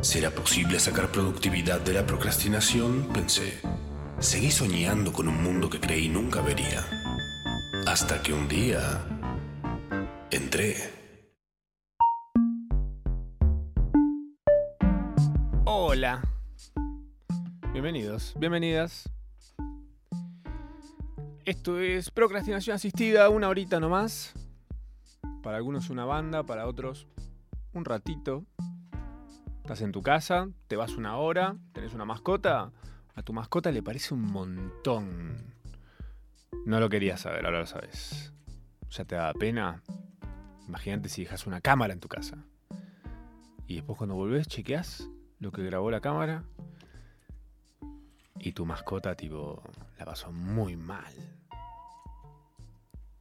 ¿Será 0.00 0.30
posible 0.30 0.78
sacar 0.78 1.10
productividad 1.10 1.80
de 1.80 1.92
la 1.92 2.06
procrastinación? 2.06 3.08
Pensé. 3.12 3.60
Seguí 4.18 4.50
soñando 4.50 5.12
con 5.12 5.28
un 5.28 5.42
mundo 5.42 5.68
que 5.68 5.80
creí 5.80 6.08
nunca 6.08 6.40
vería. 6.40 6.84
Hasta 7.86 8.22
que 8.22 8.32
un 8.32 8.48
día 8.48 8.80
entré. 10.30 10.76
Hola. 15.64 16.22
Bienvenidos, 17.72 18.34
bienvenidas. 18.38 19.08
Esto 21.44 21.78
es 21.78 22.10
procrastinación 22.10 22.74
asistida, 22.74 23.28
una 23.28 23.48
horita 23.48 23.78
nomás. 23.78 24.32
Para 25.42 25.58
algunos 25.58 25.90
una 25.90 26.04
banda, 26.04 26.44
para 26.44 26.66
otros 26.66 27.06
un 27.76 27.84
ratito. 27.84 28.44
Estás 29.66 29.80
en 29.80 29.90
tu 29.90 30.00
casa, 30.00 30.48
te 30.68 30.76
vas 30.76 30.92
una 30.92 31.16
hora, 31.16 31.56
tenés 31.72 31.92
una 31.92 32.04
mascota. 32.04 32.70
A 33.16 33.22
tu 33.22 33.32
mascota 33.32 33.72
le 33.72 33.82
parece 33.82 34.14
un 34.14 34.22
montón. 34.22 35.56
No 36.64 36.78
lo 36.78 36.88
querías 36.88 37.22
saber, 37.22 37.44
ahora 37.44 37.58
lo 37.58 37.66
sabes. 37.66 38.32
Ya 38.90 39.04
te 39.04 39.16
da 39.16 39.34
pena. 39.34 39.82
Imagínate 40.68 41.08
si 41.08 41.24
dejas 41.24 41.48
una 41.48 41.60
cámara 41.60 41.92
en 41.92 41.98
tu 41.98 42.06
casa. 42.06 42.44
Y 43.66 43.74
después 43.74 43.98
cuando 43.98 44.14
volvés, 44.14 44.46
chequeás 44.46 45.08
lo 45.40 45.50
que 45.50 45.64
grabó 45.64 45.90
la 45.90 46.00
cámara. 46.00 46.44
Y 48.38 48.52
tu 48.52 48.66
mascota, 48.66 49.16
tipo, 49.16 49.64
la 49.98 50.04
pasó 50.04 50.30
muy 50.30 50.76
mal. 50.76 51.12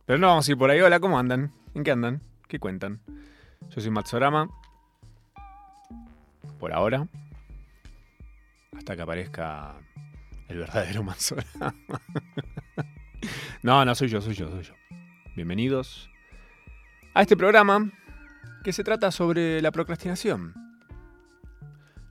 Pero 0.05 0.19
no 0.19 0.27
vamos 0.27 0.47
a 0.47 0.51
ir 0.51 0.59
por 0.59 0.69
ahí. 0.69 0.79
Hola, 0.79 0.99
¿cómo 0.99 1.17
andan? 1.17 1.51
¿En 1.73 1.83
qué 1.83 1.89
andan? 1.89 2.21
¿Qué 2.47 2.59
cuentan? 2.59 3.01
Yo 3.71 3.81
soy 3.81 3.89
Matsorama. 3.89 4.47
Por 6.65 6.73
ahora. 6.73 7.07
Hasta 8.75 8.95
que 8.95 9.01
aparezca 9.03 9.75
el 10.47 10.57
verdadero 10.57 11.03
Matsorama. 11.03 11.75
no, 13.61 13.85
no, 13.85 13.93
soy 13.93 14.07
yo, 14.07 14.19
soy 14.19 14.33
yo, 14.33 14.49
soy 14.49 14.63
yo. 14.63 14.73
Bienvenidos 15.35 16.09
a 17.13 17.21
este 17.21 17.37
programa 17.37 17.91
que 18.63 18.73
se 18.73 18.83
trata 18.83 19.11
sobre 19.11 19.61
la 19.61 19.69
procrastinación. 19.71 20.55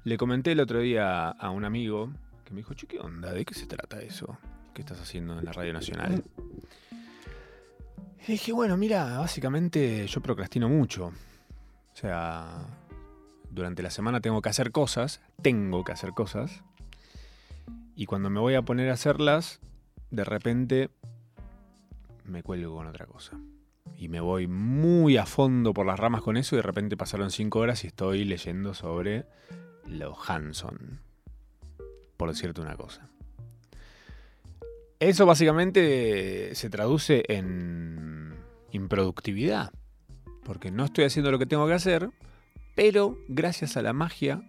Le 0.05 0.17
comenté 0.17 0.53
el 0.53 0.61
otro 0.61 0.79
día 0.79 1.31
a 1.31 1.51
un 1.51 1.65
amigo 1.65 2.13
que 2.45 2.53
me 2.53 2.59
dijo, 2.59 2.75
che, 2.75 2.87
¿qué 2.87 3.01
onda? 3.01 3.33
¿De 3.33 3.45
qué 3.45 3.55
se 3.55 3.67
trata 3.67 4.03
eso? 4.03 4.39
¿Qué 4.73 4.83
estás 4.83 5.01
haciendo 5.01 5.37
en 5.37 5.47
la 5.47 5.51
Radio 5.51 5.73
Nacional? 5.73 6.23
Y 8.23 8.31
dije, 8.31 8.53
bueno, 8.53 8.77
mira, 8.77 9.19
básicamente 9.19 10.07
yo 10.07 10.21
procrastino 10.21 10.69
mucho. 10.69 11.07
O 11.07 11.97
sea, 11.97 12.84
durante 13.55 13.83
la 13.83 13.91
semana 13.91 14.21
tengo 14.21 14.43
que 14.43 14.49
hacer 14.49 14.73
cosas, 14.73 15.21
tengo 15.41 15.85
que 15.85 15.93
hacer 15.93 16.11
cosas. 16.11 16.63
Y 17.97 18.07
cuando 18.07 18.29
me 18.29 18.41
voy 18.41 18.55
a 18.55 18.63
poner 18.63 18.91
a 18.91 18.95
hacerlas, 18.95 19.61
de 20.11 20.25
repente 20.25 20.91
me 22.25 22.43
cuelgo 22.43 22.75
con 22.75 22.87
otra 22.87 23.07
cosa. 23.07 23.39
Y 23.97 24.09
me 24.09 24.21
voy 24.21 24.49
muy 24.49 25.17
a 25.17 25.25
fondo 25.25 25.73
por 25.73 25.87
las 25.87 25.99
ramas 25.99 26.23
con 26.23 26.37
eso 26.37 26.57
y 26.57 26.59
de 26.59 26.63
repente 26.63 26.97
pasaron 26.97 27.31
cinco 27.31 27.61
horas 27.61 27.85
y 27.85 27.87
estoy 27.87 28.25
leyendo 28.25 28.75
sobre 28.75 29.25
los 29.87 30.19
Hanson. 30.29 31.01
Por 32.17 32.29
decirte 32.31 32.61
una 32.61 32.77
cosa. 32.77 33.09
Eso 34.99 35.27
básicamente 35.27 36.55
se 36.55 36.71
traduce 36.71 37.25
en 37.29 38.35
improductividad. 38.73 39.73
Porque 40.43 40.71
no 40.71 40.85
estoy 40.85 41.05
haciendo 41.05 41.31
lo 41.31 41.39
que 41.39 41.47
tengo 41.47 41.67
que 41.67 41.75
hacer, 41.75 42.11
pero 42.75 43.19
gracias 43.29 43.77
a 43.77 43.83
la 43.83 43.93
magia 43.93 44.43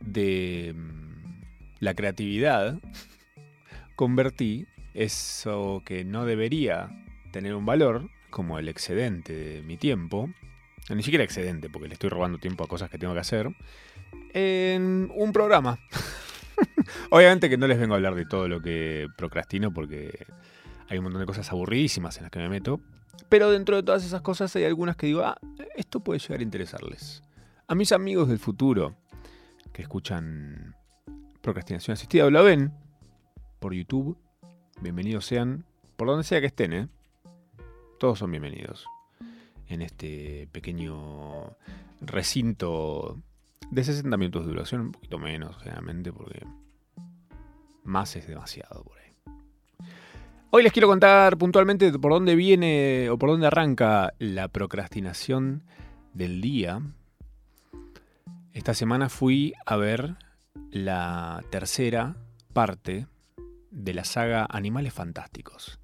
de 0.00 0.74
mm, 0.76 1.40
la 1.80 1.94
creatividad, 1.94 2.78
convertí 3.96 4.66
eso 4.94 5.82
que 5.84 6.04
no 6.04 6.24
debería 6.24 6.88
tener 7.32 7.54
un 7.54 7.66
valor, 7.66 8.10
como 8.30 8.58
el 8.58 8.68
excedente 8.68 9.32
de 9.32 9.62
mi 9.62 9.76
tiempo, 9.76 10.28
ni 10.88 11.02
siquiera 11.02 11.24
excedente, 11.24 11.68
porque 11.68 11.88
le 11.88 11.94
estoy 11.94 12.10
robando 12.10 12.38
tiempo 12.38 12.64
a 12.64 12.68
cosas 12.68 12.90
que 12.90 12.98
tengo 12.98 13.14
que 13.14 13.20
hacer, 13.20 13.48
en 14.32 15.10
un 15.14 15.32
programa. 15.32 15.78
Obviamente 17.10 17.48
que 17.48 17.56
no 17.56 17.66
les 17.66 17.78
vengo 17.78 17.94
a 17.94 17.96
hablar 17.96 18.14
de 18.14 18.26
todo 18.26 18.48
lo 18.48 18.60
que 18.60 19.08
procrastino 19.16 19.72
porque 19.72 20.26
hay 20.88 20.98
un 20.98 21.04
montón 21.04 21.20
de 21.20 21.26
cosas 21.26 21.50
aburridísimas 21.50 22.16
en 22.18 22.24
las 22.24 22.30
que 22.30 22.38
me 22.38 22.48
meto. 22.48 22.80
Pero 23.28 23.50
dentro 23.50 23.76
de 23.76 23.82
todas 23.82 24.04
esas 24.04 24.22
cosas 24.22 24.54
hay 24.56 24.64
algunas 24.64 24.96
que 24.96 25.06
digo, 25.06 25.22
ah, 25.22 25.38
esto 25.76 26.00
puede 26.00 26.20
llegar 26.20 26.40
a 26.40 26.42
interesarles. 26.42 27.22
A 27.66 27.74
mis 27.74 27.92
amigos 27.92 28.28
del 28.28 28.38
futuro 28.38 28.94
que 29.72 29.82
escuchan 29.82 30.76
procrastinación 31.40 31.94
asistida 31.94 32.24
o 32.24 32.30
la 32.30 32.42
ven 32.42 32.72
por 33.58 33.74
YouTube, 33.74 34.16
bienvenidos 34.80 35.26
sean, 35.26 35.64
por 35.96 36.08
donde 36.08 36.24
sea 36.24 36.40
que 36.40 36.46
estén, 36.46 36.72
¿eh? 36.72 36.88
Todos 37.98 38.18
son 38.18 38.30
bienvenidos 38.30 38.86
en 39.68 39.82
este 39.82 40.48
pequeño 40.52 41.56
recinto 42.00 43.20
de 43.70 43.84
60 43.84 44.16
minutos 44.16 44.44
de 44.44 44.52
duración, 44.52 44.80
un 44.82 44.92
poquito 44.92 45.18
menos 45.18 45.56
generalmente, 45.58 46.12
porque 46.12 46.46
más 47.82 48.14
es 48.16 48.26
demasiado 48.26 48.84
por 48.84 48.98
ahí. 48.98 49.03
Hoy 50.56 50.62
les 50.62 50.72
quiero 50.72 50.86
contar 50.86 51.36
puntualmente 51.36 51.90
por 51.98 52.12
dónde 52.12 52.36
viene 52.36 53.10
o 53.10 53.18
por 53.18 53.30
dónde 53.30 53.48
arranca 53.48 54.14
la 54.20 54.46
procrastinación 54.46 55.64
del 56.12 56.40
día. 56.40 56.80
Esta 58.52 58.72
semana 58.72 59.08
fui 59.08 59.52
a 59.66 59.74
ver 59.74 60.14
la 60.70 61.42
tercera 61.50 62.14
parte 62.52 63.08
de 63.72 63.94
la 63.94 64.04
saga 64.04 64.46
Animales 64.48 64.94
Fantásticos 64.94 65.80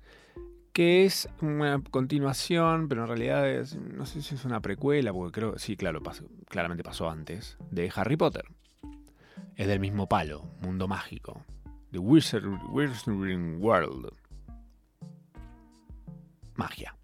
que 0.72 1.04
es 1.04 1.28
una 1.40 1.82
continuación, 1.90 2.86
pero 2.88 3.02
en 3.02 3.08
realidad 3.08 3.50
es, 3.50 3.74
no 3.74 4.06
sé 4.06 4.22
si 4.22 4.36
es 4.36 4.44
una 4.44 4.60
precuela, 4.60 5.12
porque 5.12 5.40
creo, 5.40 5.58
sí, 5.58 5.76
claro, 5.76 6.00
claramente 6.48 6.84
pasó 6.84 7.10
antes, 7.10 7.58
de 7.72 7.90
Harry 7.96 8.16
Potter. 8.16 8.44
Es 9.56 9.66
del 9.66 9.80
mismo 9.80 10.08
palo, 10.08 10.44
mundo 10.62 10.86
mágico, 10.86 11.44
The 11.90 11.98
Wizarding 11.98 13.60
World. 13.60 14.19
Magia. 16.60 16.94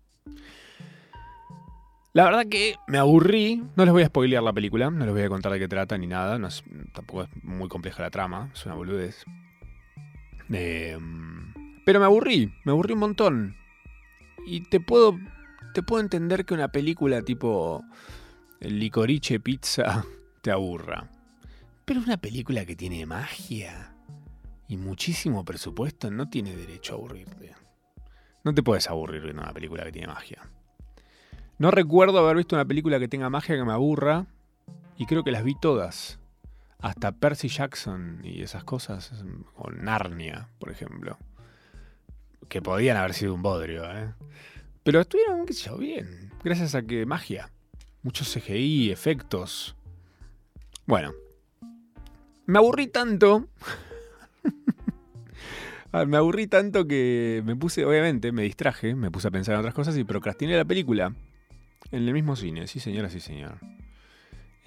La 2.12 2.24
verdad 2.24 2.46
que 2.48 2.76
me 2.86 2.96
aburrí, 2.96 3.62
no 3.76 3.84
les 3.84 3.92
voy 3.92 4.02
a 4.02 4.06
spoilear 4.06 4.42
la 4.42 4.52
película, 4.52 4.90
no 4.90 5.04
les 5.04 5.12
voy 5.12 5.22
a 5.22 5.28
contar 5.28 5.52
de 5.52 5.58
qué 5.58 5.68
trata 5.68 5.98
ni 5.98 6.06
nada, 6.06 6.38
no 6.38 6.48
tampoco 6.94 7.24
es 7.24 7.28
muy 7.42 7.68
compleja 7.68 8.02
la 8.02 8.10
trama, 8.10 8.50
es 8.54 8.64
una 8.64 8.74
boludez. 8.74 9.24
Eh, 10.50 10.98
pero 11.84 12.00
me 12.00 12.06
aburrí, 12.06 12.52
me 12.64 12.72
aburrí 12.72 12.94
un 12.94 13.00
montón. 13.00 13.56
Y 14.46 14.62
te 14.62 14.80
puedo, 14.80 15.18
te 15.74 15.82
puedo 15.82 16.02
entender 16.02 16.44
que 16.46 16.54
una 16.54 16.68
película 16.68 17.20
tipo 17.22 17.84
Licorice 18.60 19.38
Pizza 19.40 20.04
te 20.42 20.50
aburra. 20.50 21.10
Pero 21.84 22.00
una 22.00 22.16
película 22.16 22.64
que 22.64 22.76
tiene 22.76 23.04
magia 23.04 23.94
y 24.68 24.76
muchísimo 24.76 25.44
presupuesto 25.44 26.10
no 26.10 26.28
tiene 26.28 26.56
derecho 26.56 26.94
a 26.94 26.96
aburrirte. 26.96 27.65
No 28.46 28.54
te 28.54 28.62
puedes 28.62 28.88
aburrir 28.88 29.20
viendo 29.20 29.42
una 29.42 29.52
película 29.52 29.84
que 29.84 29.92
tiene 29.92 30.06
magia. 30.06 30.40
No 31.58 31.70
recuerdo 31.70 32.18
haber 32.20 32.38
visto 32.38 32.56
una 32.56 32.64
película 32.64 32.98
que 32.98 33.08
tenga 33.08 33.28
magia 33.28 33.56
que 33.56 33.64
me 33.64 33.72
aburra. 33.72 34.24
Y 34.96 35.04
creo 35.04 35.22
que 35.22 35.30
las 35.30 35.44
vi 35.44 35.54
todas. 35.60 36.18
Hasta 36.78 37.12
Percy 37.12 37.48
Jackson 37.48 38.22
y 38.24 38.40
esas 38.40 38.64
cosas. 38.64 39.12
O 39.56 39.70
Narnia, 39.70 40.48
por 40.58 40.70
ejemplo 40.70 41.18
que 42.48 42.62
podían 42.62 42.96
haber 42.96 43.14
sido 43.14 43.34
un 43.34 43.42
bodrio, 43.42 43.84
¿eh? 43.90 44.12
Pero 44.82 45.00
estuvieron, 45.00 45.46
qué 45.46 45.52
sé 45.52 45.66
yo, 45.66 45.76
bien. 45.76 46.32
Gracias 46.44 46.74
a 46.74 46.82
que 46.82 47.06
magia. 47.06 47.50
Muchos 48.02 48.32
CGI, 48.32 48.90
efectos. 48.90 49.76
Bueno. 50.86 51.12
Me 52.46 52.58
aburrí 52.58 52.86
tanto. 52.86 53.48
Ah, 55.98 56.04
me 56.04 56.18
aburrí 56.18 56.46
tanto 56.46 56.86
que 56.86 57.42
me 57.46 57.56
puse, 57.56 57.86
obviamente, 57.86 58.30
me 58.30 58.42
distraje, 58.42 58.94
me 58.94 59.10
puse 59.10 59.28
a 59.28 59.30
pensar 59.30 59.54
en 59.54 59.60
otras 59.60 59.72
cosas 59.72 59.96
y 59.96 60.04
procrastiné 60.04 60.54
la 60.54 60.66
película. 60.66 61.14
En 61.90 62.06
el 62.06 62.12
mismo 62.12 62.36
cine, 62.36 62.66
sí 62.66 62.80
señora, 62.80 63.08
sí 63.08 63.18
señor. 63.18 63.58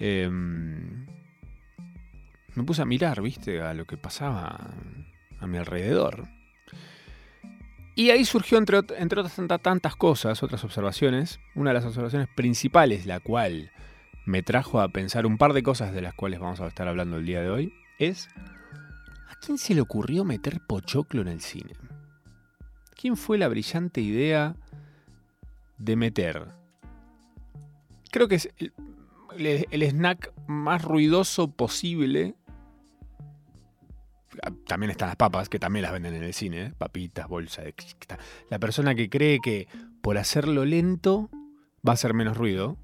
em, 0.00 1.06
me 2.56 2.64
puse 2.64 2.82
a 2.82 2.84
mirar, 2.84 3.22
viste, 3.22 3.60
a 3.60 3.74
lo 3.74 3.84
que 3.84 3.96
pasaba 3.96 4.74
a 5.38 5.46
mi 5.46 5.56
alrededor. 5.56 6.26
Y 7.94 8.10
ahí 8.10 8.24
surgió, 8.24 8.58
entre, 8.58 8.78
otras 8.78 9.36
tantas 9.62 9.94
cosas, 9.94 10.42
otras 10.42 10.64
observaciones. 10.64 11.38
Una 11.54 11.70
de 11.70 11.74
las 11.74 11.84
observaciones 11.84 12.26
principales, 12.34 13.06
la 13.06 13.20
cual 13.20 13.70
me 14.26 14.42
trajo 14.42 14.80
a 14.80 14.88
pensar 14.88 15.26
un 15.26 15.38
par 15.38 15.52
de 15.52 15.62
cosas 15.62 15.94
de 15.94 16.02
las 16.02 16.14
cuales 16.14 16.40
vamos 16.40 16.60
a 16.60 16.66
estar 16.66 16.88
hablando 16.88 17.18
el 17.18 17.26
día 17.26 17.40
de 17.40 17.50
hoy, 17.50 17.72
es 18.00 18.28
¿a 18.36 18.89
quién 19.40 19.58
se 19.58 19.74
le 19.74 19.80
ocurrió 19.80 20.24
meter 20.24 20.60
pochoclo 20.66 21.22
en 21.22 21.28
el 21.28 21.40
cine? 21.40 21.72
¿Quién 22.94 23.16
fue 23.16 23.38
la 23.38 23.48
brillante 23.48 24.00
idea 24.00 24.54
de 25.78 25.96
meter? 25.96 26.48
Creo 28.10 28.28
que 28.28 28.34
es 28.34 28.50
el, 29.38 29.82
snack 29.82 30.32
más 30.46 30.84
ruidoso 30.84 31.50
posible. 31.50 32.34
También 34.66 34.90
están 34.90 35.08
las 35.08 35.16
papas, 35.16 35.48
que 35.48 35.58
también 35.58 35.82
las 35.82 35.92
venden 35.92 36.14
en 36.14 36.22
el 36.22 36.34
cine, 36.34 36.62
¿eh? 36.66 36.72
papitas, 36.76 37.28
bolsa 37.28 37.62
de... 37.62 37.74
La 38.48 38.58
persona 38.58 38.94
que 38.94 39.08
cree 39.08 39.40
que 39.40 39.66
por 40.02 40.18
hacerlo 40.18 40.64
lento 40.64 41.30
va 41.86 41.94
a 41.94 41.96
ser 41.96 42.14
menos 42.14 42.36
ruido, 42.36 42.76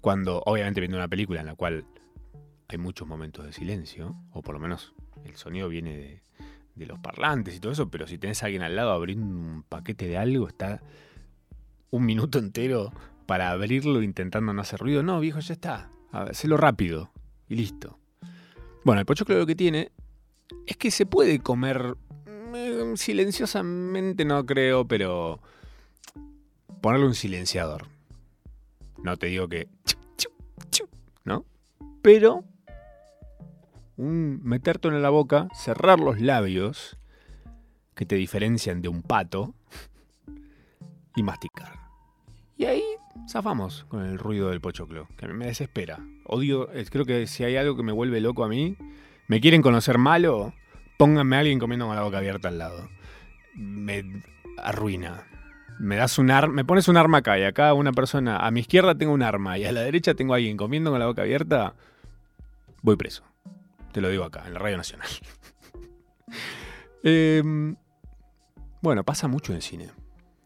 cuando 0.00 0.42
obviamente 0.46 0.80
viendo 0.80 0.96
una 0.96 1.08
película 1.08 1.40
en 1.40 1.46
la 1.46 1.54
cual 1.54 1.84
hay 2.68 2.78
muchos 2.78 3.06
momentos 3.06 3.44
de 3.44 3.52
silencio, 3.52 4.16
o 4.32 4.42
por 4.42 4.54
lo 4.54 4.60
menos 4.60 4.94
el 5.24 5.36
sonido 5.36 5.68
viene 5.68 6.22
de, 6.76 6.86
los 6.86 6.98
parlantes 6.98 7.54
y 7.54 7.60
todo 7.60 7.72
eso, 7.72 7.90
pero 7.90 8.06
si 8.06 8.16
tenés 8.16 8.42
a 8.42 8.46
alguien 8.46 8.62
al 8.62 8.74
lado 8.74 8.92
abriendo 8.92 9.26
un 9.26 9.62
paquete 9.68 10.08
de 10.08 10.16
algo, 10.16 10.48
está 10.48 10.80
un 11.90 12.06
minuto 12.06 12.38
entero 12.38 12.90
para 13.26 13.50
abrirlo 13.50 14.02
intentando 14.02 14.52
no 14.54 14.62
hacer 14.62 14.80
ruido. 14.80 15.02
No, 15.02 15.20
viejo, 15.20 15.40
ya 15.40 15.52
está. 15.52 15.90
Hacelo 16.10 16.56
rápido 16.56 17.10
y 17.48 17.56
listo. 17.56 17.98
Bueno, 18.82 19.00
el 19.00 19.06
pochoclo 19.06 19.36
lo 19.36 19.46
que 19.46 19.54
tiene 19.54 19.92
es 20.66 20.76
que 20.76 20.90
se 20.90 21.04
puede 21.04 21.40
comer 21.40 21.96
mm, 22.26 22.96
silenciosamente, 22.96 24.24
no 24.24 24.46
creo, 24.46 24.88
pero 24.88 25.40
ponerle 26.80 27.06
un 27.06 27.14
silenciador. 27.14 27.86
No 29.02 29.16
te 29.16 29.26
digo 29.26 29.48
que... 29.48 29.68
¿No? 31.24 31.44
Pero 32.02 32.44
un 34.00 34.40
meterte 34.42 34.88
en 34.88 35.02
la 35.02 35.10
boca, 35.10 35.48
cerrar 35.54 36.00
los 36.00 36.20
labios 36.20 36.96
que 37.94 38.06
te 38.06 38.16
diferencian 38.16 38.80
de 38.80 38.88
un 38.88 39.02
pato 39.02 39.54
y 41.14 41.22
masticar. 41.22 41.74
Y 42.56 42.64
ahí 42.64 42.82
zafamos 43.28 43.84
con 43.88 44.04
el 44.06 44.18
ruido 44.18 44.48
del 44.48 44.62
pochoclo, 44.62 45.06
que 45.18 45.28
me 45.28 45.46
desespera. 45.46 45.98
Odio, 46.24 46.68
creo 46.90 47.04
que 47.04 47.26
si 47.26 47.44
hay 47.44 47.56
algo 47.56 47.76
que 47.76 47.82
me 47.82 47.92
vuelve 47.92 48.22
loco 48.22 48.42
a 48.42 48.48
mí, 48.48 48.76
me 49.28 49.40
quieren 49.40 49.60
conocer 49.60 49.98
malo, 49.98 50.54
pónganme 50.98 51.36
a 51.36 51.40
alguien 51.40 51.58
comiendo 51.58 51.86
con 51.86 51.94
la 51.94 52.02
boca 52.02 52.18
abierta 52.18 52.48
al 52.48 52.58
lado. 52.58 52.88
Me 53.54 54.22
arruina. 54.56 55.26
Me 55.78 55.96
das 55.96 56.18
un 56.18 56.30
arma, 56.30 56.54
me 56.54 56.64
pones 56.64 56.88
un 56.88 56.96
arma 56.96 57.18
acá 57.18 57.38
y 57.38 57.44
acá 57.44 57.74
una 57.74 57.92
persona, 57.92 58.38
a 58.38 58.50
mi 58.50 58.60
izquierda 58.60 58.94
tengo 58.94 59.12
un 59.12 59.22
arma 59.22 59.58
y 59.58 59.64
a 59.66 59.72
la 59.72 59.82
derecha 59.82 60.14
tengo 60.14 60.32
a 60.32 60.36
alguien 60.36 60.56
comiendo 60.56 60.90
con 60.90 61.00
la 61.00 61.06
boca 61.06 61.22
abierta, 61.22 61.74
voy 62.82 62.96
preso. 62.96 63.29
Te 63.92 64.00
lo 64.00 64.08
digo 64.08 64.24
acá, 64.24 64.44
en 64.46 64.54
la 64.54 64.60
Radio 64.60 64.76
Nacional. 64.76 65.08
Em, 67.02 67.76
bueno, 68.82 69.04
pasa 69.04 69.26
mucho 69.26 69.54
en 69.54 69.62
cine. 69.62 69.90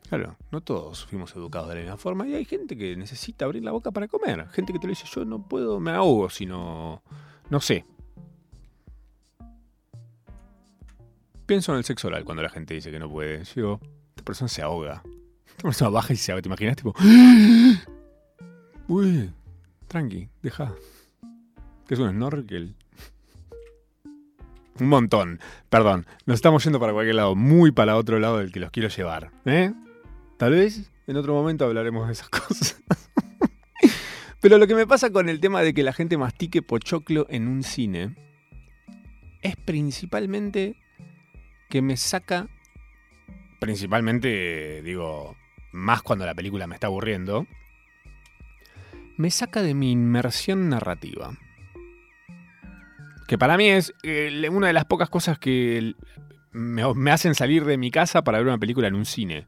Claro, 0.08 0.36
no 0.52 0.60
todos 0.60 1.04
fuimos 1.06 1.34
educados 1.34 1.68
de 1.68 1.74
la 1.74 1.80
misma 1.80 1.96
forma 1.96 2.28
y 2.28 2.34
hay 2.34 2.44
gente 2.44 2.76
que 2.76 2.94
necesita 2.94 3.44
abrir 3.44 3.64
la 3.64 3.72
boca 3.72 3.90
para 3.90 4.06
comer. 4.06 4.46
Gente 4.50 4.72
que 4.72 4.78
te 4.78 4.86
lo 4.86 4.90
dice, 4.90 5.06
yo 5.12 5.24
no 5.24 5.42
puedo, 5.48 5.80
me 5.80 5.90
ahogo 5.90 6.30
si 6.30 6.46
no... 6.46 7.02
No 7.50 7.60
sé. 7.60 7.84
Pienso 11.46 11.72
en 11.72 11.78
el 11.78 11.84
sexo 11.84 12.08
oral 12.08 12.24
cuando 12.24 12.42
la 12.42 12.48
gente 12.48 12.74
dice 12.74 12.90
que 12.90 12.98
no 12.98 13.10
puede. 13.10 13.44
Yo 13.44 13.80
esta 14.10 14.24
persona 14.24 14.48
se 14.48 14.62
ahoga. 14.62 15.02
Esta 15.46 15.62
persona 15.62 15.90
baja 15.90 16.12
y 16.12 16.16
se 16.16 16.32
ahoga. 16.32 16.42
¿Te 16.42 16.48
imaginas? 16.48 16.76
Tipo... 16.76 16.94
Uy, 18.88 19.32
tranqui, 19.88 20.28
deja. 20.42 20.74
Que 21.86 21.94
es 21.94 22.00
un 22.00 22.10
snorkel. 22.10 22.76
Un 24.80 24.88
montón. 24.88 25.40
Perdón, 25.70 26.06
nos 26.26 26.34
estamos 26.36 26.64
yendo 26.64 26.80
para 26.80 26.92
cualquier 26.92 27.16
lado, 27.16 27.36
muy 27.36 27.70
para 27.70 27.96
otro 27.96 28.18
lado 28.18 28.38
del 28.38 28.50
que 28.50 28.60
los 28.60 28.70
quiero 28.70 28.88
llevar. 28.88 29.30
¿eh? 29.44 29.72
Tal 30.36 30.52
vez 30.52 30.90
en 31.06 31.16
otro 31.16 31.34
momento 31.34 31.64
hablaremos 31.64 32.06
de 32.06 32.12
esas 32.12 32.28
cosas. 32.30 32.82
Pero 34.40 34.58
lo 34.58 34.66
que 34.66 34.74
me 34.74 34.86
pasa 34.86 35.10
con 35.10 35.28
el 35.28 35.40
tema 35.40 35.62
de 35.62 35.72
que 35.72 35.82
la 35.82 35.92
gente 35.92 36.18
mastique 36.18 36.60
pochoclo 36.60 37.26
en 37.30 37.48
un 37.48 37.62
cine 37.62 38.14
es 39.42 39.56
principalmente 39.56 40.76
que 41.70 41.80
me 41.80 41.96
saca, 41.96 42.48
principalmente 43.60 44.82
digo, 44.82 45.36
más 45.72 46.02
cuando 46.02 46.26
la 46.26 46.34
película 46.34 46.66
me 46.66 46.74
está 46.74 46.88
aburriendo, 46.88 47.46
me 49.16 49.30
saca 49.30 49.62
de 49.62 49.74
mi 49.74 49.92
inmersión 49.92 50.68
narrativa 50.68 51.38
que 53.26 53.38
para 53.38 53.56
mí 53.56 53.68
es 53.68 53.94
eh, 54.02 54.48
una 54.50 54.66
de 54.66 54.72
las 54.72 54.84
pocas 54.84 55.08
cosas 55.08 55.38
que 55.38 55.94
me, 56.52 57.10
hacen 57.10 57.34
salir 57.34 57.64
de 57.64 57.76
mi 57.76 57.90
casa 57.90 58.22
para 58.22 58.38
ver 58.38 58.46
una 58.46 58.58
película 58.58 58.88
en 58.88 58.94
un 58.94 59.04
cine. 59.04 59.46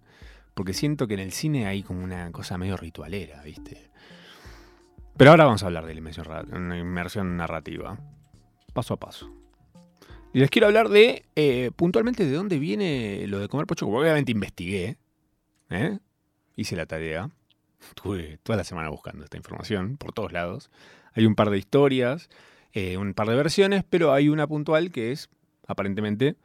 Porque 0.54 0.72
siento 0.72 1.06
que 1.06 1.14
en 1.14 1.20
el 1.20 1.32
cine 1.32 1.66
hay 1.66 1.82
como 1.82 2.02
una 2.02 2.32
cosa 2.32 2.56
medio 2.56 2.76
ritualera, 2.76 3.42
¿viste? 3.42 3.90
Pero 5.16 5.30
ahora 5.30 5.44
vamos 5.44 5.62
a 5.62 5.66
hablar 5.66 5.86
de 5.86 5.94
la 5.94 6.76
inmersión, 6.78 7.36
narrativa. 7.36 7.98
Paso 8.72 8.94
a 8.94 8.96
paso. 8.98 9.30
Y 10.32 10.40
les 10.40 10.50
quiero 10.50 10.66
hablar 10.66 10.88
de, 10.88 11.24
eh, 11.36 11.70
puntualmente, 11.76 12.24
de 12.24 12.32
dónde 12.32 12.58
viene 12.58 13.26
lo 13.26 13.38
de 13.38 13.48
comer 13.48 13.66
pocho. 13.66 13.86
obviamente 13.86 14.32
investigué. 14.32 14.98
¿eh? 15.70 15.98
Hice 16.56 16.76
la 16.76 16.86
tarea. 16.86 17.30
Estuve 17.88 18.38
toda 18.42 18.56
la 18.56 18.64
semana 18.64 18.88
buscando 18.88 19.24
esta 19.24 19.36
información 19.36 19.96
por 19.96 20.12
todos 20.12 20.32
lados. 20.32 20.70
Hay 21.14 21.26
un 21.26 21.34
par 21.34 21.50
de 21.50 21.58
historias. 21.58 22.28
Eh, 22.78 22.98
un 22.98 23.14
par 23.14 23.26
de 23.26 23.36
versiones, 23.36 23.84
pero 23.88 24.12
hay 24.12 24.28
una 24.28 24.46
puntual 24.46 24.90
que 24.90 25.10
es, 25.10 25.30
aparentemente, 25.66 26.36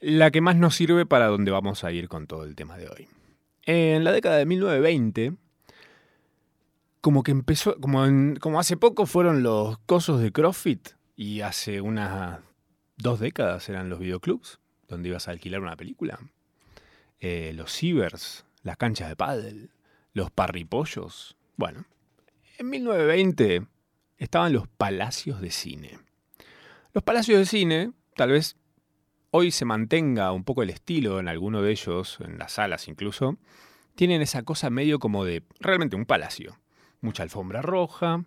la 0.00 0.32
que 0.32 0.40
más 0.40 0.56
nos 0.56 0.74
sirve 0.74 1.06
para 1.06 1.28
donde 1.28 1.52
vamos 1.52 1.84
a 1.84 1.92
ir 1.92 2.08
con 2.08 2.26
todo 2.26 2.42
el 2.42 2.56
tema 2.56 2.76
de 2.76 2.88
hoy. 2.88 3.06
En 3.62 4.02
la 4.02 4.10
década 4.10 4.38
de 4.38 4.44
1920, 4.44 5.34
como 7.00 7.22
que 7.22 7.30
empezó, 7.30 7.78
como, 7.78 8.04
como 8.40 8.58
hace 8.58 8.76
poco 8.76 9.06
fueron 9.06 9.44
los 9.44 9.78
cosos 9.86 10.20
de 10.20 10.32
CrossFit 10.32 10.88
y 11.14 11.42
hace 11.42 11.80
unas 11.80 12.40
dos 12.96 13.20
décadas 13.20 13.68
eran 13.68 13.88
los 13.88 14.00
videoclubs, 14.00 14.58
donde 14.88 15.10
ibas 15.10 15.28
a 15.28 15.30
alquilar 15.30 15.60
una 15.60 15.76
película. 15.76 16.18
Eh, 17.20 17.52
los 17.54 17.72
cibers, 17.72 18.44
las 18.64 18.76
canchas 18.76 19.08
de 19.08 19.14
pádel, 19.14 19.70
los 20.12 20.32
parripollos. 20.32 21.36
Bueno, 21.56 21.84
en 22.58 22.68
1920 22.68 23.71
estaban 24.22 24.52
los 24.52 24.68
palacios 24.68 25.40
de 25.40 25.50
cine. 25.50 25.98
Los 26.92 27.02
palacios 27.02 27.38
de 27.38 27.46
cine, 27.46 27.92
tal 28.14 28.30
vez 28.30 28.56
hoy 29.30 29.50
se 29.50 29.64
mantenga 29.64 30.32
un 30.32 30.44
poco 30.44 30.62
el 30.62 30.70
estilo 30.70 31.18
en 31.18 31.28
alguno 31.28 31.62
de 31.62 31.72
ellos, 31.72 32.18
en 32.20 32.38
las 32.38 32.52
salas 32.52 32.86
incluso, 32.88 33.38
tienen 33.94 34.22
esa 34.22 34.42
cosa 34.42 34.70
medio 34.70 34.98
como 34.98 35.24
de 35.24 35.42
realmente 35.58 35.96
un 35.96 36.06
palacio. 36.06 36.58
Mucha 37.00 37.24
alfombra 37.24 37.62
roja, 37.62 38.24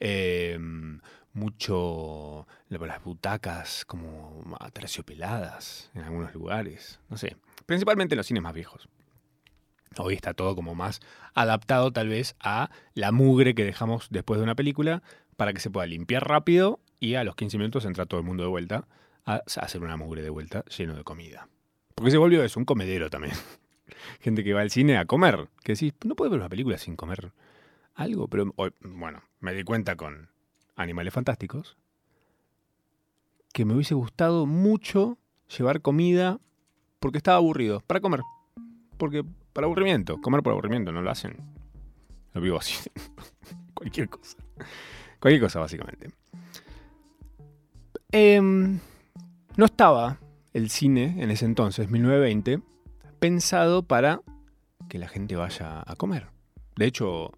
em, 0.00 1.00
mucho 1.32 2.46
las 2.68 3.04
butacas 3.04 3.84
como 3.84 4.56
aterciopeladas 4.58 5.90
en 5.94 6.02
algunos 6.02 6.34
lugares, 6.34 6.98
no 7.08 7.16
sé, 7.18 7.36
principalmente 7.66 8.14
en 8.14 8.16
los 8.16 8.26
cines 8.26 8.42
más 8.42 8.54
viejos. 8.54 8.88
Hoy 9.98 10.14
está 10.14 10.34
todo 10.34 10.54
como 10.56 10.74
más 10.74 11.00
adaptado 11.34 11.92
tal 11.92 12.08
vez 12.08 12.34
a 12.40 12.70
la 12.94 13.12
mugre 13.12 13.54
que 13.54 13.64
dejamos 13.64 14.08
después 14.10 14.38
de 14.38 14.44
una 14.44 14.54
película 14.54 15.02
para 15.36 15.52
que 15.52 15.60
se 15.60 15.70
pueda 15.70 15.86
limpiar 15.86 16.28
rápido 16.28 16.80
y 17.00 17.14
a 17.14 17.24
los 17.24 17.36
15 17.36 17.58
minutos 17.58 17.84
entra 17.84 18.06
todo 18.06 18.20
el 18.20 18.26
mundo 18.26 18.42
de 18.42 18.48
vuelta 18.48 18.88
a 19.24 19.42
hacer 19.60 19.82
una 19.82 19.96
mugre 19.96 20.22
de 20.22 20.30
vuelta 20.30 20.64
lleno 20.66 20.94
de 20.94 21.04
comida. 21.04 21.48
Porque 21.94 22.10
se 22.10 22.18
volvió 22.18 22.44
eso, 22.44 22.60
un 22.60 22.64
comedero 22.64 23.10
también. 23.10 23.34
Gente 24.20 24.44
que 24.44 24.52
va 24.52 24.60
al 24.60 24.70
cine 24.70 24.98
a 24.98 25.04
comer. 25.04 25.48
Que 25.62 25.72
decís, 25.72 25.94
no 26.04 26.14
puedo 26.14 26.30
ver 26.30 26.40
una 26.40 26.48
película 26.48 26.78
sin 26.78 26.96
comer 26.96 27.32
algo. 27.94 28.28
Pero 28.28 28.54
bueno, 28.80 29.22
me 29.40 29.54
di 29.54 29.64
cuenta 29.64 29.96
con 29.96 30.28
Animales 30.76 31.14
Fantásticos 31.14 31.76
que 33.56 33.64
me 33.64 33.72
hubiese 33.72 33.94
gustado 33.94 34.44
mucho 34.44 35.16
llevar 35.56 35.80
comida 35.80 36.38
porque 37.00 37.16
estaba 37.16 37.38
aburrido. 37.38 37.82
Para 37.86 38.00
comer. 38.00 38.20
Porque 38.98 39.24
para 39.54 39.66
aburrimiento. 39.66 40.20
Comer 40.20 40.42
por 40.42 40.52
aburrimiento, 40.52 40.92
no 40.92 41.00
lo 41.00 41.10
hacen. 41.10 41.38
Lo 42.34 42.42
vivo 42.42 42.58
así. 42.60 42.74
Cualquier 43.72 44.10
cosa. 44.10 44.36
Cualquier 45.20 45.42
cosa, 45.42 45.60
básicamente. 45.60 46.10
Em, 48.12 48.78
no 49.56 49.64
estaba 49.64 50.18
el 50.52 50.70
cine 50.70 51.16
en 51.18 51.30
ese 51.30 51.44
entonces, 51.44 51.90
1920, 51.90 52.60
pensado 53.18 53.82
para 53.82 54.20
que 54.88 54.98
la 54.98 55.08
gente 55.08 55.36
vaya 55.36 55.82
a 55.84 55.96
comer. 55.96 56.28
De 56.76 56.86
hecho, 56.86 57.32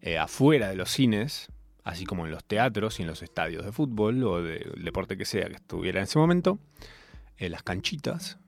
eh, 0.00 0.18
afuera 0.18 0.68
de 0.68 0.76
los 0.76 0.90
cines 0.90 1.50
así 1.86 2.04
como 2.04 2.26
en 2.26 2.32
los 2.32 2.44
teatros 2.44 2.98
y 2.98 3.02
en 3.02 3.08
los 3.08 3.22
estadios 3.22 3.64
de 3.64 3.70
fútbol 3.70 4.22
o 4.24 4.42
del 4.42 4.82
deporte 4.82 5.16
que 5.16 5.24
sea 5.24 5.46
que 5.46 5.54
estuviera 5.54 6.00
en 6.00 6.04
ese 6.04 6.18
momento, 6.18 6.58
en 7.36 7.52
las 7.52 7.62
canchitas, 7.62 8.38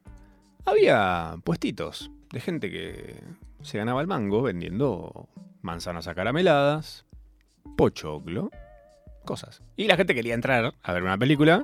había 0.65 1.37
puestitos 1.45 2.11
de 2.33 2.41
gente 2.41 2.69
que 2.69 3.23
se 3.63 3.79
ganaba 3.79 4.01
el 4.01 4.09
mango 4.09 4.43
vendiendo 4.43 5.29
manzanas 5.63 6.09
acarameladas, 6.09 7.07
pochoclo, 7.77 8.51
cosas. 9.29 9.63
Y 9.77 9.87
la 9.87 9.97
gente 9.97 10.15
quería 10.15 10.33
entrar 10.33 10.75
a 10.83 10.93
ver 10.93 11.03
una 11.03 11.19
película 11.19 11.63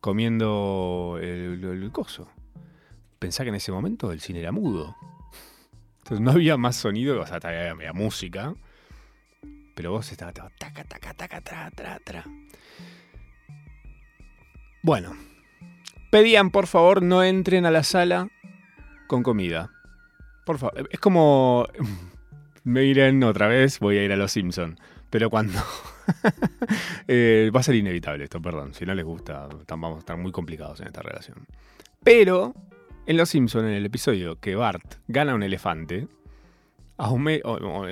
comiendo 0.00 1.18
el, 1.20 1.90
coso. 1.92 2.28
Pensá 3.18 3.42
que 3.42 3.48
en 3.48 3.56
ese 3.56 3.72
momento 3.72 4.12
el 4.12 4.20
cine 4.20 4.38
era 4.38 4.52
mudo. 4.52 4.96
Entonces 5.98 6.20
no 6.20 6.30
había 6.30 6.56
más 6.56 6.76
sonido, 6.76 7.20
o 7.20 7.26
sea, 7.26 7.38
había, 7.42 7.92
música. 7.92 8.54
Pero 9.74 9.90
vos 9.90 10.12
estabas 10.12 10.34
taca, 10.34 10.84
taca, 10.84 11.14
taca, 11.14 11.40
tra, 11.40 11.70
tra, 11.72 11.98
tra. 11.98 12.24
Bueno, 14.84 15.16
pedían 16.12 16.50
por 16.50 16.68
favor 16.68 17.02
no 17.02 17.24
entren 17.24 17.66
a 17.66 17.72
la 17.72 17.82
sala 17.82 18.28
con 19.08 19.24
comida. 19.24 19.72
Por 20.46 20.58
favor, 20.58 20.88
es 20.92 21.00
como 21.00 21.66
me 22.62 22.84
irán 22.84 23.20
otra 23.24 23.48
vez, 23.48 23.80
voy 23.80 23.98
a 23.98 24.04
ir 24.04 24.12
a 24.12 24.16
los 24.16 24.30
Simpson. 24.30 24.78
Pero 25.10 25.28
cuando 25.28 25.58
eh, 27.08 27.50
va 27.54 27.60
a 27.60 27.62
ser 27.62 27.74
inevitable 27.74 28.24
esto, 28.24 28.40
perdón. 28.40 28.74
Si 28.74 28.84
no 28.84 28.94
les 28.94 29.04
gusta, 29.04 29.48
vamos 29.68 29.96
a 29.96 29.98
estar 30.00 30.16
muy 30.16 30.32
complicados 30.32 30.80
en 30.80 30.86
esta 30.86 31.02
relación. 31.02 31.46
Pero 32.02 32.54
en 33.06 33.16
Los 33.16 33.28
Simpson, 33.30 33.66
en 33.66 33.72
el 33.72 33.86
episodio 33.86 34.38
que 34.40 34.54
Bart 34.54 34.96
gana 35.08 35.34
un 35.34 35.42
elefante, 35.42 36.08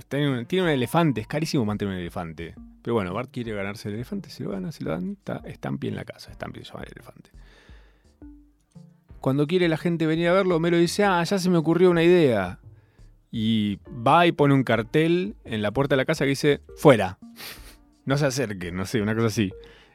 tiene 0.09 0.63
un 0.63 0.69
elefante, 0.69 1.21
es 1.21 1.27
carísimo 1.27 1.65
mantener 1.65 1.95
un 1.95 2.01
elefante. 2.01 2.55
Pero 2.83 2.95
bueno, 2.95 3.13
Bart 3.15 3.31
quiere 3.33 3.53
ganarse 3.53 3.89
el 3.89 3.97
elefante, 3.97 4.31
si 4.31 4.43
lo 4.43 4.51
gana, 4.51 4.73
si 4.73 4.85
lo 4.85 4.91
dan, 4.91 5.17
está 5.45 5.71
bien 5.71 5.95
en 5.95 5.97
la 5.97 6.05
casa, 6.05 6.33
Stampy 6.33 6.61
se 6.61 6.73
llama 6.73 6.85
el 6.85 6.93
elefante. 6.93 7.31
Cuando 9.21 9.47
quiere 9.47 9.69
la 9.69 9.77
gente 9.77 10.07
venir 10.07 10.29
a 10.29 10.33
verlo, 10.33 10.59
Melo 10.59 10.77
dice, 10.79 11.05
ah, 11.05 11.23
ya 11.23 11.39
se 11.39 11.49
me 11.49 11.57
ocurrió 11.57 11.91
una 11.91 12.03
idea. 12.03 12.59
Y 13.31 13.79
va 13.89 14.27
y 14.27 14.33
pone 14.33 14.53
un 14.53 14.65
cartel 14.65 15.37
en 15.45 15.63
la 15.63 15.71
puerta 15.71 15.95
de 15.95 15.99
la 15.99 16.05
casa 16.05 16.25
que 16.25 16.31
dice, 16.31 16.61
fuera. 16.77 17.19
No 18.05 18.17
se 18.17 18.27
acerque, 18.27 18.73
no 18.73 18.85
sé, 18.85 19.01
una 19.01 19.15
cosa 19.15 19.29
así. 19.29 19.53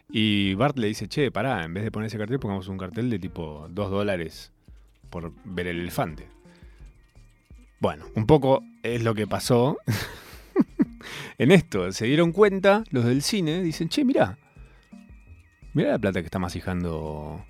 Y 0.09 0.53
Bart 0.53 0.77
le 0.77 0.87
dice, 0.87 1.07
che, 1.07 1.31
pará, 1.31 1.63
en 1.63 1.73
vez 1.73 1.83
de 1.83 1.91
poner 1.91 2.07
ese 2.07 2.17
cartel, 2.17 2.39
pongamos 2.39 2.67
un 2.69 2.77
cartel 2.77 3.09
de 3.09 3.19
tipo 3.19 3.67
2 3.69 3.91
dólares 3.91 4.51
por 5.09 5.33
ver 5.43 5.67
el 5.67 5.81
elefante. 5.81 6.27
Bueno, 7.79 8.05
un 8.15 8.25
poco 8.25 8.63
es 8.83 9.03
lo 9.03 9.13
que 9.13 9.27
pasó 9.27 9.77
en 11.37 11.51
esto. 11.51 11.91
Se 11.91 12.05
dieron 12.05 12.31
cuenta 12.31 12.83
los 12.91 13.05
del 13.05 13.21
cine, 13.21 13.61
dicen, 13.61 13.89
che, 13.89 14.05
mirá, 14.05 14.37
mirá 15.73 15.91
la 15.91 15.99
plata 15.99 16.21
que 16.21 16.25
está 16.25 16.39
masijando 16.39 17.45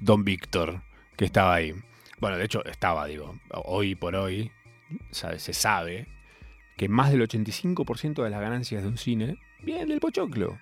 Don 0.00 0.24
Víctor, 0.24 0.82
que 1.16 1.24
estaba 1.24 1.54
ahí. 1.54 1.74
Bueno, 2.20 2.36
de 2.36 2.44
hecho 2.44 2.64
estaba, 2.66 3.06
digo, 3.06 3.38
hoy 3.64 3.94
por 3.94 4.14
hoy 4.14 4.52
se 5.10 5.52
sabe 5.52 6.06
que 6.76 6.88
más 6.88 7.10
del 7.10 7.22
85% 7.22 8.22
de 8.22 8.30
las 8.30 8.40
ganancias 8.40 8.82
de 8.82 8.88
un 8.88 8.98
cine 8.98 9.38
vienen 9.64 9.88
del 9.88 10.00
pochoclo. 10.00 10.58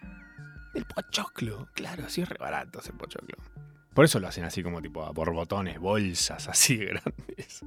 Del 0.75 0.85
pochoclo, 0.85 1.69
claro, 1.75 2.05
así 2.07 2.23
es 2.23 2.29
re 2.29 2.39
barato 2.39 2.81
ese 2.81 2.93
pochoclo. 2.93 3.37
Por 3.95 4.07
eso 4.07 4.19
lo 4.21 4.29
hacen 4.29 4.45
así 4.45 4.63
como 4.63 4.81
tipo 4.81 5.05
a 5.05 5.11
borbotones, 5.11 5.79
bolsas 5.79 6.49
así 6.49 6.77
grandes. 6.87 7.63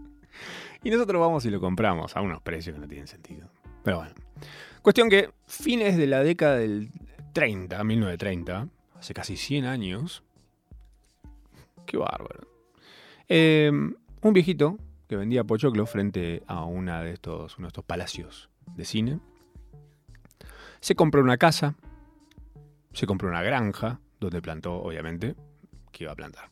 Y 0.83 0.89
nosotros 0.89 1.19
vamos 1.19 1.45
y 1.45 1.51
lo 1.51 1.59
compramos 1.59 2.15
a 2.15 2.21
unos 2.21 2.41
precios 2.41 2.75
que 2.75 2.81
no 2.81 2.87
tienen 2.87 3.07
sentido. 3.07 3.49
Pero 3.83 3.97
bueno. 3.97 4.15
Cuestión 4.81 5.09
que 5.09 5.31
fines 5.47 5.97
de 5.97 6.07
la 6.07 6.23
década 6.23 6.57
del 6.57 6.89
30, 7.33 7.83
1930, 7.83 8.67
hace 8.95 9.13
casi 9.13 9.37
100 9.37 9.65
años. 9.65 10.23
Qué 11.85 11.97
bárbaro. 11.97 12.47
Eh, 13.27 13.71
un 13.71 14.33
viejito 14.33 14.77
que 15.07 15.15
vendía 15.15 15.43
pochoclo 15.43 15.85
frente 15.85 16.43
a 16.47 16.65
una 16.65 17.01
de 17.01 17.13
estos, 17.13 17.57
uno 17.57 17.67
de 17.67 17.69
estos 17.69 17.85
palacios 17.85 18.49
de 18.75 18.85
cine. 18.85 19.19
Se 20.85 20.93
compró 20.93 21.23
una 21.23 21.37
casa, 21.37 21.73
se 22.93 23.07
compró 23.07 23.27
una 23.27 23.41
granja, 23.41 23.99
donde 24.19 24.39
plantó, 24.39 24.75
obviamente, 24.75 25.35
que 25.91 26.03
iba 26.03 26.13
a 26.13 26.15
plantar. 26.15 26.51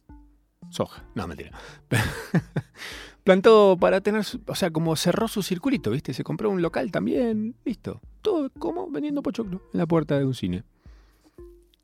Soja, 0.71 1.05
no, 1.13 1.27
mentira. 1.27 1.51
plantó 3.23 3.77
para 3.79 4.01
tener, 4.01 4.25
o 4.47 4.55
sea, 4.55 4.71
como 4.71 4.95
cerró 4.95 5.27
su 5.27 5.43
circulito, 5.43 5.91
¿viste? 5.91 6.15
Se 6.15 6.23
compró 6.23 6.49
un 6.49 6.63
local 6.63 6.89
también, 6.91 7.53
listo. 7.63 8.01
Todo 8.23 8.49
como 8.57 8.89
vendiendo 8.89 9.21
pochoclo 9.21 9.61
en 9.71 9.77
la 9.77 9.85
puerta 9.85 10.17
de 10.17 10.25
un 10.25 10.33
cine. 10.33 10.63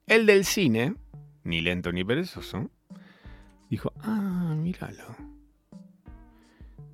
El 0.07 0.25
del 0.25 0.43
cine, 0.43 0.95
ni 1.43 1.61
lento 1.61 1.91
ni 1.91 2.03
perezoso, 2.03 2.71
dijo, 3.69 3.93
ah, 4.01 4.55
míralo 4.57 5.15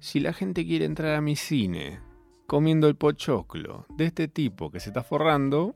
si 0.05 0.19
la 0.19 0.33
gente 0.33 0.65
quiere 0.65 0.85
entrar 0.85 1.15
a 1.15 1.21
mi 1.21 1.35
cine 1.35 1.99
comiendo 2.47 2.87
el 2.87 2.95
pochoclo 2.95 3.85
de 3.89 4.05
este 4.05 4.27
tipo 4.27 4.71
que 4.71 4.79
se 4.79 4.89
está 4.89 5.03
forrando, 5.03 5.75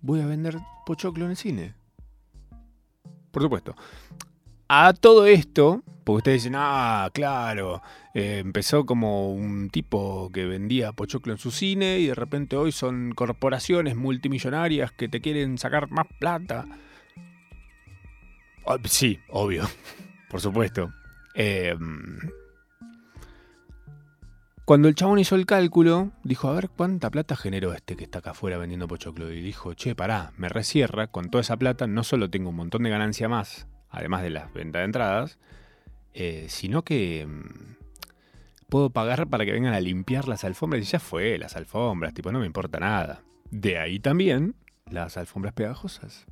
voy 0.00 0.20
a 0.20 0.26
vender 0.26 0.58
pochoclo 0.86 1.24
en 1.24 1.30
el 1.32 1.36
cine. 1.36 1.74
Por 3.30 3.42
supuesto. 3.42 3.74
A 4.68 4.92
todo 4.94 5.26
esto, 5.26 5.82
porque 6.04 6.18
ustedes 6.18 6.42
dicen, 6.42 6.54
ah, 6.56 7.10
claro, 7.12 7.82
eh, 8.14 8.38
empezó 8.38 8.86
como 8.86 9.32
un 9.32 9.70
tipo 9.70 10.30
que 10.32 10.46
vendía 10.46 10.92
pochoclo 10.92 11.32
en 11.32 11.38
su 11.38 11.50
cine 11.50 11.98
y 11.98 12.06
de 12.06 12.14
repente 12.14 12.56
hoy 12.56 12.72
son 12.72 13.12
corporaciones 13.12 13.96
multimillonarias 13.96 14.92
que 14.92 15.08
te 15.08 15.20
quieren 15.20 15.58
sacar 15.58 15.90
más 15.90 16.06
plata. 16.18 16.66
Sí, 18.84 19.18
obvio, 19.28 19.64
por 20.30 20.40
supuesto. 20.40 20.92
Eh, 21.34 21.76
cuando 24.64 24.88
el 24.88 24.94
chabón 24.94 25.18
hizo 25.18 25.34
el 25.34 25.44
cálculo, 25.44 26.12
dijo, 26.22 26.48
a 26.48 26.54
ver 26.54 26.68
cuánta 26.68 27.10
plata 27.10 27.34
generó 27.34 27.72
este 27.72 27.96
que 27.96 28.04
está 28.04 28.20
acá 28.20 28.30
afuera 28.30 28.58
vendiendo 28.58 28.86
pochoclo. 28.86 29.32
Y 29.32 29.42
dijo, 29.42 29.74
che, 29.74 29.94
pará, 29.94 30.32
me 30.36 30.48
resierra, 30.48 31.08
con 31.08 31.30
toda 31.30 31.42
esa 31.42 31.56
plata 31.56 31.86
no 31.86 32.04
solo 32.04 32.30
tengo 32.30 32.50
un 32.50 32.56
montón 32.56 32.84
de 32.84 32.90
ganancia 32.90 33.28
más, 33.28 33.66
además 33.90 34.22
de 34.22 34.30
las 34.30 34.52
ventas 34.52 34.80
de 34.80 34.84
entradas, 34.84 35.38
eh, 36.14 36.46
sino 36.48 36.82
que 36.82 37.26
mm, 37.26 37.72
puedo 38.68 38.90
pagar 38.90 39.26
para 39.26 39.44
que 39.44 39.52
vengan 39.52 39.74
a 39.74 39.80
limpiar 39.80 40.28
las 40.28 40.44
alfombras. 40.44 40.82
Y 40.82 40.84
ya 40.84 41.00
fue, 41.00 41.38
las 41.38 41.56
alfombras, 41.56 42.14
tipo, 42.14 42.30
no 42.30 42.38
me 42.38 42.46
importa 42.46 42.78
nada. 42.78 43.22
De 43.50 43.78
ahí 43.78 43.98
también 43.98 44.54
las 44.88 45.16
alfombras 45.16 45.54
pegajosas. 45.54 46.26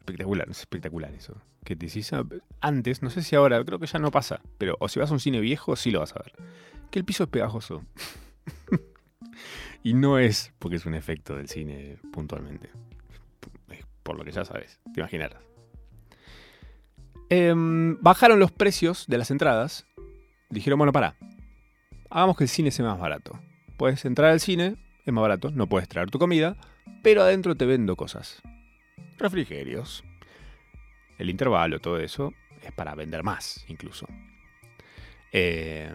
Espectacular, 0.00 0.48
es 0.50 0.60
espectacular 0.60 1.14
eso. 1.14 1.40
Que 1.64 1.76
te 1.76 1.88
antes, 2.60 3.02
no 3.02 3.08
sé 3.08 3.22
si 3.22 3.34
ahora, 3.34 3.64
creo 3.64 3.78
que 3.78 3.86
ya 3.86 3.98
no 3.98 4.10
pasa, 4.10 4.40
pero 4.58 4.76
o 4.80 4.88
si 4.88 5.00
vas 5.00 5.10
a 5.10 5.14
un 5.14 5.20
cine 5.20 5.40
viejo, 5.40 5.76
sí 5.76 5.90
lo 5.90 6.00
vas 6.00 6.14
a 6.14 6.22
ver 6.22 6.34
que 6.94 7.00
el 7.00 7.04
piso 7.04 7.24
es 7.24 7.28
pegajoso. 7.28 7.84
y 9.82 9.94
no 9.94 10.20
es 10.20 10.52
porque 10.60 10.76
es 10.76 10.86
un 10.86 10.94
efecto 10.94 11.34
del 11.34 11.48
cine 11.48 11.98
puntualmente. 12.12 12.70
Por 14.04 14.16
lo 14.16 14.24
que 14.24 14.30
ya 14.30 14.44
sabes, 14.44 14.78
te 14.92 15.00
imaginarás. 15.00 15.42
Em, 17.30 18.00
bajaron 18.00 18.38
los 18.38 18.52
precios 18.52 19.06
de 19.08 19.18
las 19.18 19.32
entradas. 19.32 19.88
Dijeron, 20.50 20.78
bueno, 20.78 20.92
para. 20.92 21.16
Hagamos 22.10 22.36
que 22.36 22.44
el 22.44 22.48
cine 22.48 22.70
sea 22.70 22.84
más 22.84 23.00
barato. 23.00 23.40
Puedes 23.76 24.04
entrar 24.04 24.30
al 24.30 24.38
cine, 24.38 24.76
es 25.04 25.12
más 25.12 25.22
barato, 25.22 25.50
no 25.50 25.68
puedes 25.68 25.88
traer 25.88 26.12
tu 26.12 26.20
comida, 26.20 26.56
pero 27.02 27.22
adentro 27.22 27.56
te 27.56 27.66
vendo 27.66 27.96
cosas. 27.96 28.40
Refrigerios. 29.18 30.04
El 31.18 31.30
intervalo, 31.30 31.80
todo 31.80 31.98
eso, 31.98 32.32
es 32.62 32.72
para 32.72 32.94
vender 32.94 33.22
más, 33.22 33.64
incluso. 33.68 34.06
Eh, 35.32 35.92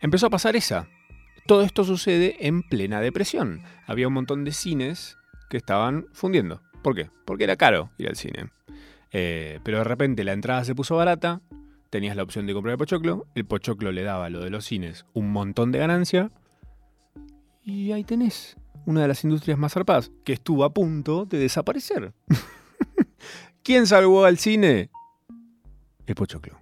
empezó 0.00 0.26
a 0.26 0.30
pasar 0.30 0.56
esa. 0.56 0.88
Todo 1.46 1.62
esto 1.62 1.84
sucede 1.84 2.46
en 2.46 2.62
plena 2.62 3.00
depresión. 3.00 3.62
Había 3.86 4.08
un 4.08 4.14
montón 4.14 4.44
de 4.44 4.52
cines 4.52 5.18
que 5.50 5.56
estaban 5.56 6.06
fundiendo. 6.12 6.62
¿Por 6.82 6.94
qué? 6.94 7.10
Porque 7.24 7.44
era 7.44 7.56
caro 7.56 7.90
ir 7.98 8.08
al 8.08 8.16
cine. 8.16 8.48
Eh, 9.12 9.60
pero 9.62 9.78
de 9.78 9.84
repente 9.84 10.24
la 10.24 10.32
entrada 10.32 10.64
se 10.64 10.74
puso 10.74 10.96
barata, 10.96 11.40
tenías 11.90 12.16
la 12.16 12.24
opción 12.24 12.46
de 12.46 12.54
comprar 12.54 12.72
el 12.72 12.78
pochoclo, 12.78 13.26
el 13.34 13.44
pochoclo 13.44 13.92
le 13.92 14.02
daba 14.02 14.28
lo 14.28 14.40
de 14.40 14.50
los 14.50 14.64
cines 14.64 15.06
un 15.12 15.30
montón 15.30 15.70
de 15.70 15.78
ganancia, 15.78 16.30
y 17.62 17.92
ahí 17.92 18.04
tenés 18.04 18.56
una 18.86 19.02
de 19.02 19.08
las 19.08 19.24
industrias 19.24 19.58
más 19.58 19.72
zarpadas, 19.72 20.10
que 20.24 20.34
estuvo 20.34 20.64
a 20.64 20.74
punto 20.74 21.24
de 21.24 21.38
desaparecer. 21.38 22.12
¿Quién 23.64 23.86
salvó 23.86 24.24
al 24.24 24.38
cine? 24.38 24.90
El 26.06 26.14
pochoclo. 26.14 26.60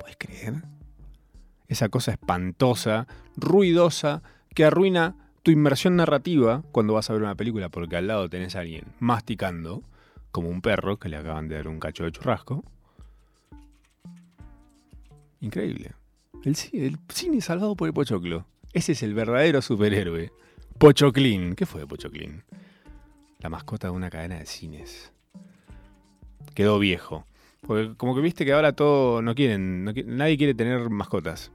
¿Puedes 0.00 0.16
creer? 0.16 0.62
esa 1.68 1.88
cosa 1.88 2.12
espantosa, 2.12 3.06
ruidosa, 3.36 4.22
que 4.54 4.64
arruina 4.64 5.16
tu 5.42 5.50
inmersión 5.50 5.96
narrativa 5.96 6.62
cuando 6.72 6.94
vas 6.94 7.10
a 7.10 7.12
ver 7.12 7.22
una 7.22 7.34
película 7.34 7.68
porque 7.68 7.96
al 7.96 8.06
lado 8.06 8.30
tenés 8.30 8.56
a 8.56 8.60
alguien 8.60 8.84
masticando, 8.98 9.82
como 10.30 10.48
un 10.48 10.62
perro 10.62 10.98
que 10.98 11.08
le 11.08 11.16
acaban 11.16 11.48
de 11.48 11.56
dar 11.56 11.68
un 11.68 11.80
cacho 11.80 12.04
de 12.04 12.12
churrasco. 12.12 12.64
Increíble. 15.40 15.92
El, 16.44 16.56
el 16.72 16.98
cine 17.08 17.40
salvado 17.40 17.76
por 17.76 17.88
el 17.88 17.94
Pochoclo. 17.94 18.46
Ese 18.72 18.92
es 18.92 19.02
el 19.02 19.14
verdadero 19.14 19.60
superhéroe. 19.60 20.32
Pochoclin. 20.78 21.54
¿Qué 21.54 21.66
fue 21.66 21.86
Pochoclin? 21.86 22.42
la 23.38 23.50
mascota 23.50 23.88
de 23.88 23.92
una 23.92 24.10
cadena 24.10 24.38
de 24.38 24.46
cines. 24.46 25.12
Quedó 26.56 26.78
viejo. 26.78 27.26
Porque 27.66 27.94
como 27.96 28.14
que 28.14 28.22
viste 28.22 28.46
que 28.46 28.54
ahora 28.54 28.72
todo 28.72 29.20
no 29.20 29.34
quieren, 29.34 29.84
nadie 29.84 30.38
quiere 30.38 30.54
tener 30.54 30.88
mascotas. 30.88 31.52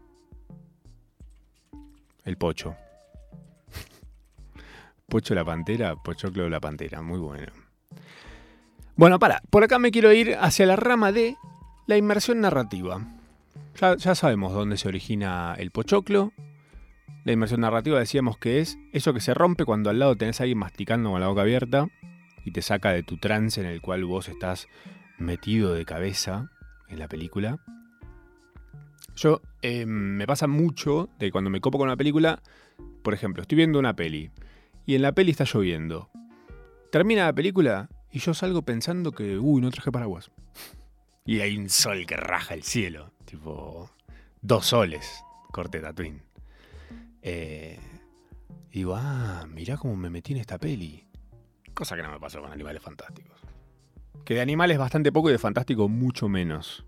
El 2.24 2.38
pocho. 2.38 2.76
Pocho 5.10 5.34
la 5.34 5.44
pantera, 5.44 5.96
pochoclo 5.96 6.48
la 6.50 6.60
pantera, 6.60 7.02
muy 7.02 7.18
bueno. 7.18 7.52
Bueno, 8.96 9.18
para, 9.18 9.42
por 9.50 9.64
acá 9.64 9.80
me 9.80 9.90
quiero 9.90 10.14
ir 10.14 10.38
hacia 10.40 10.68
la 10.68 10.76
rama 10.76 11.12
de 11.12 11.36
la 11.88 11.98
inmersión 11.98 12.40
narrativa. 12.40 13.02
Ya, 13.80 13.98
ya 13.98 14.14
sabemos 14.14 14.54
dónde 14.54 14.78
se 14.78 14.88
origina 14.88 15.56
el 15.58 15.72
pochoclo. 15.72 16.32
La 17.24 17.32
inmersión 17.32 17.62
narrativa 17.62 17.98
decíamos 17.98 18.38
que 18.38 18.60
es 18.60 18.78
eso 18.94 19.16
que 19.16 19.20
se 19.20 19.34
rompe 19.34 19.66
cuando 19.66 19.90
al 19.90 19.98
lado 19.98 20.16
tenés 20.16 20.40
a 20.40 20.44
alguien 20.44 20.60
masticando 20.60 21.10
con 21.10 21.22
la 21.22 21.28
boca 21.28 21.42
abierta 21.42 21.88
y 22.46 22.52
te 22.52 22.62
saca 22.62 22.92
de 22.92 23.04
tu 23.04 23.18
trance 23.18 23.60
en 23.60 23.68
el 23.68 23.82
cual 23.82 24.06
vos 24.06 24.30
estás 24.30 24.68
metido 25.18 25.74
de 25.74 25.86
cabeza 25.86 26.50
en 26.88 27.00
la 27.00 27.08
película. 27.08 27.60
Yo 29.16 29.42
eh, 29.62 29.86
me 29.86 30.26
pasa 30.26 30.48
mucho 30.48 31.10
de 31.20 31.32
cuando 31.32 31.50
me 31.50 31.62
copo 31.62 31.78
con 31.78 31.88
una 31.88 31.98
película, 31.98 32.42
por 33.04 33.14
ejemplo, 33.14 33.42
estoy 33.42 33.58
viendo 33.58 33.80
una 33.80 33.96
peli 33.96 34.32
y 34.86 34.96
en 34.96 35.02
la 35.02 35.12
peli 35.12 35.32
está 35.32 35.44
lloviendo. 35.44 36.10
Termina 36.92 37.26
la 37.26 37.34
película 37.34 37.90
y 38.12 38.20
yo 38.20 38.34
salgo 38.34 38.64
pensando 38.64 39.12
que, 39.12 39.38
uy, 39.38 39.62
no 39.62 39.72
traje 39.72 39.92
paraguas. 39.92 40.32
Y 41.26 41.40
hay 41.40 41.58
un 41.58 41.70
sol 41.70 42.06
que 42.06 42.18
raja 42.18 42.54
el 42.54 42.64
cielo, 42.64 43.12
tipo 43.26 43.90
dos 44.42 44.66
soles, 44.66 45.24
corte 45.52 45.80
Tatooine. 45.80 46.24
Eh, 47.22 47.80
digo, 48.72 48.96
ah, 48.96 49.46
mirá 49.48 49.78
cómo 49.78 49.96
me 49.96 50.10
metí 50.10 50.34
en 50.34 50.40
esta 50.40 50.58
peli. 50.58 51.06
Cosa 51.74 51.96
que 51.96 52.04
no 52.04 52.12
me 52.12 52.20
pasó 52.20 52.42
con 52.42 52.52
Animales 52.52 52.82
Fantásticos. 52.82 53.40
Que 54.26 54.36
de 54.36 54.42
animales 54.42 54.78
bastante 54.78 55.12
poco 55.12 55.30
y 55.30 55.34
de 55.34 55.40
fantástico 55.40 55.90
mucho 55.90 56.30
menos. 56.30 56.86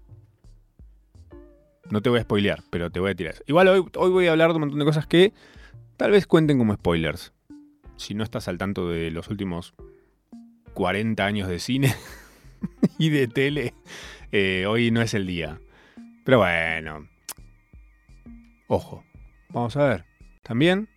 No 1.89 2.01
te 2.01 2.09
voy 2.09 2.19
a 2.19 2.23
spoilear, 2.23 2.63
pero 2.69 2.91
te 2.91 2.99
voy 2.99 3.11
a 3.11 3.15
tirar. 3.15 3.35
Igual 3.47 3.67
hoy, 3.67 3.85
hoy 3.95 4.11
voy 4.11 4.27
a 4.27 4.31
hablar 4.31 4.49
de 4.49 4.55
un 4.55 4.61
montón 4.61 4.79
de 4.79 4.85
cosas 4.85 5.07
que 5.07 5.33
tal 5.97 6.11
vez 6.11 6.27
cuenten 6.27 6.57
como 6.57 6.73
spoilers. 6.73 7.33
Si 7.97 8.13
no 8.13 8.23
estás 8.23 8.47
al 8.47 8.57
tanto 8.57 8.89
de 8.89 9.11
los 9.11 9.27
últimos 9.29 9.73
40 10.73 11.25
años 11.25 11.47
de 11.47 11.59
cine 11.59 11.93
y 12.97 13.09
de 13.09 13.27
tele, 13.27 13.73
eh, 14.31 14.65
hoy 14.67 14.91
no 14.91 15.01
es 15.01 15.13
el 15.13 15.27
día. 15.27 15.59
Pero 16.25 16.39
bueno. 16.39 17.07
Ojo. 18.67 19.03
Vamos 19.49 19.77
a 19.77 19.87
ver. 19.87 20.05
También 20.41 20.89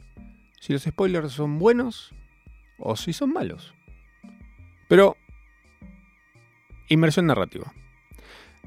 si 0.61 0.73
los 0.73 0.83
spoilers 0.83 1.33
son 1.33 1.59
buenos 1.59 2.15
o 2.79 2.97
si 2.97 3.13
son 3.13 3.33
malos. 3.33 3.76
Pero 4.89 5.17
Inmersión 6.89 7.27
narrativa. 7.27 7.73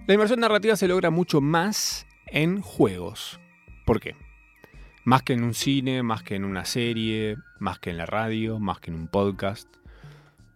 La 0.06 0.14
inmersión 0.14 0.42
narrativa 0.42 0.76
se 0.76 0.90
logra 0.90 1.10
mucho 1.10 1.40
más 1.40 2.06
en 2.28 2.60
juegos. 2.62 3.40
¿Por 3.86 4.02
qué? 4.02 4.16
Más 5.06 5.24
que 5.24 5.34
en 5.34 5.44
un 5.44 5.54
cine, 5.54 6.04
más 6.04 6.22
que 6.22 6.36
en 6.36 6.44
una 6.44 6.66
serie, 6.66 7.38
más 7.60 7.80
que 7.80 7.92
en 7.92 7.98
la 7.98 8.06
radio, 8.06 8.60
más 8.60 8.82
que 8.82 8.92
en 8.92 8.98
un 8.98 9.08
podcast. 9.08 9.74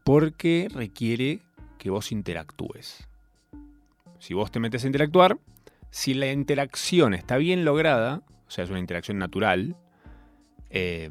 Porque 0.03 0.67
requiere 0.73 1.39
que 1.79 1.89
vos 1.89 2.11
interactúes. 2.11 3.07
Si 4.19 4.33
vos 4.33 4.51
te 4.51 4.59
metes 4.59 4.83
a 4.83 4.87
interactuar, 4.87 5.37
si 5.89 6.13
la 6.13 6.29
interacción 6.33 7.13
está 7.13 7.37
bien 7.37 7.63
lograda, 7.63 8.23
o 8.45 8.51
sea, 8.51 8.65
es 8.65 8.69
una 8.69 8.79
interacción 8.79 9.17
natural, 9.17 9.77
eh, 10.69 11.09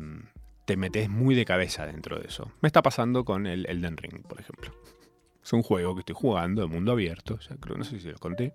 te 0.64 0.76
metes 0.76 1.08
muy 1.08 1.34
de 1.34 1.44
cabeza 1.44 1.86
dentro 1.86 2.18
de 2.18 2.28
eso. 2.28 2.52
Me 2.60 2.66
está 2.66 2.82
pasando 2.82 3.24
con 3.24 3.46
el 3.46 3.66
Elden 3.66 3.96
Ring, 3.96 4.22
por 4.22 4.40
ejemplo. 4.40 4.72
Es 5.42 5.52
un 5.52 5.62
juego 5.62 5.94
que 5.94 6.00
estoy 6.00 6.14
jugando 6.14 6.62
de 6.62 6.68
mundo 6.68 6.92
abierto, 6.92 7.38
ya 7.40 7.56
creo, 7.56 7.76
no 7.76 7.84
sé 7.84 7.98
si 7.98 8.08
los 8.08 8.20
conté. 8.20 8.54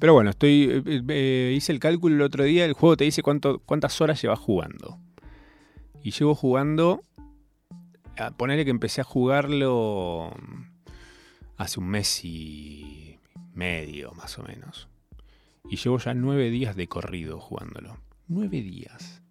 Pero 0.00 0.14
bueno, 0.14 0.30
estoy 0.30 0.82
eh, 0.84 1.02
eh, 1.08 1.52
hice 1.56 1.72
el 1.72 1.78
cálculo 1.78 2.16
el 2.16 2.22
otro 2.22 2.42
día, 2.42 2.64
el 2.64 2.72
juego 2.72 2.96
te 2.96 3.04
dice 3.04 3.22
cuántas 3.22 4.00
horas 4.00 4.20
llevas 4.20 4.40
jugando. 4.40 4.98
Y 6.02 6.10
llevo 6.10 6.34
jugando, 6.34 7.04
a 8.18 8.32
ponerle 8.32 8.64
que 8.64 8.70
empecé 8.70 9.00
a 9.00 9.04
jugarlo 9.04 10.32
hace 11.56 11.80
un 11.80 11.88
mes 11.88 12.24
y 12.24 13.18
medio, 13.54 14.12
más 14.12 14.38
o 14.38 14.42
menos. 14.42 14.88
Y 15.70 15.76
llevo 15.76 15.98
ya 15.98 16.14
nueve 16.14 16.50
días 16.50 16.76
de 16.76 16.88
corrido 16.88 17.40
jugándolo. 17.40 17.96
Nueve 18.26 18.60
días. 18.60 19.23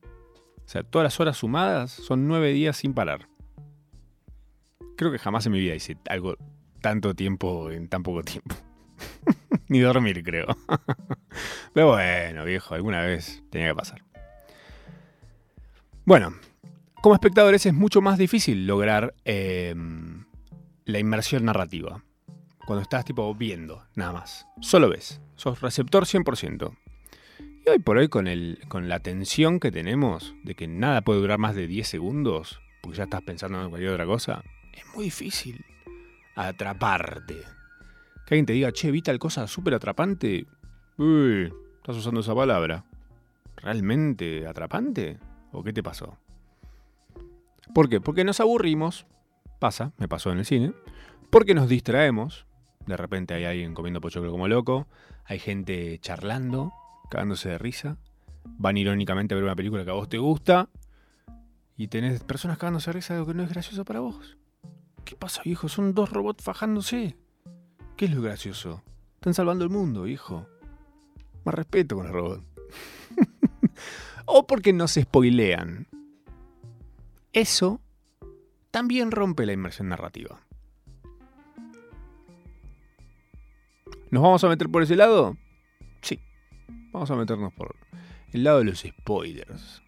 O 0.65 0.67
sea, 0.67 0.83
todas 0.83 1.03
las 1.03 1.19
horas 1.19 1.37
sumadas 1.37 1.91
son 1.91 2.27
nueve 2.27 2.51
días 2.51 2.77
sin 2.77 2.93
parar. 2.93 3.27
Creo 4.95 5.11
que 5.11 5.19
jamás 5.19 5.45
en 5.45 5.51
mi 5.51 5.59
vida 5.59 5.75
hice 5.75 5.97
algo 6.09 6.37
tanto 6.81 7.13
tiempo 7.13 7.71
en 7.71 7.87
tan 7.87 8.03
poco 8.03 8.23
tiempo. 8.23 8.55
Ni 9.67 9.79
dormir, 9.79 10.23
creo. 10.23 10.47
Pero 11.73 11.91
bueno, 11.91 12.45
viejo, 12.45 12.75
alguna 12.75 13.01
vez 13.01 13.43
tenía 13.49 13.69
que 13.69 13.75
pasar. 13.75 14.03
Bueno, 16.05 16.33
como 17.01 17.15
espectadores 17.15 17.65
es 17.65 17.73
mucho 17.73 18.01
más 18.01 18.17
difícil 18.17 18.67
lograr 18.67 19.15
em, 19.25 20.25
la 20.85 20.99
inmersión 20.99 21.45
narrativa. 21.45 22.03
Cuando 22.65 22.81
estás 22.81 23.05
tipo 23.05 23.33
viendo, 23.35 23.85
nada 23.95 24.13
más. 24.13 24.47
Solo 24.61 24.89
ves. 24.89 25.21
Sos 25.35 25.61
receptor 25.61 26.05
100%. 26.05 26.77
Y 27.65 27.69
hoy 27.69 27.79
por 27.79 27.97
hoy 27.97 28.09
con, 28.09 28.27
el, 28.27 28.59
con 28.67 28.89
la 28.89 28.99
tensión 28.99 29.61
que 29.61 29.71
tenemos 29.71 30.35
de 30.43 30.53
que 30.53 30.67
nada 30.67 31.01
puede 31.01 31.21
durar 31.21 31.39
más 31.39 31.55
de 31.55 31.67
10 31.67 31.87
segundos, 31.87 32.59
porque 32.81 32.97
ya 32.97 33.05
estás 33.05 33.21
pensando 33.21 33.61
en 33.61 33.69
cualquier 33.69 33.93
otra 33.93 34.05
cosa, 34.05 34.43
es 34.73 34.83
muy 34.93 35.05
difícil 35.05 35.63
atraparte. 36.35 37.37
Que 38.25 38.35
alguien 38.35 38.45
te 38.45 38.53
diga, 38.53 38.71
che, 38.73 38.91
vi 38.91 39.01
tal 39.01 39.17
cosa 39.17 39.47
súper 39.47 39.75
atrapante. 39.75 40.45
Uy, 40.97 41.53
estás 41.77 41.95
usando 41.95 42.19
esa 42.19 42.35
palabra. 42.35 42.83
¿Realmente 43.55 44.45
atrapante? 44.45 45.19
¿O 45.53 45.63
qué 45.63 45.71
te 45.71 45.83
pasó? 45.83 46.17
¿Por 47.73 47.87
qué? 47.87 48.01
Porque 48.01 48.25
nos 48.25 48.41
aburrimos. 48.41 49.05
Pasa, 49.59 49.93
me 49.97 50.09
pasó 50.09 50.31
en 50.31 50.39
el 50.39 50.45
cine. 50.45 50.73
Porque 51.29 51.53
nos 51.53 51.69
distraemos. 51.69 52.45
De 52.85 52.97
repente 52.97 53.33
hay 53.33 53.45
alguien 53.45 53.73
comiendo 53.73 54.01
pochoclo 54.01 54.31
como 54.31 54.49
loco. 54.49 54.87
Hay 55.25 55.39
gente 55.39 55.97
charlando, 55.99 56.73
cagándose 57.13 57.49
de 57.49 57.59
risa. 57.59 57.97
Van 58.57 58.75
irónicamente 58.75 59.33
a 59.33 59.35
ver 59.35 59.43
una 59.43 59.55
película 59.55 59.85
que 59.85 59.91
a 59.91 59.93
vos 59.93 60.09
te 60.09 60.17
gusta. 60.17 60.67
Y 61.77 61.87
tenés 61.87 62.23
personas 62.23 62.57
cagándose 62.57 62.89
de 62.89 62.93
risa 62.93 63.13
de 63.13 63.19
algo 63.19 63.31
que 63.31 63.37
no 63.37 63.43
es 63.43 63.49
gracioso 63.49 63.85
para 63.85 63.99
vos. 63.99 64.35
¿Qué 65.05 65.15
pasa, 65.15 65.41
hijo? 65.45 65.69
Son 65.69 65.93
dos 65.93 66.09
robots 66.09 66.43
fajándose. 66.43 67.15
¿Qué 67.95 68.05
es 68.05 68.11
lo 68.11 68.23
gracioso? 68.23 68.81
Están 69.15 69.35
salvando 69.35 69.63
el 69.63 69.69
mundo, 69.69 70.07
hijo. 70.07 70.47
Más 71.45 71.53
respeto 71.53 71.95
con 71.95 72.05
los 72.05 72.13
robots. 72.13 72.43
o 74.25 74.47
porque 74.47 74.73
no 74.73 74.87
se 74.87 75.03
spoilean. 75.03 75.87
Eso 77.31 77.79
también 78.71 79.11
rompe 79.11 79.45
la 79.45 79.53
inmersión 79.53 79.89
narrativa. 79.89 80.41
¿Nos 84.09 84.23
vamos 84.23 84.43
a 84.43 84.49
meter 84.49 84.67
por 84.69 84.81
ese 84.81 84.95
lado? 84.95 85.37
Vamos 86.93 87.11
a 87.11 87.15
meternos 87.15 87.51
por 87.53 87.75
el 88.31 88.43
lado 88.43 88.59
de 88.59 88.65
los 88.65 88.79
spoilers. 88.79 89.81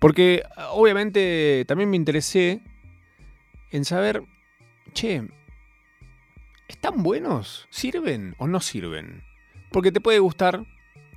Porque 0.00 0.42
obviamente 0.72 1.64
también 1.68 1.90
me 1.90 1.96
interesé 1.96 2.62
en 3.70 3.84
saber, 3.84 4.22
che, 4.92 5.28
¿están 6.68 7.02
buenos? 7.02 7.66
¿Sirven 7.70 8.34
o 8.38 8.48
no 8.48 8.60
sirven? 8.60 9.22
Porque 9.70 9.92
te 9.92 10.00
puede 10.00 10.18
gustar 10.18 10.64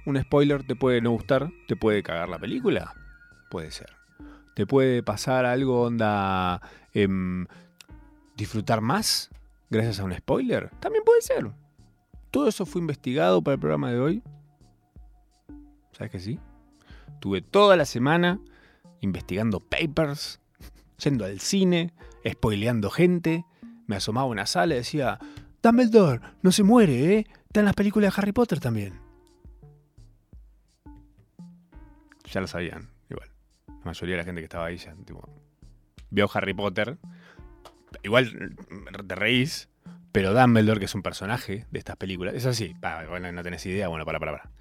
un 0.06 0.22
spoiler, 0.22 0.64
te 0.64 0.76
puede 0.76 1.02
no 1.02 1.12
gustar, 1.12 1.50
te 1.68 1.76
puede 1.76 2.04
cagar 2.04 2.30
la 2.30 2.40
película. 2.40 2.94
Puede 3.50 3.72
ser. 3.72 3.92
Te 4.56 4.66
puede 4.66 5.04
pasar 5.04 5.46
algo 5.46 5.82
onda... 5.82 6.62
Em, 6.94 7.46
disfrutar 8.38 8.82
más 8.82 9.30
gracias 9.70 10.00
a 10.00 10.04
un 10.04 10.14
spoiler. 10.14 10.70
También 10.80 11.04
puede 11.04 11.22
ser. 11.22 11.52
Todo 12.32 12.48
eso 12.48 12.66
fue 12.66 12.82
investigado 12.82 13.42
para 13.42 13.56
el 13.56 13.60
programa 13.60 13.92
de 13.92 14.00
hoy. 14.00 14.24
¿Sabes 15.98 16.12
que 16.12 16.20
sí? 16.20 16.40
Tuve 17.20 17.42
toda 17.42 17.76
la 17.76 17.86
semana 17.86 18.40
investigando 19.02 19.60
papers, 19.60 20.40
yendo 21.04 21.26
al 21.26 21.40
cine, 21.40 21.94
spoileando 22.28 22.92
gente. 22.92 23.46
Me 23.88 23.96
asomaba 23.96 24.28
a 24.28 24.30
una 24.30 24.46
sala 24.46 24.76
y 24.76 24.78
decía, 24.78 25.18
Dumbledore, 25.64 26.22
no 26.44 26.52
se 26.52 26.62
muere, 26.62 27.16
¿eh? 27.16 27.28
Está 27.46 27.62
en 27.62 27.66
las 27.66 27.74
películas 27.74 28.14
de 28.14 28.22
Harry 28.22 28.32
Potter 28.32 28.60
también. 28.60 29.00
Ya 32.32 32.42
lo 32.42 32.48
sabían, 32.48 32.90
igual. 33.10 33.32
La 33.68 33.86
mayoría 33.86 34.16
de 34.16 34.22
la 34.22 34.26
gente 34.26 34.42
que 34.42 34.46
estaba 34.46 34.66
ahí 34.68 34.78
ya 34.78 34.94
vio 36.12 36.30
Harry 36.32 36.54
Potter. 36.54 37.00
Igual 38.04 38.56
te 39.08 39.16
reís, 39.16 39.70
pero 40.12 40.34
Dumbledore, 40.34 40.80
que 40.80 40.86
es 40.86 40.94
un 40.94 41.02
personaje 41.02 41.66
de 41.72 41.80
estas 41.80 41.96
películas, 41.96 42.36
es 42.36 42.46
así. 42.46 42.76
bueno, 43.10 43.32
no 43.32 43.42
tenés 43.42 43.66
idea, 43.66 43.88
bueno, 43.88 44.06
para, 44.06 44.20
para, 44.20 44.34
para. 44.34 44.52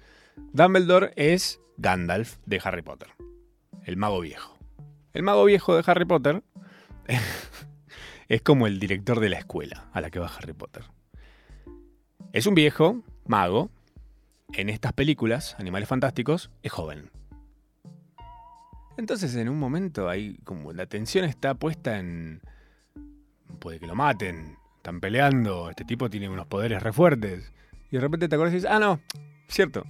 Dumbledore 0.53 1.13
es 1.15 1.59
Gandalf 1.77 2.37
de 2.45 2.59
Harry 2.63 2.81
Potter, 2.81 3.09
el 3.83 3.97
mago 3.97 4.19
viejo. 4.21 4.57
El 5.13 5.23
mago 5.23 5.45
viejo 5.45 5.75
de 5.75 5.83
Harry 5.85 6.05
Potter 6.05 6.43
es 8.27 8.41
como 8.41 8.67
el 8.67 8.79
director 8.79 9.19
de 9.19 9.29
la 9.29 9.39
escuela 9.39 9.89
a 9.93 10.01
la 10.01 10.09
que 10.09 10.19
va 10.19 10.27
Harry 10.27 10.53
Potter. 10.53 10.83
Es 12.33 12.45
un 12.45 12.55
viejo, 12.55 13.03
mago. 13.25 13.69
En 14.53 14.69
estas 14.69 14.93
películas, 14.93 15.55
Animales 15.59 15.89
Fantásticos, 15.89 16.51
es 16.63 16.71
joven. 16.71 17.11
Entonces 18.97 19.35
en 19.35 19.49
un 19.49 19.59
momento 19.59 20.09
hay 20.09 20.37
como 20.43 20.73
la 20.73 20.83
atención 20.83 21.25
está 21.25 21.53
puesta 21.53 21.99
en... 21.99 22.41
Puede 23.59 23.79
que 23.79 23.87
lo 23.87 23.95
maten, 23.95 24.57
están 24.77 24.99
peleando, 24.99 25.69
este 25.69 25.85
tipo 25.85 26.09
tiene 26.09 26.29
unos 26.29 26.47
poderes 26.47 26.81
re 26.81 26.93
fuertes. 26.93 27.53
Y 27.91 27.97
de 27.97 28.01
repente 28.01 28.27
te 28.27 28.35
acuerdas 28.35 28.53
y 28.53 28.57
dices, 28.57 28.71
ah, 28.71 28.79
no, 28.79 28.99
cierto, 29.47 29.83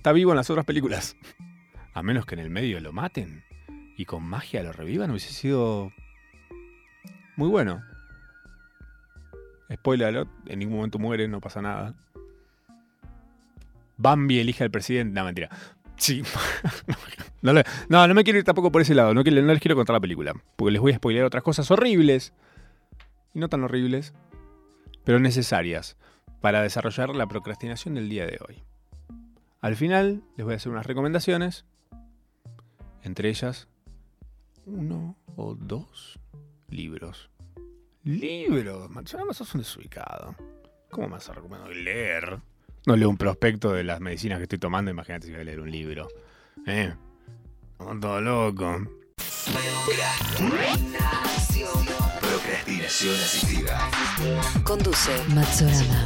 está 0.00 0.12
vivo 0.12 0.32
en 0.32 0.38
las 0.38 0.48
otras 0.48 0.64
películas. 0.64 1.14
A 1.92 2.02
menos 2.02 2.24
que 2.24 2.34
en 2.34 2.40
el 2.40 2.48
medio 2.48 2.80
lo 2.80 2.90
maten 2.90 3.44
y 3.98 4.06
con 4.06 4.22
magia 4.22 4.62
lo 4.62 4.72
revivan, 4.72 5.10
hubiese 5.10 5.30
sido 5.30 5.92
muy 7.36 7.50
bueno. 7.50 7.82
Spoiler 9.70 10.08
alert, 10.08 10.30
en 10.46 10.60
ningún 10.60 10.76
momento 10.76 10.98
muere, 10.98 11.28
no 11.28 11.42
pasa 11.42 11.60
nada. 11.60 11.94
Bambi 13.98 14.40
elige 14.40 14.64
al 14.64 14.70
presidente. 14.70 15.12
No, 15.12 15.26
mentira. 15.26 15.50
Sí. 15.96 16.22
no, 17.42 17.52
no, 17.90 18.14
me 18.14 18.24
quiero 18.24 18.38
ir 18.38 18.44
tampoco 18.44 18.72
por 18.72 18.80
ese 18.80 18.94
lado. 18.94 19.12
No, 19.12 19.22
no 19.22 19.52
les 19.52 19.60
quiero 19.60 19.76
contar 19.76 19.92
la 19.92 20.00
película. 20.00 20.32
Porque 20.56 20.72
les 20.72 20.80
voy 20.80 20.92
a 20.92 20.96
spoilear 20.96 21.26
otras 21.26 21.42
cosas 21.42 21.70
horribles. 21.70 22.32
Y 23.34 23.38
no 23.38 23.50
tan 23.50 23.62
horribles. 23.62 24.14
Pero 25.04 25.20
necesarias. 25.20 25.98
Para 26.40 26.62
desarrollar 26.62 27.14
la 27.14 27.26
procrastinación 27.26 27.94
del 27.96 28.08
día 28.08 28.24
de 28.24 28.38
hoy. 28.48 28.64
Al 29.60 29.76
final 29.76 30.22
les 30.36 30.44
voy 30.44 30.54
a 30.54 30.56
hacer 30.56 30.72
unas 30.72 30.86
recomendaciones. 30.86 31.64
Entre 33.02 33.28
ellas, 33.28 33.68
uno 34.66 35.16
o 35.36 35.54
dos 35.54 36.18
libros. 36.68 37.30
¿Libros? 38.04 38.90
más 38.90 39.36
sos 39.36 39.54
un 39.54 39.60
desubicado. 39.60 40.34
¿Cómo 40.90 41.08
me 41.08 41.14
vas 41.14 41.28
a 41.28 41.34
recomendar 41.34 41.70
leer? 41.70 42.40
No 42.86 42.96
leo 42.96 43.10
un 43.10 43.18
prospecto 43.18 43.72
de 43.72 43.84
las 43.84 44.00
medicinas 44.00 44.38
que 44.38 44.44
estoy 44.44 44.58
tomando, 44.58 44.90
imagínate 44.90 45.26
si 45.26 45.32
voy 45.32 45.42
a 45.42 45.44
leer 45.44 45.60
un 45.60 45.70
libro. 45.70 46.08
¿Eh? 46.66 46.94
todo 48.00 48.20
loco. 48.20 48.78
Procrastinación 52.20 53.14
asistida. 53.14 53.90
Conduce 54.64 55.12
Matsurama. 55.28 56.04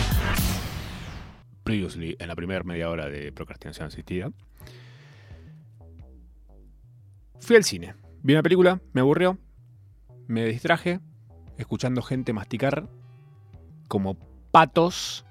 Previously, 1.64 2.16
en 2.18 2.28
la 2.28 2.36
primera 2.36 2.62
media 2.62 2.90
hora 2.90 3.08
de 3.08 3.32
procrastinación 3.32 3.88
asistida. 3.88 4.30
Fui 7.40 7.56
al 7.56 7.64
cine. 7.64 7.94
Vi 8.22 8.34
una 8.34 8.42
película, 8.42 8.80
me 8.92 9.00
aburrió, 9.00 9.38
me 10.28 10.44
distraje, 10.46 11.00
escuchando 11.58 12.02
gente 12.02 12.32
masticar 12.32 12.88
como 13.88 14.16
patos 14.50 15.24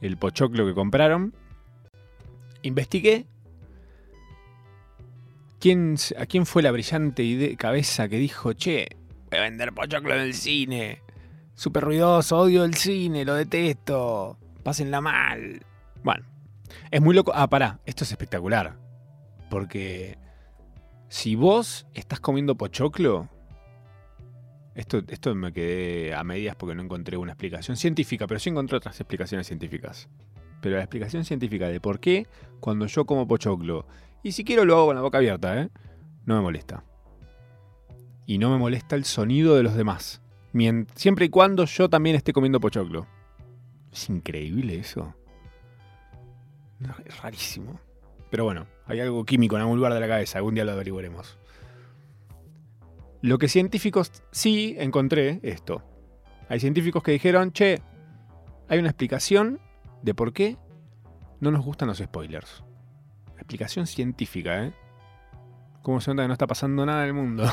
el 0.00 0.16
pochoclo 0.16 0.66
que 0.66 0.74
compraron. 0.74 1.34
Investigué 2.62 3.26
quién, 5.58 5.96
a 6.18 6.26
quién 6.26 6.46
fue 6.46 6.62
la 6.62 6.70
brillante 6.70 7.22
idea, 7.22 7.56
cabeza 7.56 8.08
que 8.08 8.18
dijo, 8.18 8.52
che, 8.52 8.88
voy 9.30 9.38
a 9.38 9.42
vender 9.42 9.72
pochoclo 9.72 10.14
en 10.14 10.20
el 10.20 10.34
cine. 10.34 11.02
Súper 11.54 11.84
ruidoso, 11.84 12.38
odio 12.38 12.64
el 12.64 12.74
cine, 12.74 13.24
lo 13.24 13.34
detesto. 13.34 14.38
Pásenla 14.62 15.00
mal. 15.00 15.64
Bueno, 16.02 16.26
es 16.90 17.00
muy 17.00 17.14
loco. 17.14 17.32
Ah, 17.34 17.48
pará, 17.48 17.80
esto 17.86 18.04
es 18.04 18.12
espectacular. 18.12 18.76
Porque 19.48 20.18
si 21.08 21.34
vos 21.34 21.86
estás 21.94 22.20
comiendo 22.20 22.56
pochoclo, 22.56 23.28
esto, 24.74 25.02
esto 25.08 25.34
me 25.34 25.52
quedé 25.52 26.14
a 26.14 26.22
medias 26.22 26.56
porque 26.56 26.74
no 26.74 26.82
encontré 26.82 27.16
una 27.16 27.32
explicación 27.32 27.76
científica, 27.76 28.26
pero 28.26 28.38
sí 28.38 28.50
encontré 28.50 28.76
otras 28.76 29.00
explicaciones 29.00 29.46
científicas. 29.46 30.08
Pero 30.60 30.76
la 30.76 30.82
explicación 30.82 31.24
científica 31.24 31.68
de 31.68 31.80
por 31.80 32.00
qué 32.00 32.26
cuando 32.60 32.86
yo 32.86 33.06
como 33.06 33.26
pochoclo, 33.26 33.86
y 34.22 34.32
si 34.32 34.44
quiero 34.44 34.64
lo 34.64 34.76
hago 34.76 34.86
con 34.86 34.96
la 34.96 35.02
boca 35.02 35.18
abierta, 35.18 35.60
¿eh? 35.60 35.70
no 36.26 36.36
me 36.36 36.42
molesta. 36.42 36.84
Y 38.26 38.38
no 38.38 38.50
me 38.50 38.58
molesta 38.58 38.94
el 38.94 39.04
sonido 39.04 39.56
de 39.56 39.62
los 39.62 39.74
demás. 39.74 40.22
Siempre 40.94 41.26
y 41.26 41.28
cuando 41.28 41.64
yo 41.64 41.88
también 41.88 42.16
esté 42.16 42.32
comiendo 42.32 42.60
pochoclo. 42.60 43.06
Es 43.92 44.08
increíble 44.08 44.78
eso. 44.78 45.14
es 47.04 47.22
rarísimo. 47.22 47.80
Pero 48.30 48.44
bueno, 48.44 48.66
hay 48.86 49.00
algo 49.00 49.24
químico 49.24 49.56
en 49.56 49.62
algún 49.62 49.76
lugar 49.76 49.92
de 49.92 50.00
la 50.00 50.08
cabeza, 50.08 50.38
algún 50.38 50.54
día 50.54 50.64
lo 50.64 50.72
averiguaremos. 50.72 51.38
Lo 53.22 53.38
que 53.38 53.48
científicos 53.48 54.22
sí 54.30 54.76
encontré 54.78 55.40
esto. 55.42 55.82
Hay 56.48 56.60
científicos 56.60 57.02
que 57.02 57.12
dijeron, 57.12 57.52
che, 57.52 57.82
hay 58.68 58.78
una 58.78 58.88
explicación 58.88 59.60
de 60.02 60.14
por 60.14 60.32
qué 60.32 60.56
no 61.40 61.50
nos 61.50 61.64
gustan 61.64 61.88
los 61.88 61.98
spoilers. 61.98 62.64
Explicación 63.36 63.86
científica, 63.86 64.64
¿eh? 64.64 64.72
¿Cómo 65.82 66.00
se 66.00 66.10
nota 66.10 66.22
que 66.22 66.28
no 66.28 66.34
está 66.34 66.46
pasando 66.46 66.84
nada 66.86 67.02
en 67.02 67.08
el 67.08 67.14
mundo? 67.14 67.44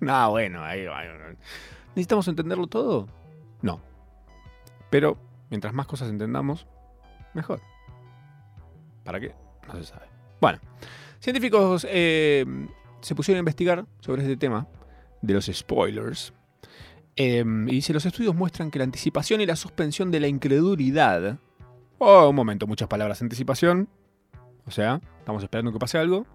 Nada, 0.00 0.26
bueno, 0.28 0.62
ahí, 0.62 0.86
¿Necesitamos 1.90 2.28
entenderlo 2.28 2.66
todo? 2.66 3.08
No. 3.62 3.80
Pero 4.90 5.18
mientras 5.50 5.74
más 5.74 5.86
cosas 5.86 6.08
entendamos, 6.10 6.66
mejor. 7.34 7.60
¿Para 9.04 9.20
qué? 9.20 9.34
No 9.66 9.74
se 9.74 9.84
sabe. 9.84 10.06
Bueno, 10.40 10.58
científicos 11.20 11.86
eh, 11.88 12.44
se 13.00 13.14
pusieron 13.14 13.38
a 13.38 13.40
investigar 13.40 13.86
sobre 14.00 14.22
este 14.22 14.36
tema 14.36 14.66
de 15.22 15.34
los 15.34 15.46
spoilers. 15.46 16.32
Em, 17.16 17.68
y 17.68 17.72
dice, 17.72 17.92
los 17.92 18.06
estudios 18.06 18.34
muestran 18.34 18.70
que 18.70 18.78
la 18.78 18.84
anticipación 18.84 19.40
y 19.40 19.46
la 19.46 19.56
suspensión 19.56 20.10
de 20.10 20.20
la 20.20 20.28
incredulidad... 20.28 21.38
Oh, 21.98 22.28
un 22.28 22.36
momento, 22.36 22.68
muchas 22.68 22.86
palabras. 22.86 23.20
Anticipación, 23.22 23.88
o 24.66 24.70
sea, 24.70 25.00
estamos 25.18 25.42
esperando 25.42 25.72
que 25.72 25.80
pase 25.80 25.98
algo. 25.98 26.26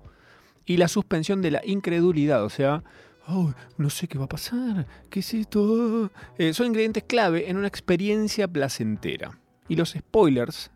Y 0.66 0.78
la 0.78 0.90
suspensión 0.90 1.42
de 1.42 1.52
la 1.52 1.62
incredulidad, 1.64 2.44
o 2.44 2.50
sea, 2.50 2.84
oh, 3.28 3.54
no 3.78 3.90
sé 3.90 4.08
qué 4.08 4.18
va 4.18 4.26
a 4.26 4.30
pasar, 4.30 4.88
¿qué 5.10 5.20
es 5.20 5.34
esto? 5.34 6.12
Eh, 6.38 6.54
son 6.54 6.68
ingredientes 6.68 7.04
clave 7.04 7.50
en 7.50 7.58
una 7.58 7.68
experiencia 7.68 8.48
placentera. 8.48 9.40
Y 9.68 9.76
los 9.76 9.92
spoilers 9.92 10.72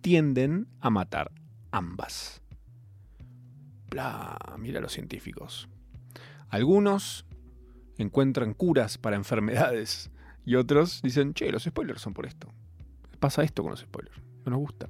tienden 0.00 0.68
a 0.80 0.90
matar 0.90 1.32
ambas. 1.70 2.42
Bla, 3.90 4.38
mira 4.58 4.80
los 4.80 4.92
científicos. 4.92 5.68
Algunos 6.48 7.26
encuentran 7.96 8.54
curas 8.54 8.96
para 8.98 9.16
enfermedades 9.16 10.10
y 10.44 10.54
otros 10.54 11.02
dicen, 11.02 11.34
che, 11.34 11.50
los 11.50 11.64
spoilers 11.64 12.00
son 12.00 12.14
por 12.14 12.26
esto. 12.26 12.48
Pasa 13.18 13.42
esto 13.42 13.62
con 13.62 13.72
los 13.72 13.80
spoilers. 13.80 14.16
No 14.44 14.52
nos 14.52 14.60
gusta. 14.60 14.88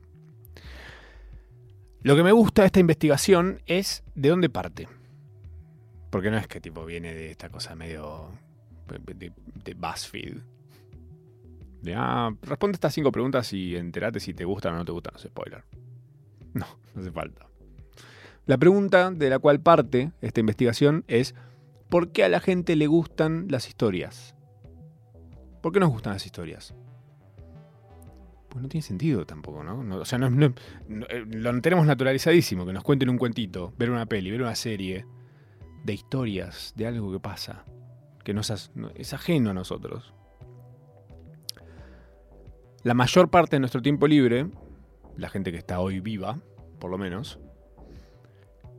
Lo 2.03 2.14
que 2.14 2.23
me 2.23 2.33
gusta 2.33 2.62
de 2.62 2.66
esta 2.66 2.81
investigación 2.81 3.61
es 3.66 4.05
de 4.14 4.29
dónde 4.29 4.51
parte. 4.51 4.88
Porque 6.11 6.31
no 6.31 6.38
es 6.38 6.47
que 6.47 6.61
tipo 6.61 6.85
viene 6.85 7.14
de 7.14 7.31
esta 7.31 7.51
cosa 7.51 7.75
medio 7.75 8.31
de, 8.88 9.33
de 9.64 9.75
BuzzFeed. 9.75 10.38
De, 11.83 11.94
ah, 11.94 12.35
responde 12.42 12.77
estas 12.77 12.94
cinco 12.94 13.12
preguntas 13.12 13.53
y 13.53 13.77
enterate 13.77 14.21
si 14.21 14.35
te 14.35 14.44
gustan 14.44 14.75
o 14.75 14.79
no 14.79 14.85
te 14.85 14.92
gustan 14.92 15.12
los 15.14 15.23
spoilers. 15.23 15.64
No, 16.55 16.66
no 16.94 17.01
hace 17.01 17.11
falta. 17.11 17.47
La 18.47 18.57
pregunta 18.57 19.11
de 19.11 19.29
la 19.29 19.38
cual 19.38 19.61
parte 19.61 20.12
esta 20.23 20.40
investigación 20.40 21.05
es, 21.07 21.35
¿por 21.90 22.12
qué 22.12 22.25
a 22.25 22.29
la 22.29 22.40
gente 22.40 22.77
le 22.77 22.87
gustan 22.87 23.47
las 23.51 23.68
historias? 23.68 24.35
¿Por 25.61 25.73
qué 25.73 25.81
nos 25.81 25.90
gustan 25.90 26.14
las 26.14 26.25
historias? 26.25 26.75
Pues 28.49 28.62
no 28.62 28.68
tiene 28.68 28.83
sentido 28.83 29.27
tampoco, 29.27 29.62
¿no? 29.62 30.01
o 30.01 30.05
sea, 30.07 30.18
eh, 30.18 31.25
lo 31.31 31.61
tenemos 31.61 31.87
naturalizadísimo, 31.87 32.64
que 32.64 32.73
nos 32.73 32.83
cuenten 32.83 33.11
un 33.11 33.18
cuentito, 33.18 33.75
ver 33.77 33.90
una 33.90 34.07
peli, 34.07 34.31
ver 34.31 34.40
una 34.40 34.55
serie 34.55 35.05
de 35.85 35.95
historias, 35.95 36.73
de 36.77 36.87
algo 36.87 37.12
que 37.12 37.21
pasa, 37.21 37.64
que 38.25 38.35
es 38.97 39.14
ajeno 39.14 39.51
a 39.51 39.55
nosotros. 39.55 40.12
La 42.83 42.95
mayor 42.95 43.31
parte 43.31 43.57
de 43.57 43.61
nuestro 43.61 43.83
tiempo 43.83 44.07
libre, 44.07 44.51
la 45.17 45.29
gente 45.29 45.51
que 45.51 45.59
está 45.59 45.81
hoy 45.81 46.01
viva, 46.01 46.38
por 46.79 46.91
lo 46.91 46.99
menos, 46.99 47.38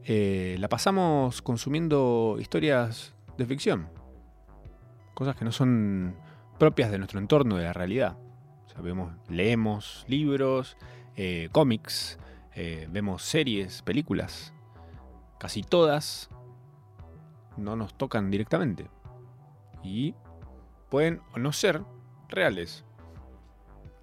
eh, 0.03 0.55
la 0.59 0.69
pasamos 0.69 1.41
consumiendo 1.41 2.37
historias 2.39 3.13
de 3.37 3.45
ficción. 3.45 3.89
Cosas 5.13 5.35
que 5.35 5.45
no 5.45 5.51
son 5.51 6.15
propias 6.57 6.91
de 6.91 6.97
nuestro 6.97 7.19
entorno, 7.19 7.57
de 7.57 7.65
la 7.65 7.73
realidad. 7.73 8.17
leemos 9.27 10.05
libros, 10.07 10.77
eh, 11.15 11.49
cómics, 11.51 12.17
eh, 12.55 12.87
vemos 12.89 13.23
series, 13.23 13.81
películas. 13.81 14.53
Casi 15.37 15.61
todas 15.63 16.29
no 17.59 17.75
nos 17.75 17.93
tocan 17.95 18.31
directamente. 18.31 18.89
Y 19.83 20.15
pueden 20.89 21.21
o 21.33 21.39
no 21.39 21.51
ser 21.51 21.83
reales. 22.27 22.85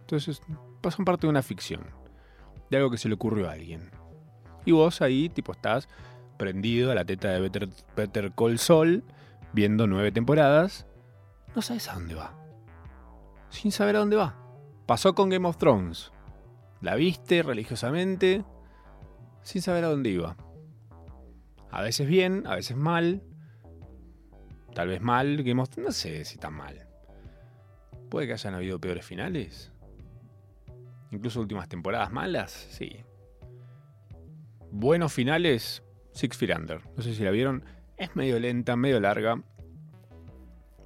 Entonces 0.01 0.41
pasan 0.81 1.05
parte 1.05 1.27
de 1.27 1.31
una 1.31 1.43
ficción. 1.43 1.83
De 2.71 2.77
algo 2.77 2.91
que 2.91 2.99
se 2.99 3.09
le 3.09 3.15
ocurrió 3.15 3.49
a 3.49 3.53
alguien. 3.53 3.91
Y 4.65 4.73
vos 4.73 5.01
ahí, 5.01 5.29
tipo, 5.29 5.53
estás 5.53 5.89
prendido 6.37 6.91
a 6.91 6.95
la 6.95 7.05
teta 7.05 7.29
de 7.29 7.69
Better, 7.97 8.33
Call 8.33 8.59
Saul, 8.59 9.05
viendo 9.53 9.87
nueve 9.87 10.13
temporadas. 10.13 10.87
no 11.55 11.63
sabes 11.63 11.89
a 11.89 11.95
dónde 11.95 12.15
va. 12.15 12.35
Sin 13.49 13.73
saber 13.73 13.97
a 13.97 14.01
dónde 14.01 14.17
va. 14.17 14.37
Pasó 14.87 15.15
con 15.15 15.31
Game 15.31 15.49
of 15.49 15.57
Thrones. 15.57 16.13
La 16.81 16.95
viste 16.95 17.43
religiosamente, 17.43 18.45
sin 19.43 19.63
saber 19.63 19.85
a 19.85 19.89
dónde 19.89 20.11
iba. 20.11 20.37
A 21.71 21.83
veces 21.83 22.07
bien, 22.07 22.47
a 22.47 22.55
veces 22.57 22.77
mal. 22.77 23.23
Tal 24.77 24.89
vez 24.89 25.01
mal, 25.01 25.43
Game 25.43 25.63
of 25.63 25.75
no 25.79 25.91
sé 25.91 26.27
si 26.27 26.37
tan 26.37 26.53
mal. 26.53 26.87
Puede 28.11 28.27
que 28.27 28.35
hayan 28.35 28.53
habido 28.53 28.79
peores 28.79 29.07
finales. 29.07 29.73
Incluso 31.11 31.41
últimas 31.41 31.67
temporadas 31.67 32.13
malas, 32.13 32.51
sí. 32.73 32.99
Buenos 34.71 35.15
finales, 35.15 35.83
Six 36.13 36.37
Feet 36.37 36.55
Under. 36.55 36.83
No 36.95 37.03
sé 37.03 37.15
si 37.15 37.25
la 37.25 37.31
vieron. 37.31 37.65
Es 37.97 38.15
medio 38.17 38.39
lenta, 38.39 38.77
medio 38.77 39.01
larga. 39.01 39.43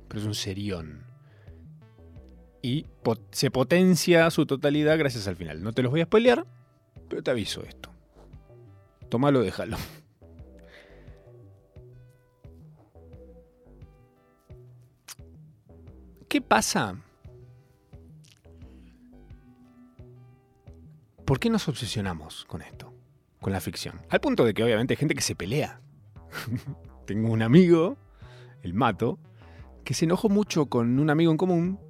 Pero 0.06 0.20
es 0.20 0.24
un 0.24 0.36
serión. 0.36 1.04
Y 2.62 2.86
se 3.32 3.50
potencia 3.50 4.30
su 4.30 4.46
totalidad 4.46 4.98
gracias 4.98 5.26
al 5.26 5.34
final. 5.34 5.64
No 5.64 5.72
te 5.72 5.82
los 5.82 5.90
voy 5.90 6.02
a 6.02 6.04
spoilear, 6.04 6.46
pero 7.08 7.24
te 7.24 7.32
aviso 7.32 7.64
esto. 7.64 7.90
Tómalo, 9.08 9.40
déjalo. 9.40 9.78
¿Qué 16.30 16.40
pasa? 16.40 16.94
¿Por 21.24 21.40
qué 21.40 21.50
nos 21.50 21.66
obsesionamos 21.66 22.44
con 22.44 22.62
esto? 22.62 22.94
Con 23.40 23.52
la 23.52 23.60
ficción. 23.60 24.00
Al 24.10 24.20
punto 24.20 24.44
de 24.44 24.54
que 24.54 24.62
obviamente 24.62 24.92
hay 24.92 24.96
gente 24.96 25.16
que 25.16 25.22
se 25.22 25.34
pelea. 25.34 25.80
Tengo 27.04 27.32
un 27.32 27.42
amigo, 27.42 27.96
el 28.62 28.74
Mato, 28.74 29.18
que 29.82 29.92
se 29.92 30.04
enojó 30.04 30.28
mucho 30.28 30.66
con 30.66 31.00
un 31.00 31.10
amigo 31.10 31.32
en 31.32 31.36
común 31.36 31.80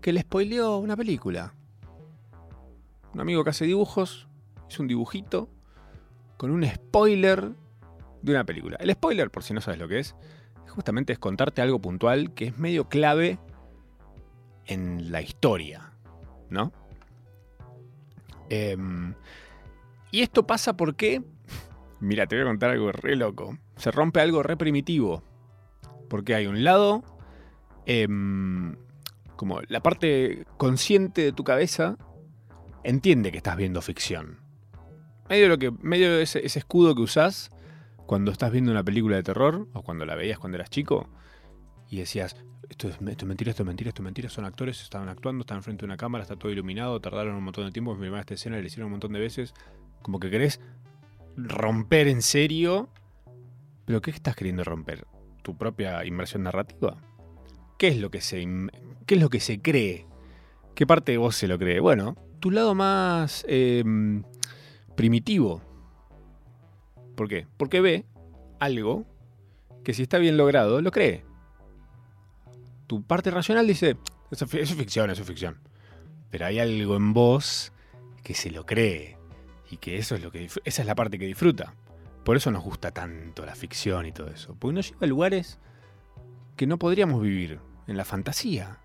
que 0.00 0.12
le 0.12 0.20
spoileó 0.20 0.76
una 0.78 0.96
película. 0.96 1.52
Un 3.12 3.22
amigo 3.22 3.42
que 3.42 3.50
hace 3.50 3.64
dibujos 3.64 4.28
hizo 4.70 4.82
un 4.82 4.88
dibujito 4.88 5.50
con 6.36 6.52
un 6.52 6.64
spoiler 6.64 7.50
de 8.22 8.30
una 8.30 8.44
película. 8.44 8.76
El 8.78 8.92
spoiler, 8.92 9.32
por 9.32 9.42
si 9.42 9.52
no 9.52 9.60
sabes 9.60 9.80
lo 9.80 9.88
que 9.88 9.98
es, 9.98 10.14
justamente 10.68 11.12
es 11.12 11.18
contarte 11.18 11.60
algo 11.60 11.80
puntual 11.80 12.34
que 12.34 12.44
es 12.46 12.56
medio 12.56 12.88
clave 12.88 13.40
en 14.66 15.10
la 15.12 15.22
historia, 15.22 15.92
¿no? 16.50 16.72
Em, 18.50 19.14
y 20.10 20.22
esto 20.22 20.46
pasa 20.46 20.76
porque, 20.76 21.22
mira, 22.00 22.26
te 22.26 22.36
voy 22.36 22.44
a 22.44 22.48
contar 22.48 22.70
algo 22.70 22.92
re 22.92 23.16
loco. 23.16 23.58
Se 23.76 23.90
rompe 23.90 24.20
algo 24.20 24.42
re 24.42 24.56
primitivo. 24.56 25.22
Porque 26.08 26.34
hay 26.34 26.46
un 26.46 26.62
lado, 26.62 27.02
em, 27.86 28.76
como 29.36 29.60
la 29.68 29.82
parte 29.82 30.46
consciente 30.56 31.22
de 31.22 31.32
tu 31.32 31.44
cabeza, 31.44 31.96
entiende 32.84 33.32
que 33.32 33.38
estás 33.38 33.56
viendo 33.56 33.82
ficción. 33.82 34.38
Medio, 35.28 35.48
lo 35.48 35.58
que, 35.58 35.70
medio 35.70 36.20
ese, 36.20 36.44
ese 36.44 36.58
escudo 36.58 36.94
que 36.94 37.02
usás 37.02 37.50
cuando 38.06 38.30
estás 38.30 38.52
viendo 38.52 38.70
una 38.70 38.84
película 38.84 39.16
de 39.16 39.22
terror, 39.22 39.66
o 39.72 39.82
cuando 39.82 40.04
la 40.04 40.14
veías 40.14 40.38
cuando 40.38 40.56
eras 40.56 40.70
chico, 40.70 41.08
y 41.88 41.96
decías, 41.96 42.36
esto 42.68 42.88
es, 42.88 43.00
mentira, 43.00 43.50
esto 43.50 43.62
es 43.62 43.66
mentira, 43.66 43.88
esto 43.88 44.02
es 44.02 44.04
mentira, 44.04 44.28
son 44.28 44.44
actores, 44.44 44.80
estaban 44.82 45.08
actuando, 45.08 45.42
están 45.42 45.62
frente 45.62 45.82
de 45.82 45.86
una 45.86 45.96
cámara, 45.96 46.22
está 46.22 46.36
todo 46.36 46.50
iluminado, 46.50 47.00
tardaron 47.00 47.34
un 47.34 47.44
montón 47.44 47.66
de 47.66 47.72
tiempo 47.72 47.92
en 47.92 48.00
filmar 48.00 48.20
esta 48.20 48.34
escena, 48.34 48.58
le 48.58 48.66
hicieron 48.66 48.86
un 48.86 48.92
montón 48.92 49.12
de 49.12 49.20
veces, 49.20 49.54
como 50.02 50.20
que 50.20 50.30
querés 50.30 50.60
romper 51.36 52.08
en 52.08 52.22
serio, 52.22 52.88
pero 53.84 54.00
¿qué 54.00 54.10
estás 54.10 54.36
queriendo 54.36 54.64
romper? 54.64 55.06
¿Tu 55.42 55.56
propia 55.56 56.04
inversión 56.04 56.42
narrativa? 56.42 56.96
¿Qué 57.78 57.88
es 57.88 57.98
lo 57.98 58.10
que 58.10 58.20
se, 58.20 58.46
qué 59.06 59.14
es 59.14 59.20
lo 59.20 59.28
que 59.28 59.40
se 59.40 59.60
cree? 59.60 60.06
¿Qué 60.74 60.86
parte 60.86 61.12
de 61.12 61.18
vos 61.18 61.36
se 61.36 61.48
lo 61.48 61.58
cree? 61.58 61.80
Bueno, 61.80 62.16
tu 62.40 62.50
lado 62.50 62.74
más 62.74 63.44
em, 63.48 64.22
primitivo. 64.96 65.62
¿Por 67.14 67.28
qué? 67.28 67.46
Porque 67.56 67.80
ve 67.80 68.04
algo 68.58 69.04
que 69.84 69.92
si 69.92 70.02
está 70.02 70.18
bien 70.18 70.36
logrado, 70.36 70.80
lo 70.80 70.90
cree 70.90 71.24
tu 72.86 73.02
parte 73.02 73.30
racional 73.30 73.66
dice, 73.66 73.96
eso, 74.30 74.46
es 74.52 74.74
ficción, 74.74 75.10
eso 75.10 75.22
es 75.22 75.28
ficción. 75.28 75.58
Pero 76.30 76.46
hay 76.46 76.58
algo 76.58 76.96
en 76.96 77.12
vos 77.12 77.72
que 78.22 78.34
se 78.34 78.50
lo 78.50 78.66
cree 78.66 79.16
y 79.70 79.76
que 79.76 79.98
eso 79.98 80.14
es 80.14 80.22
lo 80.22 80.30
que 80.30 80.48
esa 80.64 80.82
es 80.82 80.86
la 80.86 80.94
parte 80.94 81.18
que 81.18 81.26
disfruta. 81.26 81.74
Por 82.24 82.36
eso 82.36 82.50
nos 82.50 82.64
gusta 82.64 82.90
tanto 82.90 83.44
la 83.44 83.54
ficción 83.54 84.06
y 84.06 84.12
todo 84.12 84.28
eso, 84.28 84.56
porque 84.58 84.74
nos 84.74 84.88
lleva 84.88 85.04
a 85.04 85.06
lugares 85.06 85.58
que 86.56 86.66
no 86.66 86.78
podríamos 86.78 87.20
vivir 87.20 87.60
en 87.86 87.96
la 87.96 88.04
fantasía. 88.04 88.78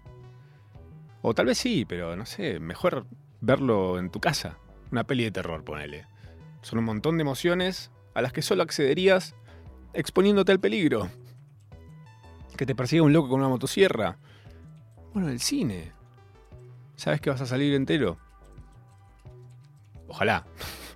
O 1.22 1.34
tal 1.34 1.48
vez 1.48 1.58
sí, 1.58 1.86
pero 1.86 2.16
no 2.16 2.26
sé, 2.26 2.60
mejor 2.60 3.06
verlo 3.42 3.98
en 3.98 4.10
tu 4.10 4.20
casa. 4.20 4.58
Una 4.92 5.06
peli 5.06 5.24
de 5.24 5.32
terror, 5.32 5.64
ponele. 5.64 6.06
Son 6.62 6.80
un 6.80 6.86
montón 6.86 7.18
de 7.18 7.22
emociones 7.22 7.92
a 8.14 8.22
las 8.22 8.34
que 8.34 8.42
solo 8.42 8.64
accederías 8.64 9.36
exponiéndote 9.94 10.52
al 10.52 10.60
peligro 10.60 11.10
que 12.58 12.66
te 12.66 12.76
persiga 12.76 13.04
un 13.04 13.14
loco 13.14 13.30
con 13.30 13.40
una 13.40 13.50
motosierra. 13.50 14.18
Bueno, 15.14 15.30
el 15.30 15.40
cine. 15.40 15.92
¿Sabes 16.96 17.22
que 17.22 17.30
vas 17.30 17.42
a 17.42 17.46
salir 17.46 17.74
entero? 17.74 18.18
Ojalá. 20.08 20.46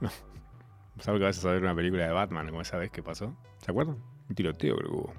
¿Sabes 1.00 1.20
que 1.20 1.26
vas 1.26 1.46
a 1.46 1.52
ver 1.52 1.62
una 1.62 1.76
película 1.76 2.06
de 2.06 2.12
Batman 2.12 2.50
como 2.50 2.62
esa 2.62 2.78
vez 2.78 2.92
que 2.92 3.02
pasó? 3.02 3.36
¿Se 3.58 3.72
acuerdan? 3.72 3.98
Un 4.30 4.36
tiroteo 4.36 4.76
creo 4.76 4.90
que 4.90 4.96
hubo. 4.96 5.14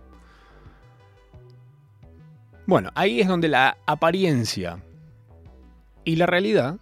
Bueno, 2.67 2.91
ahí 2.95 3.21
es 3.21 3.29
donde 3.29 3.49
la 3.49 3.77
apariencia 3.87 4.83
y 6.05 6.17
la 6.17 6.27
realidad 6.27 6.79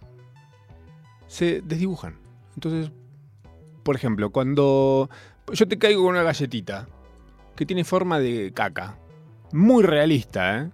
se 1.27 1.61
desdibujan. 1.61 2.17
Entonces, 2.55 2.91
por 3.83 3.95
ejemplo, 3.95 4.29
cuando 4.29 5.09
yo 5.51 5.67
te 5.67 5.77
caigo 5.77 6.03
con 6.03 6.11
una 6.11 6.23
galletita 6.23 6.87
que 7.55 7.65
tiene 7.65 7.83
forma 7.83 8.19
de 8.19 8.53
caca, 8.53 8.97
muy 9.53 9.83
realista, 9.83 10.57
¿eh? 10.57 10.69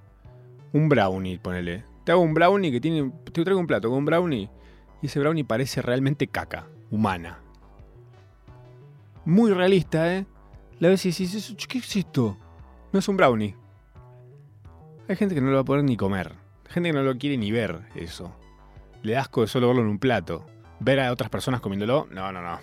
Un 0.72 0.89
brownie, 0.89 1.38
ponele. 1.38 1.84
Te 2.06 2.13
hago 2.13 2.22
un 2.22 2.34
brownie 2.34 2.72
que 2.72 2.80
tiene. 2.80 3.12
Te 3.26 3.44
traigo 3.44 3.60
un 3.60 3.68
plato 3.68 3.89
con 3.89 4.00
un 4.00 4.06
brownie 4.06 4.50
y 5.02 5.06
ese 5.06 5.20
brownie 5.20 5.44
parece 5.44 5.82
realmente 5.82 6.28
caca, 6.28 6.68
humana. 6.89 7.39
Muy 9.26 9.52
realista, 9.52 10.15
¿eh? 10.15 10.26
La 10.80 10.88
vez 10.88 11.04
dices, 11.04 11.56
¿qué 11.68 11.80
es 11.80 11.96
esto? 11.96 12.38
No 12.94 13.00
es 13.00 13.08
un 13.10 13.18
brownie. 13.18 13.56
Hay 15.10 15.15
gente 15.18 15.36
que 15.36 15.42
no 15.42 15.50
lo 15.50 15.56
va 15.56 15.62
a 15.62 15.65
poder 15.65 15.84
ni 15.84 15.98
comer. 15.98 16.34
Gente 16.70 16.89
que 16.89 16.94
no 16.94 17.04
lo 17.04 17.18
quiere 17.18 17.36
ni 17.38 17.52
ver 17.52 17.82
eso. 17.96 18.34
Le 19.04 19.13
da 19.13 19.22
asco 19.22 19.42
de 19.42 19.48
solo 19.48 19.68
verlo 19.68 19.82
en 19.82 19.89
un 19.89 20.00
plato. 20.00 20.46
Ver 20.80 21.02
a 21.02 21.12
otras 21.12 21.30
personas 21.30 21.60
comiéndolo, 21.60 22.08
no, 22.12 22.32
no, 22.32 22.42
no. 22.42 22.60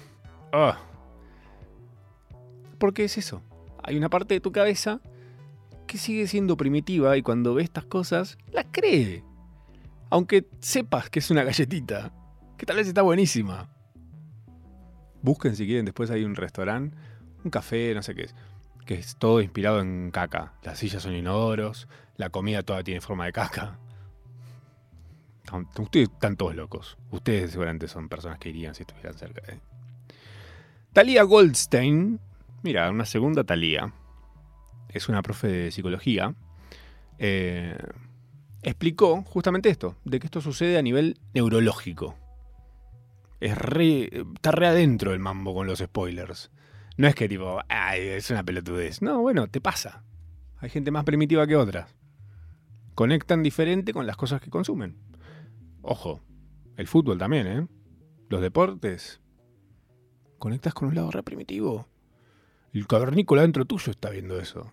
Oh. 0.52 0.74
¿Por 2.79 2.94
qué 2.94 3.05
es 3.05 3.18
eso? 3.18 3.42
Hay 3.83 3.96
una 3.98 4.09
parte 4.09 4.33
de 4.33 4.40
tu 4.40 4.50
cabeza 4.50 5.00
que 5.87 5.99
sigue 5.99 6.27
siendo 6.27 6.57
primitiva 6.57 7.16
y 7.16 7.22
cuando 7.22 7.55
ve 7.55 7.62
estas 7.62 7.85
cosas, 7.85 8.38
la 8.53 8.64
cree. 8.64 9.25
Aunque 10.11 10.46
sepas 10.61 11.11
que 11.11 11.20
es 11.20 11.31
una 11.31 11.44
galletita, 11.44 12.12
que 12.57 12.66
tal 12.66 12.77
vez 12.77 12.88
está 12.88 13.03
buenísima. 13.03 13.70
Busquen 15.22 15.57
si 15.57 15.66
quieren, 15.66 15.85
después 15.85 16.11
hay 16.11 16.25
un 16.25 16.35
restaurante, 16.35 16.96
un 17.44 17.51
café, 17.51 17.94
no 17.94 18.03
sé 18.03 18.14
qué 18.14 18.22
es, 18.22 18.35
que 18.85 18.94
es 18.94 19.16
todo 19.16 19.40
inspirado 19.40 19.81
en 19.81 20.11
caca. 20.11 20.55
Las 20.62 20.79
sillas 20.79 21.03
son 21.03 21.14
inodoros, 21.14 21.88
la 22.16 22.31
comida 22.31 22.62
toda 22.62 22.83
tiene 22.83 23.01
forma 23.01 23.27
de 23.27 23.33
caca. 23.33 23.79
Ustedes 25.79 26.09
están 26.09 26.37
todos 26.37 26.57
locos. 26.57 26.99
Ustedes 27.11 27.53
seguramente 27.53 27.87
son 27.88 28.09
personas 28.09 28.38
que 28.38 28.49
irían 28.49 28.75
si 28.75 28.83
estuvieran 28.83 29.16
cerca. 29.16 29.42
de 29.46 29.61
Talia 30.92 31.22
Goldstein, 31.22 32.18
mira, 32.62 32.90
una 32.90 33.05
segunda 33.05 33.44
Talia 33.44 33.92
es 34.96 35.09
una 35.09 35.22
profe 35.22 35.48
de 35.48 35.70
psicología, 35.70 36.35
eh, 37.18 37.76
explicó 38.62 39.22
justamente 39.22 39.68
esto, 39.68 39.96
de 40.04 40.18
que 40.18 40.26
esto 40.26 40.40
sucede 40.40 40.78
a 40.78 40.82
nivel 40.82 41.18
neurológico. 41.35 42.16
Es 43.40 43.56
re, 43.56 44.11
está 44.35 44.50
re 44.50 44.66
adentro 44.66 45.12
el 45.12 45.18
mambo 45.18 45.54
con 45.54 45.66
los 45.66 45.78
spoilers. 45.78 46.50
No 46.96 47.06
es 47.06 47.14
que 47.14 47.28
tipo, 47.28 47.61
ay, 47.68 48.00
es 48.00 48.30
una 48.30 48.42
pelotudez. 48.42 49.02
No, 49.02 49.20
bueno, 49.20 49.48
te 49.48 49.61
pasa. 49.61 50.02
Hay 50.59 50.70
gente 50.70 50.90
más 50.90 51.04
primitiva 51.04 51.46
que 51.46 51.56
otras. 51.56 51.94
Conectan 52.94 53.42
diferente 53.42 53.92
con 53.92 54.06
las 54.06 54.16
cosas 54.16 54.40
que 54.40 54.48
consumen. 54.48 54.96
Ojo, 55.82 56.22
el 56.76 56.87
fútbol 56.87 57.18
también, 57.18 57.46
¿eh? 57.46 57.66
Los 58.30 58.40
deportes. 58.40 59.20
Conectas 60.38 60.72
con 60.72 60.88
un 60.88 60.94
lado 60.94 61.11
re 61.11 61.22
primitivo. 61.22 61.87
El 62.72 62.87
cavernícola 62.87 63.42
dentro 63.42 63.66
tuyo 63.66 63.90
está 63.90 64.11
viendo 64.11 64.38
eso. 64.40 64.72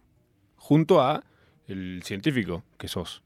Junto 0.63 1.01
a 1.01 1.23
el 1.67 2.01
científico 2.03 2.63
que 2.77 2.87
sos. 2.87 3.21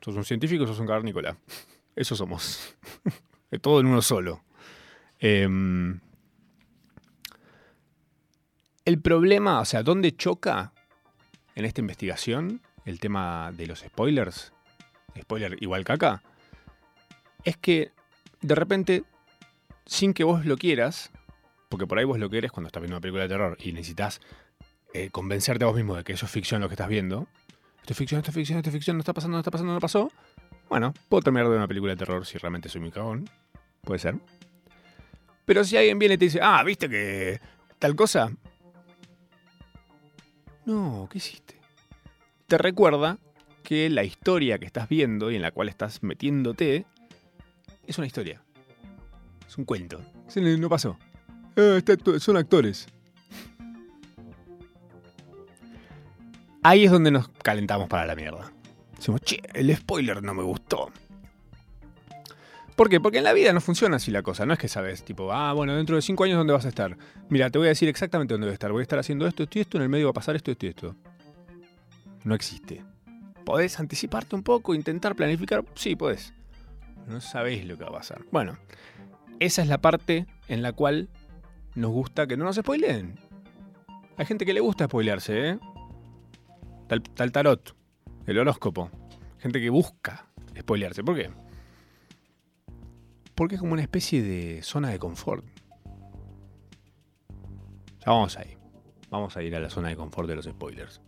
Sos 0.00 0.16
un 0.16 0.24
científico, 0.24 0.66
sos 0.66 0.80
un 0.80 0.86
cavernícola. 0.86 1.36
Eso 1.96 2.16
somos. 2.16 2.76
Todo 3.62 3.80
en 3.80 3.86
uno 3.86 4.02
solo. 4.02 4.42
Em, 5.20 6.00
el 8.84 9.00
problema, 9.00 9.60
o 9.60 9.64
sea, 9.64 9.82
¿dónde 9.82 10.16
choca 10.16 10.72
en 11.54 11.64
esta 11.64 11.80
investigación? 11.80 12.60
el 12.84 13.00
tema 13.00 13.52
de 13.52 13.66
los 13.66 13.80
spoilers, 13.80 14.52
spoiler 15.18 15.56
igual 15.62 15.84
caca, 15.84 16.22
es 17.44 17.56
que 17.56 17.92
de 18.40 18.54
repente, 18.54 19.04
sin 19.86 20.12
que 20.12 20.24
vos 20.24 20.44
lo 20.44 20.56
quieras, 20.56 21.10
porque 21.68 21.86
por 21.86 21.98
ahí 21.98 22.04
vos 22.04 22.18
lo 22.18 22.30
querés 22.30 22.52
cuando 22.52 22.68
estás 22.68 22.82
viendo 22.82 22.96
una 22.96 23.00
película 23.00 23.22
de 23.22 23.28
terror 23.28 23.56
y 23.60 23.72
necesitas 23.72 24.20
eh, 24.94 25.10
convencerte 25.10 25.64
vos 25.64 25.76
mismo 25.76 25.96
de 25.96 26.04
que 26.04 26.14
eso 26.14 26.24
es 26.24 26.32
ficción 26.32 26.62
lo 26.62 26.68
que 26.68 26.74
estás 26.74 26.88
viendo, 26.88 27.26
esto 27.80 27.92
es 27.92 27.98
ficción, 27.98 28.20
esto 28.20 28.30
es 28.30 28.34
ficción, 28.34 28.58
esto 28.58 28.70
es 28.70 28.74
ficción, 28.74 28.96
no 28.96 29.00
está 29.00 29.12
pasando, 29.12 29.36
no 29.36 29.40
está 29.40 29.50
pasando, 29.50 29.74
no 29.74 29.80
pasó, 29.80 30.10
bueno, 30.68 30.94
puedo 31.08 31.22
terminar 31.22 31.48
de 31.48 31.56
una 31.56 31.68
película 31.68 31.92
de 31.92 31.98
terror 31.98 32.24
si 32.24 32.38
realmente 32.38 32.68
soy 32.68 32.80
muy 32.80 32.90
cagón, 32.90 33.28
puede 33.82 33.98
ser. 33.98 34.16
Pero 35.44 35.62
si 35.64 35.76
alguien 35.76 35.98
viene 35.98 36.14
y 36.14 36.18
te 36.18 36.24
dice, 36.24 36.40
ah, 36.42 36.62
¿viste 36.64 36.88
que 36.88 37.40
tal 37.78 37.94
cosa? 37.94 38.32
No, 40.64 41.08
¿qué 41.10 41.18
hiciste? 41.18 41.60
Te 42.46 42.56
recuerda 42.56 43.18
que 43.62 43.90
la 43.90 44.04
historia 44.04 44.58
que 44.58 44.66
estás 44.66 44.88
viendo 44.88 45.30
y 45.30 45.36
en 45.36 45.42
la 45.42 45.50
cual 45.50 45.68
estás 45.68 46.02
metiéndote 46.02 46.86
es 47.86 47.98
una 47.98 48.06
historia. 48.06 48.42
Es 49.46 49.58
un 49.58 49.64
cuento. 49.64 50.00
No 50.34 50.68
pasó. 50.68 50.98
Eh, 51.56 51.82
son 52.18 52.36
actores. 52.36 52.86
Ahí 56.64 56.86
es 56.86 56.90
donde 56.90 57.10
nos 57.10 57.28
calentamos 57.28 57.88
para 57.90 58.06
la 58.06 58.16
mierda. 58.16 58.50
Decimos, 58.96 59.20
che, 59.20 59.42
el 59.52 59.76
spoiler 59.76 60.22
no 60.22 60.32
me 60.32 60.42
gustó. 60.42 60.90
¿Por 62.74 62.88
qué? 62.88 63.00
Porque 63.02 63.18
en 63.18 63.24
la 63.24 63.34
vida 63.34 63.52
no 63.52 63.60
funciona 63.60 63.96
así 63.96 64.10
la 64.10 64.22
cosa. 64.22 64.46
No 64.46 64.54
es 64.54 64.58
que 64.58 64.66
sabes, 64.66 65.04
tipo, 65.04 65.30
ah, 65.30 65.52
bueno, 65.52 65.76
dentro 65.76 65.94
de 65.94 66.00
cinco 66.00 66.24
años, 66.24 66.38
¿dónde 66.38 66.54
vas 66.54 66.64
a 66.64 66.70
estar? 66.70 66.96
Mira, 67.28 67.50
te 67.50 67.58
voy 67.58 67.66
a 67.66 67.68
decir 67.68 67.90
exactamente 67.90 68.32
dónde 68.32 68.46
voy 68.46 68.52
a 68.52 68.54
estar. 68.54 68.72
Voy 68.72 68.80
a 68.80 68.82
estar 68.82 68.98
haciendo 68.98 69.26
esto, 69.26 69.42
esto 69.42 69.58
y 69.58 69.60
esto. 69.60 69.76
En 69.76 69.82
el 69.82 69.90
medio 69.90 70.06
va 70.06 70.12
a 70.12 70.14
pasar 70.14 70.36
esto, 70.36 70.50
esto 70.50 70.64
y 70.64 70.70
esto. 70.70 70.96
No 72.24 72.34
existe. 72.34 72.82
¿Podés 73.44 73.78
anticiparte 73.78 74.34
un 74.34 74.42
poco, 74.42 74.74
intentar 74.74 75.14
planificar? 75.14 75.66
Sí, 75.74 75.96
podés. 75.96 76.32
No 77.06 77.20
sabéis 77.20 77.66
lo 77.66 77.76
que 77.76 77.84
va 77.84 77.90
a 77.90 77.98
pasar. 77.98 78.22
Bueno, 78.32 78.56
esa 79.38 79.60
es 79.60 79.68
la 79.68 79.82
parte 79.82 80.24
en 80.48 80.62
la 80.62 80.72
cual 80.72 81.10
nos 81.74 81.90
gusta 81.90 82.26
que 82.26 82.38
no 82.38 82.44
nos 82.44 82.56
spoileen. 82.56 83.18
Hay 84.16 84.24
gente 84.24 84.46
que 84.46 84.54
le 84.54 84.60
gusta 84.60 84.86
spoilearse, 84.86 85.50
¿eh? 85.50 85.58
Tal, 86.86 87.02
tal 87.02 87.32
tarot, 87.32 87.74
el 88.26 88.38
horóscopo. 88.38 88.90
Gente 89.38 89.60
que 89.60 89.70
busca 89.70 90.26
spoilearse. 90.58 91.02
¿Por 91.02 91.16
qué? 91.16 91.30
Porque 93.34 93.56
es 93.56 93.60
como 93.60 93.72
una 93.72 93.82
especie 93.82 94.22
de 94.22 94.62
zona 94.62 94.90
de 94.90 94.98
confort. 94.98 95.44
Ya 98.00 98.12
vamos 98.12 98.36
ahí. 98.36 98.56
Vamos 99.10 99.36
a 99.36 99.42
ir 99.42 99.54
a 99.56 99.60
la 99.60 99.70
zona 99.70 99.88
de 99.88 99.96
confort 99.96 100.28
de 100.28 100.36
los 100.36 100.44
spoilers. 100.44 101.00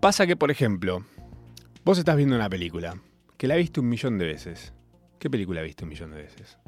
Pasa 0.00 0.26
que, 0.26 0.36
por 0.36 0.50
ejemplo, 0.50 1.04
vos 1.84 1.98
estás 1.98 2.16
viendo 2.16 2.36
una 2.36 2.48
película 2.48 3.00
que 3.36 3.46
la 3.46 3.56
viste 3.56 3.80
un 3.80 3.88
millón 3.88 4.18
de 4.18 4.26
veces. 4.26 4.72
¿Qué 5.18 5.28
película 5.28 5.62
viste 5.62 5.84
un 5.84 5.90
millón 5.90 6.10
de 6.10 6.22
veces? 6.22 6.58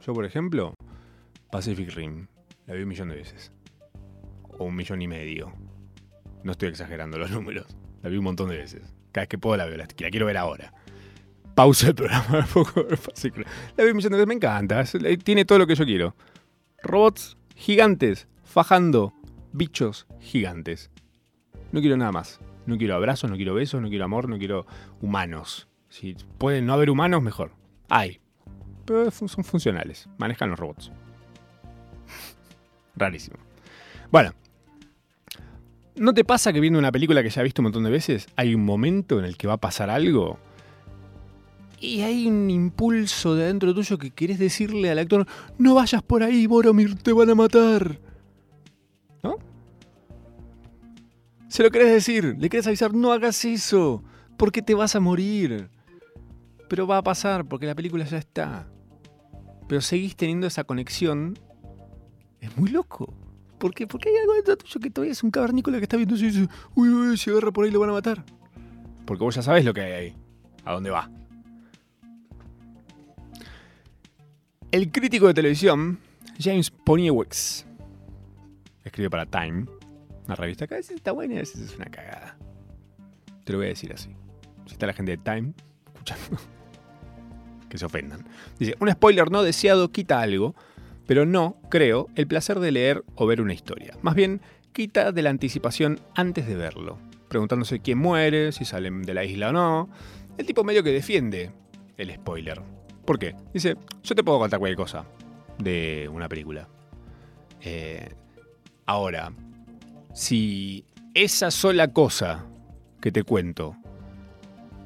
Yo, 0.00 0.12
por 0.14 0.24
ejemplo, 0.24 0.74
Pacific 1.50 1.94
Rim. 1.94 2.26
La 2.66 2.74
vi 2.74 2.82
un 2.82 2.88
millón 2.88 3.08
de 3.08 3.16
veces. 3.16 3.52
O 4.58 4.64
un 4.64 4.76
millón 4.76 5.02
y 5.02 5.08
medio. 5.08 5.52
No 6.44 6.52
estoy 6.52 6.68
exagerando 6.68 7.18
los 7.18 7.30
números. 7.32 7.66
La 8.02 8.10
vi 8.10 8.16
un 8.16 8.24
montón 8.24 8.48
de 8.50 8.56
veces. 8.56 8.82
Cada 9.12 9.22
vez 9.22 9.28
que 9.28 9.38
puedo 9.38 9.56
la 9.56 9.66
veo. 9.66 9.76
La, 9.76 9.86
la 9.86 10.10
quiero 10.10 10.26
ver 10.26 10.36
ahora 10.36 10.72
pausa 11.54 11.88
el 11.88 11.94
programa. 11.94 12.46
La 13.76 13.84
vi 13.84 13.92
de 13.92 14.26
me 14.26 14.34
encanta. 14.34 14.84
Tiene 15.22 15.44
todo 15.44 15.58
lo 15.58 15.66
que 15.66 15.74
yo 15.74 15.84
quiero. 15.84 16.16
Robots 16.82 17.36
gigantes, 17.54 18.28
fajando 18.44 19.12
bichos 19.52 20.06
gigantes. 20.20 20.90
No 21.70 21.80
quiero 21.80 21.96
nada 21.96 22.12
más. 22.12 22.40
No 22.66 22.78
quiero 22.78 22.94
abrazos, 22.94 23.28
no 23.28 23.36
quiero 23.36 23.54
besos, 23.54 23.82
no 23.82 23.88
quiero 23.88 24.04
amor, 24.04 24.28
no 24.28 24.38
quiero 24.38 24.66
humanos. 25.00 25.68
Si 25.88 26.14
pueden 26.38 26.66
no 26.66 26.74
haber 26.74 26.90
humanos, 26.90 27.22
mejor. 27.22 27.52
Hay. 27.88 28.20
Pero 28.84 29.10
son 29.10 29.44
funcionales. 29.44 30.08
Manejan 30.18 30.50
los 30.50 30.58
robots. 30.58 30.92
Rarísimo. 32.96 33.36
Bueno. 34.10 34.32
¿No 35.94 36.14
te 36.14 36.24
pasa 36.24 36.52
que 36.52 36.60
viendo 36.60 36.78
una 36.78 36.92
película 36.92 37.22
que 37.22 37.30
ya 37.30 37.42
has 37.42 37.44
visto 37.44 37.62
un 37.62 37.64
montón 37.64 37.84
de 37.84 37.90
veces, 37.90 38.26
hay 38.36 38.54
un 38.54 38.64
momento 38.64 39.18
en 39.18 39.24
el 39.24 39.36
que 39.36 39.46
va 39.46 39.54
a 39.54 39.58
pasar 39.58 39.90
algo 39.90 40.38
y 41.82 42.02
hay 42.02 42.28
un 42.28 42.48
impulso 42.48 43.34
de 43.34 43.42
adentro 43.42 43.74
tuyo 43.74 43.98
que 43.98 44.12
querés 44.12 44.38
decirle 44.38 44.88
al 44.90 45.00
actor, 45.00 45.26
no 45.58 45.74
vayas 45.74 46.00
por 46.02 46.22
ahí, 46.22 46.46
Boromir, 46.46 46.94
te 46.94 47.12
van 47.12 47.28
a 47.28 47.34
matar. 47.34 47.98
¿No? 49.22 49.36
Se 51.48 51.64
lo 51.64 51.72
querés 51.72 51.90
decir, 51.90 52.36
le 52.38 52.48
querés 52.48 52.68
avisar, 52.68 52.94
no 52.94 53.12
hagas 53.12 53.44
eso, 53.44 54.04
porque 54.36 54.62
te 54.62 54.74
vas 54.74 54.94
a 54.94 55.00
morir. 55.00 55.70
Pero 56.68 56.86
va 56.86 56.98
a 56.98 57.02
pasar, 57.02 57.44
porque 57.46 57.66
la 57.66 57.74
película 57.74 58.04
ya 58.04 58.18
está. 58.18 58.68
Pero 59.66 59.80
seguís 59.80 60.14
teniendo 60.14 60.46
esa 60.46 60.62
conexión. 60.62 61.36
Es 62.40 62.56
muy 62.56 62.70
loco. 62.70 63.12
¿Por 63.62 63.72
qué? 63.72 63.86
Porque 63.86 64.08
hay 64.08 64.16
algo 64.16 64.34
dentro 64.34 64.56
tuyo 64.56 64.80
que 64.80 64.90
todavía 64.90 65.12
es 65.12 65.22
un 65.22 65.30
cavernícola 65.30 65.78
que 65.78 65.84
está 65.84 65.96
viendo 65.96 66.16
y 66.16 66.22
dice, 66.22 66.48
uy, 66.74 66.88
uy, 66.88 67.16
si 67.16 67.30
agarra 67.30 67.52
por 67.52 67.64
ahí 67.64 67.70
lo 67.70 67.78
van 67.78 67.90
a 67.90 67.92
matar. 67.92 68.24
Porque 69.06 69.22
vos 69.22 69.36
ya 69.36 69.42
sabés 69.42 69.64
lo 69.64 69.72
que 69.72 69.82
hay 69.82 69.92
ahí. 69.92 70.16
A 70.64 70.72
dónde 70.72 70.90
va. 70.90 71.08
El 74.72 74.90
crítico 74.90 75.28
de 75.28 75.34
televisión, 75.34 76.00
James 76.40 76.72
Poniewicz, 76.72 77.64
escribe 78.82 79.08
para 79.08 79.26
Time, 79.26 79.66
una 80.26 80.34
revista 80.34 80.66
que 80.66 80.74
a 80.74 80.78
veces 80.78 80.96
está 80.96 81.12
buena 81.12 81.34
y 81.34 81.36
a 81.36 81.40
veces 81.42 81.60
es 81.60 81.76
una 81.76 81.84
cagada. 81.84 82.36
Te 83.44 83.52
lo 83.52 83.58
voy 83.58 83.66
a 83.66 83.70
decir 83.70 83.92
así. 83.92 84.10
Si 84.66 84.72
está 84.72 84.88
la 84.88 84.92
gente 84.92 85.12
de 85.12 85.18
Time 85.18 85.52
escuchando, 85.86 86.36
que 87.68 87.78
se 87.78 87.86
ofendan. 87.86 88.26
Dice, 88.58 88.74
un 88.80 88.90
spoiler 88.90 89.30
no 89.30 89.44
deseado 89.44 89.92
quita 89.92 90.20
algo, 90.20 90.56
pero 91.12 91.26
no, 91.26 91.60
creo, 91.68 92.08
el 92.14 92.26
placer 92.26 92.58
de 92.58 92.72
leer 92.72 93.04
o 93.16 93.26
ver 93.26 93.42
una 93.42 93.52
historia. 93.52 93.98
Más 94.00 94.14
bien, 94.14 94.40
quita 94.72 95.12
de 95.12 95.20
la 95.20 95.28
anticipación 95.28 96.00
antes 96.14 96.46
de 96.46 96.56
verlo, 96.56 96.96
preguntándose 97.28 97.80
quién 97.80 97.98
muere, 97.98 98.50
si 98.50 98.64
salen 98.64 99.02
de 99.02 99.12
la 99.12 99.22
isla 99.22 99.50
o 99.50 99.52
no. 99.52 99.90
El 100.38 100.46
tipo 100.46 100.64
medio 100.64 100.82
que 100.82 100.90
defiende 100.90 101.50
el 101.98 102.14
spoiler. 102.14 102.62
¿Por 103.04 103.18
qué? 103.18 103.36
Dice, 103.52 103.76
yo 104.02 104.14
te 104.14 104.24
puedo 104.24 104.38
contar 104.38 104.58
cualquier 104.58 104.78
cosa 104.78 105.04
de 105.58 106.08
una 106.10 106.30
película. 106.30 106.66
Eh, 107.60 108.14
ahora, 108.86 109.34
si 110.14 110.86
esa 111.12 111.50
sola 111.50 111.88
cosa 111.88 112.46
que 113.02 113.12
te 113.12 113.22
cuento 113.22 113.76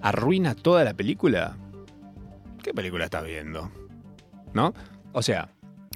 arruina 0.03 0.57
toda 0.57 0.83
la 0.83 0.95
película, 0.95 1.57
¿qué 2.65 2.75
película 2.75 3.05
estás 3.05 3.23
viendo? 3.23 3.71
¿No? 4.55 4.75
O 5.13 5.23
sea, 5.23 5.51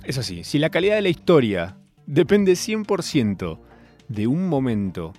es 0.04 0.18
así, 0.18 0.44
si 0.44 0.58
la 0.58 0.70
calidad 0.70 0.96
de 0.96 1.02
la 1.02 1.08
historia 1.08 1.76
depende 2.06 2.52
100% 2.52 3.58
de 4.08 4.26
un 4.26 4.48
momento 4.48 5.12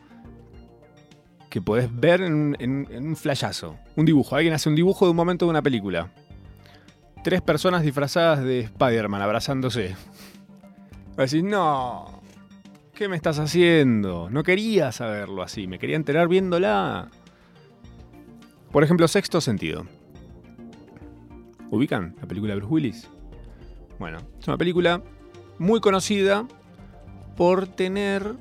que 1.50 1.62
podés 1.62 1.90
ver 1.94 2.22
en, 2.22 2.88
un 2.90 3.16
flashazo, 3.16 3.78
un 3.96 4.06
dibujo, 4.06 4.36
alguien 4.36 4.54
hace 4.54 4.70
un 4.70 4.76
dibujo 4.76 5.06
de 5.06 5.12
un 5.12 5.18
momento 5.18 5.46
de 5.46 5.52
una 5.52 5.62
película, 5.62 6.12
tres 7.24 7.42
personas 7.42 7.84
disfrazadas 7.84 8.44
de 8.44 8.62
Spider-Man 8.62 9.22
abrazándose. 9.22 9.96
Va 11.10 11.20
a 11.20 11.22
decir, 11.24 11.44
no, 11.44 12.22
¿qué 12.94 13.10
me 13.10 13.18
estás 13.18 13.38
haciendo? 13.38 14.30
No 14.30 14.44
quería 14.44 14.92
saberlo 14.92 15.44
así, 15.44 15.68
me 15.68 15.78
quería 15.78 15.98
enterar 15.98 16.30
viéndola. 16.30 17.10
Por 18.72 18.84
ejemplo, 18.84 19.08
Sexto 19.10 19.42
Sentido. 19.42 19.86
¿Ubican 21.70 22.16
la 22.22 22.28
película 22.28 22.54
de 22.54 22.60
Bruce 22.60 22.74
Willis? 22.74 23.10
Bueno, 24.02 24.18
es 24.40 24.48
una 24.48 24.58
película 24.58 25.04
muy 25.60 25.80
conocida 25.80 26.48
por 27.38 27.68
tener 27.68 28.34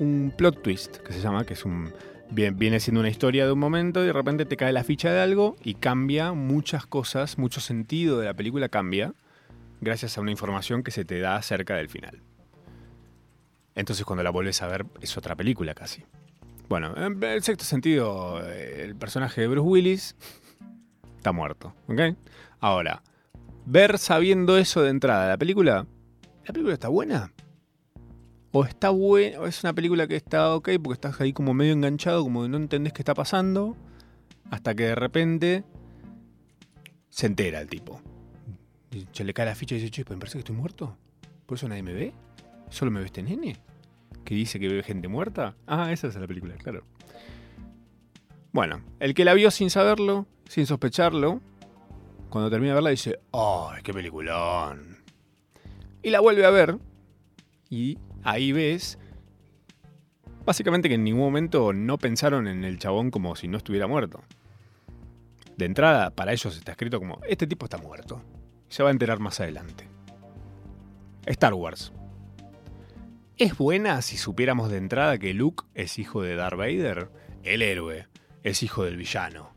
un 0.00 0.34
plot 0.36 0.62
twist, 0.62 0.96
que 0.96 1.12
se 1.12 1.20
llama, 1.20 1.44
que 1.46 1.54
es 1.54 1.64
un 1.64 1.92
viene 2.32 2.80
siendo 2.80 2.98
una 2.98 3.08
historia 3.08 3.46
de 3.46 3.52
un 3.52 3.60
momento 3.60 4.02
y 4.02 4.06
de 4.06 4.12
repente 4.12 4.46
te 4.46 4.56
cae 4.56 4.72
la 4.72 4.82
ficha 4.82 5.12
de 5.12 5.20
algo 5.20 5.54
y 5.62 5.74
cambia 5.74 6.32
muchas 6.32 6.86
cosas, 6.86 7.38
mucho 7.38 7.60
sentido 7.60 8.18
de 8.18 8.26
la 8.26 8.34
película 8.34 8.68
cambia 8.68 9.14
gracias 9.80 10.18
a 10.18 10.22
una 10.22 10.32
información 10.32 10.82
que 10.82 10.90
se 10.90 11.04
te 11.04 11.20
da 11.20 11.36
acerca 11.36 11.76
del 11.76 11.88
final. 11.88 12.20
Entonces 13.76 14.04
cuando 14.04 14.24
la 14.24 14.30
vuelves 14.30 14.60
a 14.60 14.66
ver 14.66 14.86
es 15.00 15.16
otra 15.16 15.36
película 15.36 15.72
casi. 15.72 16.02
Bueno, 16.68 16.96
en 16.96 17.22
el 17.22 17.44
sexto 17.44 17.64
sentido, 17.64 18.44
el 18.44 18.96
personaje 18.96 19.40
de 19.40 19.46
Bruce 19.46 19.68
Willis 19.68 20.16
está 21.16 21.30
muerto, 21.30 21.76
¿ok? 21.86 22.16
Ahora, 22.58 23.04
ver 23.66 23.98
sabiendo 23.98 24.58
eso 24.58 24.82
de 24.82 24.90
entrada 24.90 25.28
la 25.28 25.38
película, 25.38 25.86
¿la 26.44 26.52
película 26.52 26.74
está 26.74 26.88
buena? 26.88 27.32
o 28.52 28.64
está 28.64 28.90
bueno, 28.90 29.40
o 29.40 29.46
es 29.46 29.62
una 29.62 29.72
película 29.72 30.06
que 30.06 30.16
está 30.16 30.54
ok 30.54 30.70
porque 30.82 30.94
estás 30.94 31.20
ahí 31.20 31.32
como 31.32 31.54
medio 31.54 31.72
enganchado, 31.72 32.22
como 32.22 32.46
no 32.48 32.56
entendés 32.56 32.92
qué 32.92 33.02
está 33.02 33.14
pasando, 33.14 33.76
hasta 34.50 34.74
que 34.74 34.84
de 34.84 34.94
repente 34.94 35.64
se 37.08 37.26
entera 37.26 37.60
el 37.60 37.68
tipo. 37.68 38.00
Se 39.12 39.22
le 39.22 39.32
cae 39.32 39.46
la 39.46 39.54
ficha 39.54 39.76
y 39.76 39.78
dice, 39.78 39.90
che, 39.90 40.04
me 40.10 40.16
parece 40.16 40.34
que 40.34 40.40
estoy 40.40 40.56
muerto. 40.56 40.96
¿Por 41.46 41.58
eso 41.58 41.68
nadie 41.68 41.82
me 41.82 41.92
ve? 41.92 42.12
¿Solo 42.70 42.90
me 42.90 43.00
ve 43.00 43.06
este 43.06 43.22
nene? 43.22 43.56
que 44.24 44.34
dice 44.34 44.60
que 44.60 44.68
ve 44.68 44.82
gente 44.82 45.08
muerta? 45.08 45.56
Ah, 45.66 45.92
esa 45.92 46.08
es 46.08 46.16
la 46.16 46.26
película, 46.26 46.54
claro. 46.54 46.84
Bueno, 48.52 48.82
el 48.98 49.14
que 49.14 49.24
la 49.24 49.34
vio 49.34 49.50
sin 49.50 49.70
saberlo, 49.70 50.26
sin 50.48 50.66
sospecharlo, 50.66 51.40
cuando 52.30 52.50
termina 52.50 52.70
de 52.70 52.74
verla 52.74 52.90
dice, 52.90 53.20
¡ay, 53.32 53.82
qué 53.82 53.92
peliculón! 53.92 54.98
Y 56.02 56.10
la 56.10 56.20
vuelve 56.20 56.46
a 56.46 56.50
ver 56.50 56.78
y 57.68 57.98
ahí 58.22 58.52
ves 58.52 58.98
básicamente 60.44 60.88
que 60.88 60.94
en 60.94 61.04
ningún 61.04 61.22
momento 61.22 61.72
no 61.72 61.98
pensaron 61.98 62.48
en 62.48 62.64
el 62.64 62.78
chabón 62.78 63.10
como 63.10 63.36
si 63.36 63.48
no 63.48 63.58
estuviera 63.58 63.86
muerto. 63.86 64.22
De 65.56 65.66
entrada, 65.66 66.10
para 66.10 66.32
ellos 66.32 66.56
está 66.56 66.72
escrito 66.72 66.98
como, 66.98 67.20
este 67.28 67.46
tipo 67.46 67.66
está 67.66 67.76
muerto. 67.76 68.22
Se 68.68 68.82
va 68.82 68.88
a 68.88 68.92
enterar 68.92 69.18
más 69.18 69.40
adelante. 69.40 69.88
Star 71.26 71.52
Wars. 71.54 71.92
¿Es 73.36 73.56
buena 73.56 74.00
si 74.02 74.16
supiéramos 74.16 74.70
de 74.70 74.78
entrada 74.78 75.18
que 75.18 75.34
Luke 75.34 75.64
es 75.74 75.98
hijo 75.98 76.22
de 76.22 76.34
Darth 76.34 76.56
Vader? 76.56 77.10
El 77.42 77.62
héroe 77.62 78.06
es 78.42 78.62
hijo 78.62 78.84
del 78.84 78.96
villano. 78.96 79.54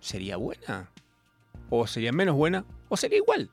¿Sería 0.00 0.36
buena? 0.36 0.90
¿O 1.68 1.86
sería 1.86 2.12
menos 2.12 2.34
buena? 2.34 2.64
¿O 2.88 2.96
sería 2.96 3.18
igual? 3.18 3.50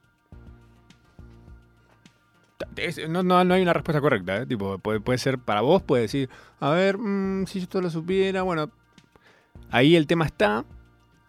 No, 3.10 3.24
no, 3.24 3.54
hay 3.54 3.62
una 3.62 3.74
respuesta 3.74 4.02
correcta, 4.02 4.38
¿eh? 4.38 4.46
Tipo, 4.46 4.80
puede, 4.80 5.18
ser 5.18 5.40
para 5.40 5.62
vos, 5.62 5.84
puede 5.84 6.04
decir, 6.04 6.30
a 6.60 6.72
ver, 6.72 6.98
mm, 6.98 7.46
si 7.46 7.60
yo 7.60 7.64
esto 7.64 7.82
lo 7.82 7.90
supiera, 7.90 8.42
bueno. 8.42 8.72
Ahí 9.70 9.96
el 9.96 10.08
tema 10.08 10.26
está 10.26 10.66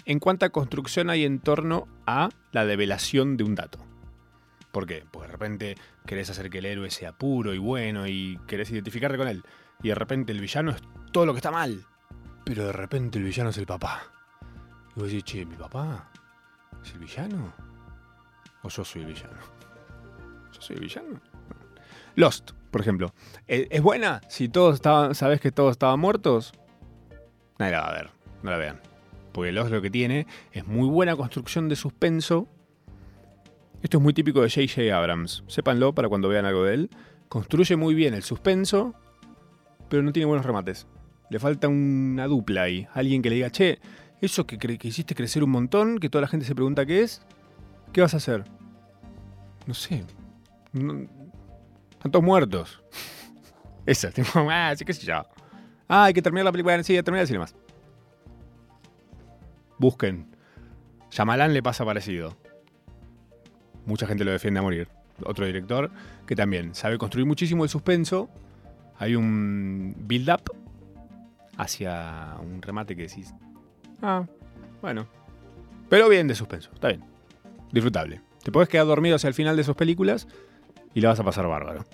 en 0.05 0.21
cuánta 0.21 0.51
construcción 0.51 1.11
hay 1.11 1.25
en 1.25 1.41
torno 1.41 1.87
a 2.07 2.31
la 2.53 2.65
develación 2.65 3.37
de 3.37 3.45
un 3.45 3.55
dato. 3.55 3.79
¿Por 4.73 4.87
qué? 4.87 5.05
Porque 5.11 5.27
de 5.27 5.33
repente 5.33 5.75
querés 6.07 6.31
hacer 6.31 6.51
que 6.51 6.59
el 6.59 6.67
héroe 6.67 6.91
sea 6.91 7.13
puro 7.13 7.53
y 7.53 7.59
bueno 7.59 8.07
y 8.07 8.39
querés 8.47 8.71
identificarte 8.71 9.19
con 9.19 9.29
él. 9.29 9.43
Y 9.83 9.89
de 9.89 9.95
repente 9.95 10.33
el 10.33 10.41
villano 10.41 10.71
es 10.71 10.83
todo 11.13 11.27
lo 11.27 11.33
que 11.33 11.39
está 11.39 11.51
mal. 11.51 11.85
Pero 12.45 12.67
de 12.67 12.73
repente 12.73 13.19
el 13.19 13.25
villano 13.25 13.51
es 13.51 13.59
el 13.59 13.67
papá. 13.67 14.18
Y 14.99 15.01
vos 15.01 15.11
decís, 15.11 15.25
che, 15.25 15.47
¿mi 15.47 15.55
papá 15.55 16.11
es 16.83 16.93
el 16.93 16.99
villano? 16.99 17.53
¿O 18.65 18.69
yo 18.69 18.85
soy 18.85 19.03
el 19.03 19.07
villano? 19.07 19.39
¿Yo 20.53 20.61
soy 20.61 20.75
el 20.75 20.83
villano? 20.83 21.21
Lost, 22.17 22.51
por 22.73 22.81
ejemplo. 22.81 23.15
¿Es 23.47 23.81
buena 23.81 24.21
si 24.29 24.49
todos 24.49 24.75
estaban, 24.75 25.15
sabes 25.15 25.41
que 25.41 25.53
todos 25.53 25.71
estaban 25.71 26.01
muertos? 26.01 26.53
Nadie 27.61 27.73
la 27.73 27.81
va 27.83 27.89
a 27.91 27.93
ver, 27.93 28.11
no 28.43 28.51
la 28.51 28.57
vean. 28.57 28.81
Porque 29.31 29.53
Lost 29.53 29.71
lo 29.71 29.81
que 29.81 29.89
tiene 29.89 30.27
es 30.51 30.67
muy 30.67 30.89
buena 30.89 31.15
construcción 31.15 31.69
de 31.69 31.77
suspenso. 31.77 32.49
Esto 33.81 33.99
es 33.99 34.03
muy 34.03 34.15
típico 34.15 34.43
de 34.43 34.51
J.J. 34.51 34.99
Abrams. 34.99 35.45
Sépanlo 35.47 35.95
para 35.95 36.09
cuando 36.09 36.29
vean 36.29 36.45
algo 36.45 36.65
de 36.65 36.75
él. 36.75 36.91
Construye 37.29 37.77
muy 37.77 37.95
bien 37.95 38.15
el 38.15 38.25
suspenso, 38.25 38.97
pero 39.89 40.03
no 40.03 40.13
tiene 40.13 40.27
buenos 40.27 40.45
remates. 40.45 40.89
Le 41.31 41.39
falta 41.39 41.69
una 41.69 42.27
dupla 42.27 42.63
ahí. 42.63 42.89
Alguien 42.95 43.23
que 43.23 43.29
le 43.29 43.37
diga, 43.37 43.51
che, 43.51 43.79
eso 44.21 44.47
que, 44.47 44.59
que 44.59 44.89
hiciste 44.89 45.15
crecer 45.15 45.45
un 45.45 45.51
montón, 45.51 45.99
que 45.99 46.09
toda 46.09 46.23
la 46.23 46.29
gente 46.29 46.47
se 46.47 46.55
pregunta 46.55 46.85
qué 46.87 47.03
es, 47.03 47.23
¿qué 47.93 48.01
vas 48.01 48.15
a 48.15 48.19
hacer? 48.19 48.45
No 49.67 49.75
sé. 49.75 50.05
Están 50.73 52.11
todos 52.11 52.25
muertos. 52.25 52.83
Esa, 53.87 54.11
tipo, 54.11 54.31
ah, 54.51 54.75
sí, 54.77 54.85
qué 54.85 54.93
sé 54.93 55.07
yo. 55.07 55.23
Ah, 55.89 56.05
hay 56.05 56.13
que 56.13 56.23
terminar 56.23 56.45
la 56.45 56.53
película. 56.53 56.83
Sí, 56.83 56.95
terminar 57.03 57.21
decirle 57.23 57.41
más. 57.41 57.55
Busquen. 59.79 60.27
Yamalán 61.11 61.55
le 61.55 61.63
pasa 61.63 61.85
parecido. 61.85 62.37
Mucha 63.87 64.07
gente 64.07 64.25
lo 64.25 64.33
defiende 64.33 64.61
a 64.61 64.63
morir. 64.63 64.89
Otro 65.25 65.47
director 65.47 65.91
que 66.27 66.37
también 66.37 66.75
sabe 66.75 66.99
construir 66.99 67.27
muchísimo 67.27 67.65
el 67.65 67.71
suspenso. 67.71 68.29
Hay 68.99 69.15
un 69.15 69.95
build-up 70.07 70.43
hacia 71.57 72.37
un 72.41 72.61
remate 72.61 72.95
que 72.95 73.03
decís. 73.03 73.33
Ah, 74.03 74.27
bueno. 74.81 75.07
Pero 75.89 76.09
bien 76.09 76.29
de 76.29 76.35
suspenso, 76.35 76.71
está 76.75 76.89
bien. 76.89 77.05
Disfrutable. 77.73 78.21
Te 78.43 78.53
puedes 78.53 78.69
quedar 78.69 78.87
dormido 78.87 79.17
hacia 79.17 79.29
el 79.29 79.35
final 79.35 79.57
de 79.57 79.65
sus 79.65 79.75
películas 79.75 80.29
y 80.95 81.01
la 81.01 81.11
vas 81.11 81.21
a 81.21 81.25
pasar 81.25 81.47
bárbaro. 81.47 81.85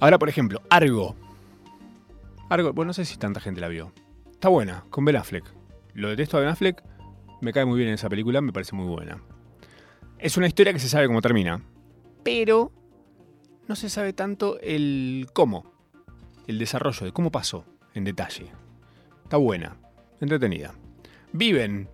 Ahora, 0.00 0.18
por 0.18 0.28
ejemplo, 0.28 0.62
Argo. 0.68 1.16
Argo, 2.48 2.72
bueno, 2.72 2.88
no 2.88 2.92
sé 2.92 3.04
si 3.04 3.16
tanta 3.16 3.40
gente 3.40 3.60
la 3.60 3.68
vio. 3.68 3.92
Está 4.30 4.48
buena, 4.48 4.84
con 4.90 5.04
Ben 5.04 5.16
Affleck. 5.16 5.44
Lo 5.94 6.08
detesto 6.08 6.36
a 6.36 6.40
Ben 6.40 6.50
Affleck, 6.50 6.82
me 7.40 7.52
cae 7.52 7.64
muy 7.64 7.78
bien 7.78 7.88
en 7.88 7.94
esa 7.94 8.08
película, 8.08 8.40
me 8.40 8.52
parece 8.52 8.76
muy 8.76 8.86
buena. 8.86 9.22
Es 10.18 10.36
una 10.36 10.46
historia 10.46 10.72
que 10.72 10.78
se 10.78 10.88
sabe 10.88 11.06
cómo 11.06 11.22
termina, 11.22 11.62
pero 12.22 12.72
no 13.68 13.76
se 13.76 13.88
sabe 13.88 14.12
tanto 14.12 14.58
el 14.60 15.28
cómo, 15.32 15.72
el 16.46 16.58
desarrollo 16.58 17.06
de 17.06 17.12
cómo 17.12 17.30
pasó 17.30 17.64
en 17.94 18.04
detalle. 18.04 18.52
Está 19.24 19.36
buena, 19.36 19.76
entretenida. 20.20 20.74
Viven, 21.32 21.88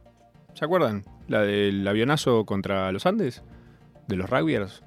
¿se 0.54 0.64
acuerdan? 0.64 1.04
La 1.28 1.42
del 1.42 1.86
avionazo 1.86 2.44
contra 2.44 2.92
los 2.92 3.06
Andes, 3.06 3.42
de 4.08 4.16
los 4.16 4.28
rugbyers. 4.28 4.82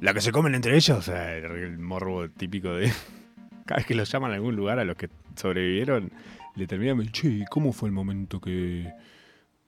La 0.00 0.12
que 0.14 0.20
se 0.20 0.32
comen 0.32 0.54
entre 0.54 0.76
ellos, 0.76 0.98
o 0.98 1.02
sea, 1.02 1.34
el 1.36 1.78
morbo 1.78 2.28
típico 2.28 2.72
de. 2.74 2.92
Cada 3.66 3.78
vez 3.78 3.86
que 3.86 3.94
los 3.94 4.10
llaman 4.10 4.30
a 4.30 4.34
algún 4.34 4.54
lugar 4.54 4.78
a 4.78 4.84
los 4.84 4.96
que 4.96 5.08
sobrevivieron, 5.34 6.12
le 6.54 6.66
terminan, 6.66 7.10
che, 7.10 7.44
¿cómo 7.50 7.72
fue 7.72 7.88
el 7.88 7.92
momento 7.92 8.40
que 8.40 8.92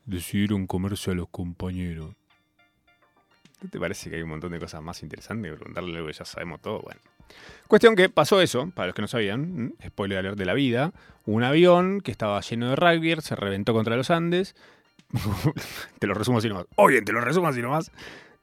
decidieron 0.04 0.66
comerse 0.66 1.10
a 1.10 1.14
los 1.14 1.28
compañeros? 1.28 2.14
¿No 3.60 3.68
te 3.68 3.80
parece 3.80 4.08
que 4.08 4.16
hay 4.16 4.22
un 4.22 4.30
montón 4.30 4.52
de 4.52 4.60
cosas 4.60 4.82
más 4.82 5.02
interesantes 5.02 5.52
preguntarle 5.56 5.96
algo 5.96 6.06
que 6.06 6.12
ya 6.12 6.24
sabemos 6.24 6.60
todo? 6.62 6.80
Bueno. 6.80 7.00
Cuestión 7.66 7.96
que 7.96 8.08
pasó 8.08 8.40
eso, 8.40 8.70
para 8.74 8.86
los 8.86 8.94
que 8.94 9.02
no 9.02 9.08
sabían, 9.08 9.74
spoiler 9.86 10.18
alert 10.18 10.38
de 10.38 10.46
la 10.46 10.54
vida, 10.54 10.92
un 11.26 11.44
avión 11.44 12.00
que 12.00 12.10
estaba 12.10 12.40
lleno 12.40 12.70
de 12.70 12.76
rugby 12.76 13.20
se 13.20 13.36
reventó 13.36 13.74
contra 13.74 13.96
los 13.96 14.10
Andes. 14.10 14.54
te 15.98 16.06
lo 16.06 16.14
resumo 16.14 16.38
así 16.38 16.48
nomás. 16.48 16.66
Oye, 16.76 17.02
te 17.02 17.12
lo 17.12 17.20
resumo 17.20 17.48
así 17.48 17.60
nomás. 17.60 17.90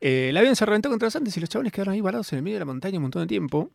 Eh, 0.02 0.30
el 0.30 0.38
avión 0.38 0.56
se 0.56 0.66
reventó 0.66 0.90
contra 0.90 1.08
los 1.08 1.16
Andes 1.16 1.36
y 1.36 1.40
los 1.40 1.50
chavales 1.50 1.74
quedaron 1.74 1.96
ahí 1.96 2.02
parados 2.02 2.32
en 2.34 2.38
el 2.38 2.44
medio 2.44 2.58
de 2.58 2.60
la 2.60 2.66
montaña 2.66 2.98
un 2.98 3.04
montón 3.04 3.24
de 3.24 3.28
tiempo. 3.28 3.72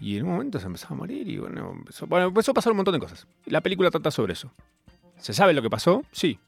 Y 0.00 0.16
en 0.16 0.24
un 0.24 0.30
momento 0.30 0.60
se 0.60 0.66
empezó 0.66 0.86
a 0.90 0.96
morir 0.96 1.28
y 1.28 1.38
bueno, 1.38 1.72
empezó, 1.76 2.06
bueno, 2.06 2.28
empezó 2.28 2.52
a 2.52 2.54
pasar 2.54 2.72
un 2.72 2.76
montón 2.76 2.94
de 2.94 3.00
cosas. 3.00 3.26
La 3.46 3.60
película 3.60 3.90
trata 3.90 4.10
sobre 4.10 4.32
eso. 4.32 4.52
¿Se 5.18 5.34
sabe 5.34 5.52
lo 5.52 5.60
que 5.60 5.68
pasó? 5.70 6.04
Sí. 6.12 6.38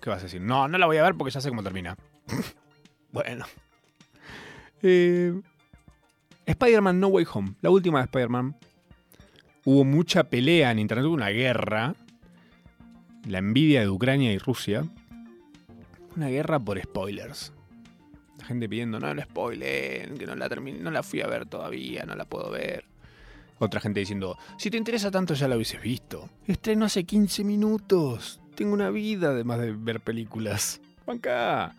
¿qué 0.00 0.10
vas 0.10 0.20
a 0.20 0.22
decir? 0.24 0.40
No, 0.40 0.68
no 0.68 0.78
la 0.78 0.86
voy 0.86 0.96
a 0.96 1.02
ver 1.02 1.14
porque 1.14 1.30
ya 1.30 1.40
sé 1.40 1.48
cómo 1.48 1.62
termina. 1.62 1.96
bueno. 3.12 3.46
Eh, 4.82 5.34
Spider-Man 6.50 7.00
No 7.00 7.08
Way 7.08 7.26
Home, 7.32 7.54
la 7.60 7.70
última 7.70 7.98
de 7.98 8.04
Spider-Man. 8.04 8.56
Hubo 9.64 9.84
mucha 9.84 10.24
pelea 10.24 10.70
en 10.70 10.78
internet, 10.78 11.06
hubo 11.06 11.14
una 11.14 11.28
guerra. 11.28 11.94
La 13.26 13.38
envidia 13.38 13.80
de 13.80 13.88
Ucrania 13.88 14.32
y 14.32 14.38
Rusia. 14.38 14.84
Una 16.16 16.28
guerra 16.28 16.58
por 16.58 16.80
spoilers 16.80 17.52
gente 18.48 18.68
pidiendo, 18.68 18.98
no, 18.98 19.14
no 19.14 19.22
spoilen, 19.22 20.16
que 20.16 20.26
no 20.26 20.34
la 20.34 20.48
terminé, 20.48 20.78
no 20.78 20.90
la 20.90 21.02
fui 21.02 21.20
a 21.20 21.26
ver 21.26 21.44
todavía, 21.46 22.04
no 22.04 22.16
la 22.16 22.24
puedo 22.24 22.50
ver. 22.50 22.84
Otra 23.58 23.80
gente 23.80 24.00
diciendo, 24.00 24.38
si 24.56 24.70
te 24.70 24.78
interesa 24.78 25.10
tanto 25.10 25.34
ya 25.34 25.48
la 25.48 25.56
hubieses 25.56 25.82
visto. 25.82 26.30
Estreno 26.46 26.86
hace 26.86 27.04
15 27.04 27.44
minutos. 27.44 28.40
Tengo 28.54 28.72
una 28.72 28.90
vida 28.90 29.30
además 29.30 29.60
de 29.60 29.72
ver 29.72 30.00
películas. 30.00 30.80
Banca. 31.06 31.74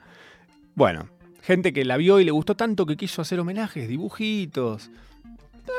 Bueno, 0.75 1.09
gente 1.41 1.73
que 1.73 1.85
la 1.85 1.97
vio 1.97 2.19
y 2.19 2.25
le 2.25 2.31
gustó 2.31 2.55
tanto 2.55 2.85
que 2.85 2.97
quiso 2.97 3.21
hacer 3.21 3.39
homenajes, 3.39 3.87
dibujitos. 3.87 4.89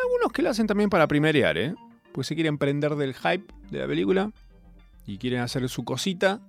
Algunos 0.05 0.33
que 0.33 0.43
lo 0.43 0.51
hacen 0.51 0.67
también 0.67 0.91
para 0.91 1.07
primerear, 1.07 1.59
¿eh? 1.59 1.75
Pues 2.13 2.27
se 2.27 2.35
quieren 2.35 2.59
prender 2.59 2.97
del 2.97 3.15
hype 3.15 3.53
de 3.71 3.79
la 3.79 3.87
película 3.87 4.33
y 5.07 5.19
quieren 5.19 5.41
hacer 5.41 5.69
su 5.69 5.85
cosita. 5.85 6.41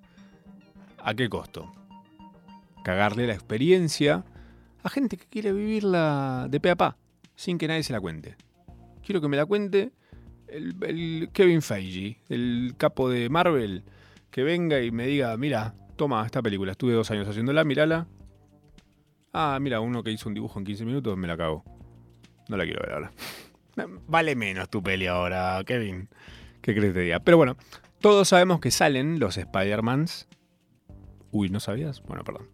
¿A 0.97 1.13
qué 1.13 1.29
costo? 1.29 1.71
Cagarle 2.83 3.27
la 3.27 3.33
experiencia 3.33 4.23
a 4.83 4.89
gente 4.89 5.17
que 5.17 5.25
quiere 5.25 5.53
vivirla 5.53 6.47
de 6.49 6.59
pe 6.59 6.71
a 6.71 6.75
pa, 6.75 6.97
sin 7.35 7.57
que 7.57 7.67
nadie 7.67 7.83
se 7.83 7.93
la 7.93 7.99
cuente. 7.99 8.35
Quiero 9.05 9.21
que 9.21 9.27
me 9.27 9.37
la 9.37 9.45
cuente 9.45 9.91
el, 10.47 11.29
Kevin 11.33 11.61
Feige, 11.61 12.17
el 12.29 12.73
capo 12.77 13.09
de 13.09 13.29
Marvel, 13.29 13.83
que 14.29 14.43
venga 14.43 14.81
y 14.81 14.91
me 14.91 15.07
diga, 15.07 15.35
mira, 15.37 15.73
toma 15.95 16.25
esta 16.25 16.41
película, 16.41 16.71
estuve 16.73 16.93
dos 16.93 17.09
años 17.11 17.27
haciéndola, 17.27 17.63
mírala. 17.63 18.07
Ah, 19.33 19.57
mira, 19.61 19.79
uno 19.79 20.03
que 20.03 20.11
hizo 20.11 20.27
un 20.27 20.35
dibujo 20.35 20.59
en 20.59 20.65
15 20.65 20.85
minutos, 20.85 21.17
me 21.17 21.27
la 21.27 21.37
cago. 21.37 21.63
No 22.49 22.57
la 22.57 22.65
quiero 22.65 22.81
ver 22.81 22.93
ahora. 22.93 23.11
Vale 24.07 24.35
menos 24.35 24.69
tu 24.69 24.83
peli 24.83 25.07
ahora, 25.07 25.61
Kevin. 25.65 26.09
¿Qué 26.61 26.75
crees 26.75 26.93
que 26.93 27.11
te? 27.11 27.19
Pero 27.21 27.37
bueno, 27.37 27.55
todos 27.99 28.27
sabemos 28.27 28.59
que 28.59 28.71
salen 28.71 29.19
los 29.19 29.37
Spider-Mans. 29.37 30.27
Uy, 31.31 31.49
¿no 31.49 31.59
sabías? 31.59 32.01
Bueno, 32.03 32.23
perdón. 32.23 32.49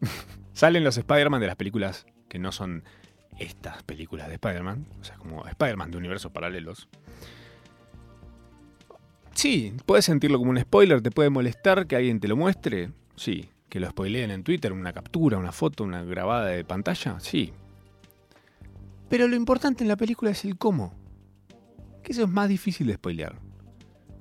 Salen 0.52 0.84
los 0.84 0.96
Spider-Man 0.96 1.40
de 1.40 1.46
las 1.46 1.56
películas 1.56 2.06
que 2.28 2.38
no 2.38 2.50
son 2.50 2.82
estas 3.38 3.82
películas 3.82 4.28
de 4.28 4.34
Spider-Man, 4.34 4.86
o 5.00 5.04
sea, 5.04 5.16
como 5.16 5.46
Spider-Man 5.46 5.90
de 5.90 5.98
universos 5.98 6.32
paralelos. 6.32 6.88
Sí, 9.32 9.74
puedes 9.84 10.06
sentirlo 10.06 10.38
como 10.38 10.50
un 10.50 10.58
spoiler, 10.58 11.02
te 11.02 11.10
puede 11.10 11.28
molestar 11.28 11.86
que 11.86 11.96
alguien 11.96 12.20
te 12.20 12.28
lo 12.28 12.36
muestre, 12.36 12.90
sí, 13.16 13.50
que 13.68 13.80
lo 13.80 13.88
spoileen 13.88 14.30
en 14.30 14.42
Twitter, 14.42 14.72
una 14.72 14.92
captura, 14.92 15.38
una 15.38 15.52
foto, 15.52 15.84
una 15.84 16.04
grabada 16.04 16.46
de 16.46 16.64
pantalla, 16.64 17.18
sí. 17.20 17.52
Pero 19.08 19.28
lo 19.28 19.36
importante 19.36 19.84
en 19.84 19.88
la 19.88 19.96
película 19.96 20.30
es 20.30 20.44
el 20.44 20.56
cómo. 20.56 20.94
Que 22.02 22.12
eso 22.12 22.24
es 22.24 22.28
más 22.28 22.48
difícil 22.48 22.86
de 22.86 22.94
spoilear. 22.94 23.38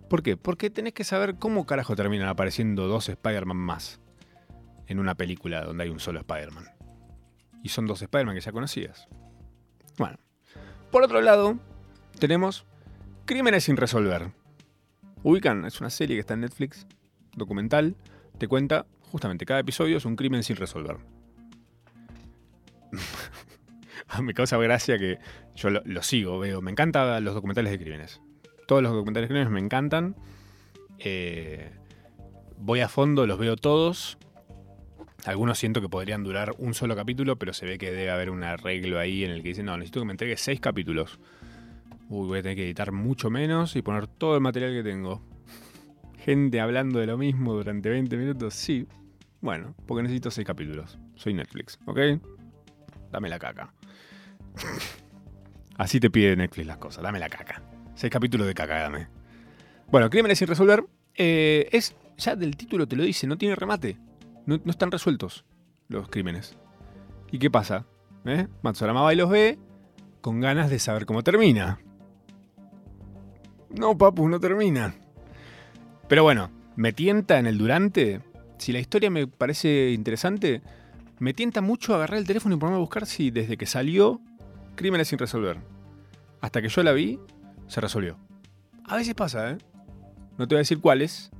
¿Por 0.09 0.23
qué? 0.23 0.37
Porque 0.37 0.69
tenés 0.69 0.93
que 0.93 1.03
saber 1.03 1.35
cómo 1.35 1.65
carajo 1.65 1.95
terminan 1.95 2.27
apareciendo 2.27 2.87
dos 2.87 3.09
Spider-Man 3.09 3.57
más 3.57 3.99
en 4.87 4.99
una 4.99 5.15
película 5.15 5.63
donde 5.63 5.83
hay 5.83 5.89
un 5.89 5.99
solo 5.99 6.19
Spider-Man. 6.19 6.65
Y 7.63 7.69
son 7.69 7.87
dos 7.87 8.01
Spider-Man 8.01 8.35
que 8.35 8.41
ya 8.41 8.51
conocías. 8.51 9.07
Bueno. 9.97 10.17
Por 10.91 11.03
otro 11.03 11.21
lado, 11.21 11.57
tenemos 12.19 12.65
Crímenes 13.25 13.63
sin 13.63 13.75
resolver. 13.75 14.29
Ubican, 15.23 15.65
es 15.65 15.81
una 15.81 15.89
serie 15.89 16.15
que 16.15 16.19
está 16.19 16.35
en 16.35 16.41
Netflix, 16.41 16.85
documental, 17.35 17.95
te 18.37 18.47
cuenta 18.47 18.85
justamente 19.11 19.45
cada 19.45 19.59
episodio 19.59 19.97
es 19.97 20.05
un 20.05 20.15
crimen 20.15 20.43
sin 20.43 20.55
resolver. 20.55 20.97
me 24.21 24.33
causa 24.33 24.57
gracia 24.57 24.97
que 24.97 25.19
yo 25.55 25.69
lo, 25.69 26.03
sigo, 26.03 26.39
veo, 26.39 26.61
me 26.61 26.71
encantan 26.71 27.23
los 27.23 27.33
documentales 27.33 27.71
de 27.71 27.79
crímenes. 27.79 28.21
Todos 28.67 28.81
los 28.81 28.91
documentales 28.91 29.29
de 29.29 29.33
crímenes 29.33 29.53
me 29.53 29.59
encantan. 29.59 30.15
Eh, 30.99 31.71
voy 32.57 32.81
a 32.81 32.89
fondo, 32.89 33.27
los 33.27 33.37
veo 33.37 33.55
todos. 33.55 34.17
Algunos 35.25 35.57
siento 35.57 35.81
que 35.81 35.89
podrían 35.89 36.23
durar 36.23 36.53
un 36.59 36.73
solo 36.73 36.95
capítulo, 36.95 37.37
pero 37.37 37.53
se 37.53 37.65
ve 37.65 37.77
que 37.77 37.91
debe 37.91 38.11
haber 38.11 38.29
un 38.29 38.43
arreglo 38.43 38.99
ahí 38.99 39.23
en 39.23 39.31
el 39.31 39.41
que 39.41 39.49
dicen, 39.49 39.65
no, 39.65 39.75
necesito 39.77 40.01
que 40.01 40.05
me 40.05 40.13
entregue 40.13 40.37
seis 40.37 40.59
capítulos. 40.59 41.19
Uy, 42.09 42.27
voy 42.27 42.39
a 42.39 42.41
tener 42.43 42.55
que 42.55 42.65
editar 42.65 42.91
mucho 42.91 43.31
menos 43.31 43.75
y 43.75 43.81
poner 43.81 44.05
todo 44.07 44.35
el 44.35 44.41
material 44.41 44.73
que 44.73 44.83
tengo. 44.83 45.21
Gente 46.25 46.59
hablando 46.59 46.97
de 46.97 47.05
lo 47.05 47.19
mismo 47.19 47.53
durante 47.53 47.87
20 47.87 48.17
minutos, 48.17 48.55
sí. 48.55 48.87
Bueno, 49.41 49.75
porque 49.85 50.01
necesito 50.01 50.31
seis 50.31 50.47
capítulos. 50.47 50.97
Soy 51.13 51.35
Netflix, 51.35 51.77
¿ok? 51.85 51.99
Dame 53.11 53.29
la 53.29 53.37
caca. 53.37 53.71
Así 55.77 55.99
te 55.99 56.09
pide 56.09 56.35
Netflix 56.35 56.65
las 56.65 56.77
cosas, 56.77 57.03
dame 57.03 57.19
la 57.19 57.29
caca. 57.29 57.61
Seis 57.93 58.11
capítulos 58.11 58.47
de 58.47 58.55
caca, 58.55 58.79
dame. 58.79 59.07
Bueno, 59.91 60.09
Crímenes 60.09 60.39
sin 60.39 60.47
resolver 60.47 60.83
eh, 61.13 61.69
es, 61.71 61.95
ya 62.17 62.35
del 62.35 62.57
título 62.57 62.87
te 62.87 62.95
lo 62.95 63.03
dice, 63.03 63.27
no 63.27 63.37
tiene 63.37 63.53
remate. 63.53 63.99
No, 64.47 64.55
están 64.65 64.89
resueltos 64.89 65.45
los 65.89 66.09
crímenes. 66.09 66.57
¿Y 67.31 67.37
qué 67.37 67.51
pasa? 67.51 67.85
¿Eh? 68.25 68.47
Matsurama 68.63 69.03
va 69.03 69.13
y 69.13 69.17
los 69.17 69.29
ve 69.29 69.59
con 70.21 70.41
ganas 70.41 70.71
de 70.71 70.79
saber 70.79 71.05
cómo 71.05 71.21
termina. 71.21 71.77
No, 73.69 73.95
papu, 73.95 74.27
no 74.27 74.39
termina. 74.39 74.95
Pero 76.07 76.23
bueno, 76.23 76.51
me 76.75 76.93
tienta 76.93 77.39
en 77.39 77.47
el 77.47 77.57
durante. 77.57 78.21
Si 78.57 78.71
la 78.71 78.79
historia 78.79 79.09
me 79.09 79.27
parece 79.27 79.91
interesante, 79.91 80.61
me 81.19 81.33
tienta 81.33 81.61
mucho 81.61 81.95
agarrar 81.95 82.19
el 82.19 82.27
teléfono 82.27 82.55
y 82.55 82.57
ponerme 82.57 82.77
a 82.77 82.81
buscar 82.81 83.05
si 83.05 83.31
desde 83.31 83.57
que 83.57 83.65
salió 83.65 84.21
Crímenes 84.75 85.07
sin 85.07 85.19
resolver. 85.19 85.57
Hasta 86.41 86.61
que 86.61 86.67
yo 86.67 86.83
la 86.83 86.91
vi, 86.91 87.17
se 87.67 87.79
resolvió. 87.79 88.17
A 88.83 88.97
veces 88.97 89.15
pasa, 89.15 89.51
¿eh? 89.51 89.57
No 90.37 90.47
te 90.47 90.55
voy 90.55 90.59
a 90.59 90.59
decir 90.59 90.79
cuáles, 90.79 91.31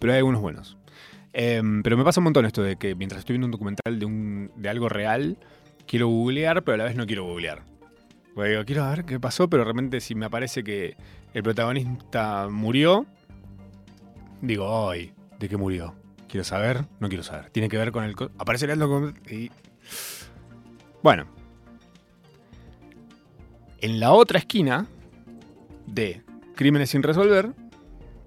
pero 0.00 0.12
hay 0.12 0.18
algunos 0.18 0.40
buenos. 0.40 0.76
Em, 1.32 1.82
pero 1.82 1.96
me 1.96 2.04
pasa 2.04 2.20
un 2.20 2.24
montón 2.24 2.44
esto 2.44 2.62
de 2.62 2.76
que 2.76 2.94
mientras 2.94 3.20
estoy 3.20 3.34
viendo 3.34 3.46
un 3.46 3.52
documental 3.52 3.98
de, 3.98 4.04
un, 4.04 4.50
de 4.56 4.68
algo 4.68 4.88
real, 4.88 5.38
quiero 5.86 6.08
googlear, 6.08 6.64
pero 6.64 6.74
a 6.74 6.78
la 6.78 6.84
vez 6.84 6.96
no 6.96 7.06
quiero 7.06 7.24
googlear. 7.24 7.62
Porque 8.34 8.50
digo, 8.50 8.64
quiero 8.64 8.90
ver 8.90 9.04
qué 9.04 9.20
pasó, 9.20 9.48
pero 9.48 9.62
de 9.62 9.68
repente 9.68 10.00
si 10.00 10.14
me 10.14 10.26
aparece 10.26 10.64
que 10.64 10.96
el 11.32 11.42
protagonista 11.42 12.48
murió, 12.50 13.06
digo, 14.42 14.90
¡ay! 14.90 15.14
¿De 15.38 15.48
qué 15.48 15.56
murió? 15.56 15.94
Quiero 16.28 16.44
saber, 16.44 16.84
no 17.00 17.08
quiero 17.08 17.24
saber. 17.24 17.48
Tiene 17.50 17.70
que 17.70 17.78
ver 17.78 17.92
con 17.92 18.04
el... 18.04 18.14
Aparece 18.38 18.66
el 18.66 19.14
y... 19.30 19.50
Bueno. 21.02 21.26
En 23.80 23.98
la 23.98 24.12
otra 24.12 24.38
esquina 24.38 24.86
de 25.86 26.22
Crímenes 26.54 26.90
sin 26.90 27.02
resolver, 27.02 27.54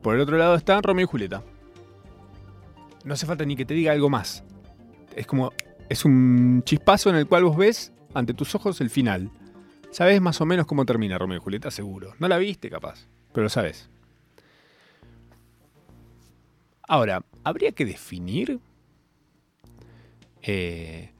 por 0.01 0.15
el 0.15 0.21
otro 0.21 0.37
lado 0.37 0.55
está 0.55 0.81
Romeo 0.81 1.03
y 1.05 1.07
Julieta 1.07 1.43
no 3.05 3.13
hace 3.13 3.25
falta 3.25 3.45
ni 3.45 3.55
que 3.55 3.65
te 3.65 3.73
diga 3.73 3.93
algo 3.93 4.09
más. 4.09 4.43
Es 5.15 5.25
como, 5.25 5.53
es 5.87 6.03
un 6.03 6.63
chispazo 6.65 7.09
en 7.09 7.15
el 7.15 7.27
cual 7.27 7.45
vos 7.45 7.55
ves 7.55 7.93
ante 8.13 8.33
tus 8.33 8.53
ojos 8.55 8.81
el 8.81 8.89
final. 8.89 9.31
Sabes 9.91 10.19
más 10.19 10.41
o 10.41 10.45
menos 10.45 10.65
cómo 10.65 10.85
termina 10.85 11.17
Romeo 11.17 11.37
y 11.37 11.41
Julieta, 11.41 11.71
seguro. 11.71 12.15
No 12.19 12.27
la 12.27 12.37
viste, 12.37 12.69
capaz, 12.69 13.07
pero 13.31 13.43
lo 13.43 13.49
sabes. 13.49 13.89
Ahora, 16.87 17.25
habría 17.43 17.71
que 17.71 17.85
definir 17.85 18.59
eh, 20.41 21.11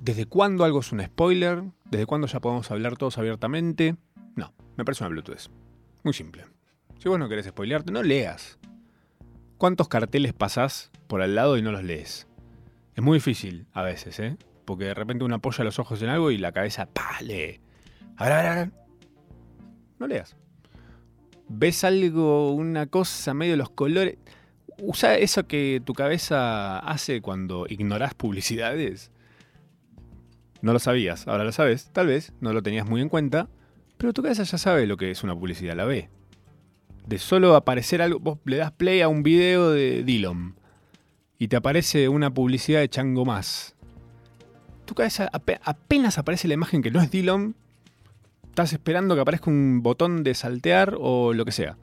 desde 0.00 0.26
cuándo 0.26 0.64
algo 0.64 0.80
es 0.80 0.92
un 0.92 1.02
spoiler, 1.02 1.64
desde 1.84 2.06
cuándo 2.06 2.26
ya 2.26 2.40
podemos 2.40 2.70
hablar 2.70 2.96
todos 2.96 3.18
abiertamente. 3.18 3.96
No, 4.36 4.54
me 4.76 4.84
parece 4.84 5.04
una 5.04 5.10
Bluetooth. 5.10 5.50
Muy 6.04 6.14
simple. 6.14 6.46
Si 6.98 7.08
vos 7.08 7.18
no 7.18 7.28
querés 7.28 7.46
spoilearte, 7.46 7.92
no 7.92 8.02
leas. 8.02 8.58
¿Cuántos 9.58 9.88
carteles 9.88 10.32
pasás 10.32 10.90
por 11.06 11.20
al 11.20 11.34
lado 11.34 11.58
y 11.58 11.62
no 11.62 11.72
los 11.72 11.84
lees? 11.84 12.26
Es 12.94 13.02
muy 13.02 13.18
difícil 13.18 13.66
a 13.72 13.82
veces, 13.82 14.18
¿eh? 14.20 14.36
Porque 14.64 14.84
de 14.84 14.94
repente 14.94 15.24
uno 15.24 15.36
apoya 15.36 15.64
los 15.64 15.78
ojos 15.78 16.00
en 16.02 16.08
algo 16.08 16.30
y 16.30 16.38
la 16.38 16.52
cabeza, 16.52 16.86
¡pa! 16.86 17.20
lee. 17.20 17.60
A 18.16 18.24
ver, 18.24 18.32
a 18.32 18.36
ver, 18.36 18.46
a 18.46 18.54
ver. 18.54 18.70
No 19.98 20.06
leas. 20.06 20.36
¿Ves 21.48 21.84
algo, 21.84 22.52
una 22.52 22.86
cosa, 22.86 23.34
medio 23.34 23.52
de 23.52 23.56
los 23.58 23.70
colores? 23.70 24.18
Usa 24.80 25.16
eso 25.16 25.46
que 25.46 25.82
tu 25.84 25.92
cabeza 25.94 26.78
hace 26.78 27.20
cuando 27.20 27.66
ignorás 27.68 28.14
publicidades. 28.14 29.10
No 30.62 30.72
lo 30.72 30.78
sabías, 30.78 31.26
ahora 31.26 31.44
lo 31.44 31.52
sabes. 31.52 31.90
Tal 31.92 32.06
vez 32.06 32.32
no 32.40 32.52
lo 32.52 32.62
tenías 32.62 32.88
muy 32.88 33.00
en 33.00 33.08
cuenta, 33.08 33.48
pero 33.96 34.12
tu 34.12 34.22
cabeza 34.22 34.44
ya 34.44 34.58
sabe 34.58 34.86
lo 34.86 34.96
que 34.96 35.10
es 35.10 35.22
una 35.22 35.34
publicidad, 35.34 35.76
la 35.76 35.84
ve 35.84 36.08
de 37.08 37.18
solo 37.18 37.56
aparecer 37.56 38.02
algo, 38.02 38.20
vos 38.20 38.38
le 38.44 38.58
das 38.58 38.70
play 38.70 39.00
a 39.00 39.08
un 39.08 39.22
video 39.22 39.70
de 39.70 40.04
Dillon 40.04 40.56
y 41.38 41.48
te 41.48 41.56
aparece 41.56 42.08
una 42.08 42.34
publicidad 42.34 42.80
de 42.80 42.90
Chango 42.90 43.24
Más. 43.24 43.74
Tu 44.84 44.94
cabeza 44.94 45.30
apenas 45.32 46.18
aparece 46.18 46.48
la 46.48 46.54
imagen 46.54 46.82
que 46.82 46.90
no 46.90 47.00
es 47.00 47.10
Dillon, 47.10 47.56
estás 48.44 48.74
esperando 48.74 49.14
que 49.14 49.22
aparezca 49.22 49.48
un 49.48 49.82
botón 49.82 50.22
de 50.22 50.34
saltear 50.34 50.96
o 50.98 51.32
lo 51.32 51.46
que 51.46 51.52
sea. 51.52 51.78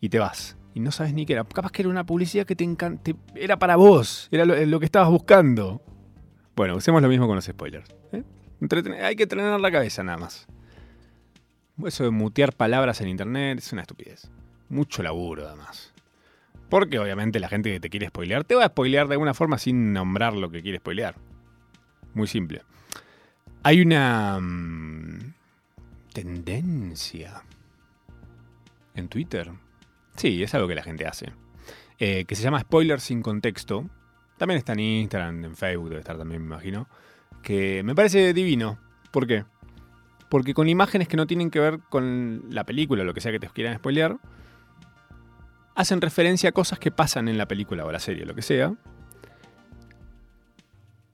Y 0.00 0.08
te 0.08 0.18
vas. 0.18 0.56
Y 0.74 0.80
no 0.80 0.90
sabes 0.90 1.12
ni 1.12 1.26
qué 1.26 1.34
era. 1.34 1.44
Capaz 1.44 1.70
que 1.70 1.82
era 1.82 1.88
una 1.88 2.04
publicidad 2.04 2.46
que 2.46 2.56
te 2.56 2.64
encanta. 2.64 3.12
Era 3.34 3.58
para 3.58 3.76
vos. 3.76 4.28
Era 4.30 4.44
lo, 4.44 4.78
que 4.80 4.86
estabas 4.86 5.10
buscando. 5.10 5.82
Bueno, 6.56 6.76
usemos 6.76 7.02
lo 7.02 7.08
mismo 7.08 7.26
con 7.26 7.36
los 7.36 7.44
spoilers. 7.44 7.94
¿eh? 8.12 8.22
Hay 9.02 9.16
que 9.16 9.24
entrenar 9.24 9.60
la 9.60 9.70
cabeza 9.70 10.02
nada 10.02 10.18
más. 10.18 10.46
Eso 11.84 12.04
de 12.04 12.10
mutear 12.10 12.54
palabras 12.54 13.00
en 13.00 13.08
internet 13.08 13.58
es 13.58 13.72
una 13.72 13.82
estupidez. 13.82 14.30
Mucho 14.68 15.02
laburo, 15.02 15.46
además. 15.46 15.92
Porque 16.68 16.98
obviamente 16.98 17.40
la 17.40 17.48
gente 17.48 17.70
que 17.70 17.80
te 17.80 17.90
quiere 17.90 18.08
spoilear 18.08 18.44
te 18.44 18.54
va 18.54 18.64
a 18.64 18.68
spoilear 18.68 19.08
de 19.08 19.14
alguna 19.14 19.34
forma 19.34 19.58
sin 19.58 19.92
nombrar 19.92 20.34
lo 20.34 20.50
que 20.50 20.62
quiere 20.62 20.78
spoilear. 20.78 21.16
Muy 22.14 22.26
simple. 22.26 22.62
Hay 23.62 23.80
una 23.80 24.38
mm, 24.40 25.34
tendencia 26.12 27.42
en 28.94 29.08
Twitter. 29.08 29.50
Sí, 30.16 30.42
es 30.42 30.54
algo 30.54 30.68
que 30.68 30.74
la 30.74 30.82
gente 30.82 31.06
hace. 31.06 31.32
Eh, 31.98 32.24
que 32.24 32.34
se 32.34 32.42
llama 32.42 32.60
spoiler 32.60 33.00
sin 33.00 33.22
contexto. 33.22 33.88
También 34.36 34.58
está 34.58 34.72
en 34.72 34.80
Instagram, 34.80 35.44
en 35.44 35.56
Facebook, 35.56 35.88
debe 35.90 36.00
estar 36.00 36.18
también, 36.18 36.42
me 36.42 36.46
imagino. 36.46 36.88
Que 37.42 37.82
me 37.82 37.94
parece 37.94 38.32
divino. 38.34 38.78
¿Por 39.10 39.26
qué? 39.26 39.44
Porque 40.28 40.54
con 40.54 40.68
imágenes 40.68 41.08
que 41.08 41.16
no 41.16 41.26
tienen 41.26 41.50
que 41.50 41.60
ver 41.60 41.80
con 41.90 42.46
la 42.50 42.64
película, 42.64 43.04
lo 43.04 43.14
que 43.14 43.20
sea 43.20 43.32
que 43.32 43.38
te 43.38 43.48
quieran 43.48 43.76
spoilear, 43.76 44.16
hacen 45.74 46.00
referencia 46.00 46.50
a 46.50 46.52
cosas 46.52 46.78
que 46.78 46.90
pasan 46.90 47.28
en 47.28 47.38
la 47.38 47.46
película 47.46 47.84
o 47.84 47.92
la 47.92 48.00
serie, 48.00 48.24
lo 48.24 48.34
que 48.34 48.42
sea. 48.42 48.74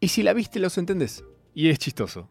Y 0.00 0.08
si 0.08 0.22
la 0.22 0.32
viste, 0.32 0.60
los 0.60 0.78
entendés. 0.78 1.24
Y 1.54 1.68
es 1.68 1.78
chistoso. 1.78 2.28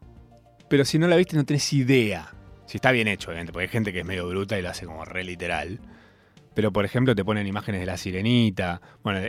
Pero 0.69 0.85
si 0.85 0.99
no 0.99 1.07
la 1.07 1.15
viste, 1.15 1.35
no 1.35 1.45
tenés 1.45 1.71
idea. 1.73 2.33
Si 2.65 2.77
está 2.77 2.91
bien 2.91 3.07
hecho, 3.07 3.29
obviamente, 3.29 3.51
porque 3.51 3.63
hay 3.63 3.69
gente 3.69 3.93
que 3.93 3.99
es 3.99 4.05
medio 4.05 4.27
bruta 4.27 4.57
y 4.57 4.61
lo 4.61 4.69
hace 4.69 4.85
como 4.85 5.05
re 5.05 5.23
literal. 5.23 5.79
Pero, 6.57 6.73
por 6.73 6.85
ejemplo, 6.85 7.13
te 7.13 7.23
ponen 7.23 7.45
imágenes 7.45 7.81
de 7.81 7.85
la 7.85 7.97
sirenita. 7.97 8.81
Bueno, 9.03 9.19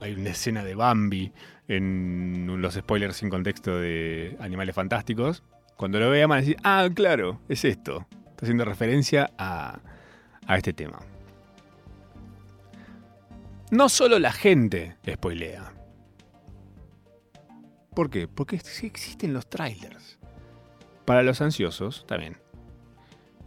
hay 0.00 0.12
una 0.12 0.30
escena 0.30 0.62
de 0.62 0.76
Bambi 0.76 1.32
en 1.66 2.62
los 2.62 2.74
spoilers 2.74 3.16
sin 3.16 3.30
contexto 3.30 3.80
de 3.80 4.36
Animales 4.38 4.76
Fantásticos. 4.76 5.42
Cuando 5.76 5.98
lo 5.98 6.08
vean 6.08 6.28
van 6.28 6.38
a 6.38 6.40
decir, 6.42 6.56
ah, 6.62 6.88
claro, 6.94 7.40
es 7.48 7.64
esto. 7.64 8.06
Está 8.30 8.46
haciendo 8.46 8.64
referencia 8.64 9.28
a, 9.36 9.80
este 10.56 10.72
tema. 10.72 11.00
No 13.72 13.88
solo 13.88 14.20
la 14.20 14.30
gente 14.30 14.98
spoilea. 15.04 15.72
¿Por 17.92 18.08
qué? 18.08 18.28
Porque 18.28 18.54
existen 18.54 19.34
los 19.34 19.50
trailers. 19.50 20.20
Para 21.04 21.24
los 21.24 21.40
ansiosos, 21.40 22.06
también. 22.06 22.36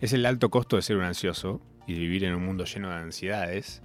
Es 0.02 0.12
el 0.12 0.26
alto 0.26 0.50
costo 0.50 0.76
de 0.76 0.82
ser 0.82 0.98
un 0.98 1.04
ansioso 1.04 1.62
y 1.92 2.00
vivir 2.00 2.24
en 2.26 2.36
un 2.36 2.46
mundo 2.46 2.66
lleno 2.66 2.90
de 2.90 2.96
ansiedades. 2.96 3.82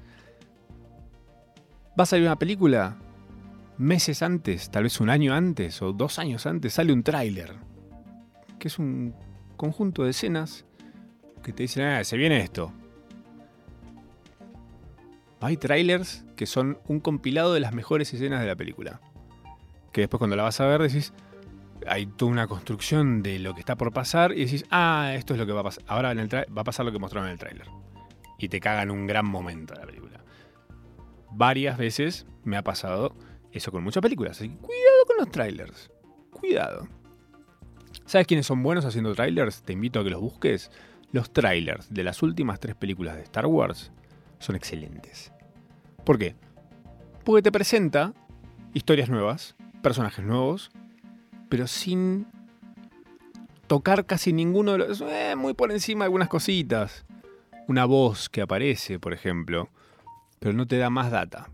Va 1.99 2.05
a 2.05 2.07
salir 2.07 2.27
una 2.27 2.39
película 2.39 2.97
meses 3.79 4.23
antes, 4.23 4.71
tal 4.71 4.85
vez 4.85 5.01
un 5.01 5.11
año 5.11 5.35
antes 5.35 5.83
o 5.83 5.93
dos 5.93 6.19
años 6.19 6.47
antes, 6.47 6.75
sale 6.75 6.93
un 6.93 7.03
tráiler 7.03 7.55
que 8.59 8.69
es 8.69 8.79
un 8.79 9.15
conjunto 9.57 10.05
de 10.05 10.11
escenas 10.11 10.65
que 11.43 11.53
te 11.53 11.65
dicen, 11.65 11.85
ah, 11.85 12.03
se 12.05 12.17
viene 12.17 12.41
esto. 12.41 12.73
Hay 15.41 15.57
trailers 15.57 16.25
que 16.35 16.47
son 16.47 16.79
un 16.89 17.01
compilado 17.01 17.53
de 17.53 17.61
las 17.61 17.73
mejores 17.73 18.13
escenas 18.13 18.41
de 18.41 18.47
la 18.47 18.57
película. 18.57 19.01
Que 19.93 20.03
después 20.03 20.19
cuando 20.19 20.37
la 20.37 20.43
vas 20.43 20.61
a 20.61 20.67
ver 20.67 20.83
decís, 20.83 21.13
hay 21.87 22.07
toda 22.07 22.33
una 22.33 22.47
construcción 22.47 23.23
de 23.23 23.39
lo 23.39 23.55
que 23.55 23.61
está 23.61 23.77
por 23.77 23.93
pasar 23.93 24.33
y 24.33 24.45
decís, 24.45 24.65
ah, 24.71 25.13
esto 25.15 25.35
es 25.35 25.39
lo 25.39 25.47
que 25.47 25.53
va 25.53 25.61
a 25.61 25.65
pasar. 25.65 25.85
Ahora 25.87 26.13
en 26.13 26.19
el 26.19 26.29
va 26.29 26.63
a 26.63 26.65
pasar 26.65 26.85
lo 26.85 26.93
que 26.93 26.99
mostraron 26.99 27.29
en 27.29 27.35
el 27.35 27.39
tráiler. 27.39 27.67
Y 28.39 28.49
te 28.49 28.61
cagan 28.61 28.91
un 28.91 29.07
gran 29.07 29.27
momento 29.27 29.75
la 29.75 29.87
película. 29.87 30.21
Varias 31.31 31.79
veces 31.79 32.27
me 32.45 32.57
ha 32.57 32.63
pasado 32.63 33.15
eso 33.53 33.73
con 33.73 33.83
muchas 33.83 34.03
películas. 34.03 34.39
Así 34.39 34.49
cuidado 34.49 35.05
con 35.07 35.17
los 35.19 35.31
trailers. 35.31 35.91
Cuidado. 36.31 36.89
¿Sabes 38.05 38.27
quiénes 38.27 38.47
son 38.47 38.63
buenos 38.63 38.85
haciendo 38.85 39.15
trailers? 39.15 39.63
Te 39.63 39.73
invito 39.73 40.01
a 40.01 40.05
que 40.05 40.11
los 40.11 40.21
busques. 40.21 40.71
Los 41.13 41.33
trailers 41.33 41.93
de 41.93 42.05
las 42.05 42.23
últimas 42.23 42.61
tres 42.61 42.75
películas 42.75 43.17
de 43.17 43.23
Star 43.23 43.47
Wars 43.47 43.93
son 44.39 44.57
excelentes. 44.57 45.33
¿Por 46.05 46.19
qué? 46.19 46.35
Porque 47.25 47.43
te 47.43 47.53
presenta 47.53 48.13
historias 48.75 49.09
nuevas, 49.09 49.57
personajes 49.83 50.25
nuevos, 50.25 50.71
pero 51.49 51.67
sin 51.67 52.27
tocar 53.67 54.07
casi 54.07 54.33
ninguno 54.33 54.73
de 54.73 54.79
los... 54.79 55.01
Eh, 55.01 55.35
muy 55.37 55.55
por 55.55 55.73
encima 55.73 56.05
de 56.05 56.07
algunas 56.07 56.29
cositas. 56.29 57.05
Una 57.69 57.85
voz 57.85 58.29
que 58.29 58.43
aparece, 58.43 59.01
por 59.01 59.13
ejemplo, 59.13 59.71
pero 60.39 60.53
no 60.53 60.67
te 60.67 60.79
da 60.79 60.89
más 60.89 61.11
data. 61.11 61.51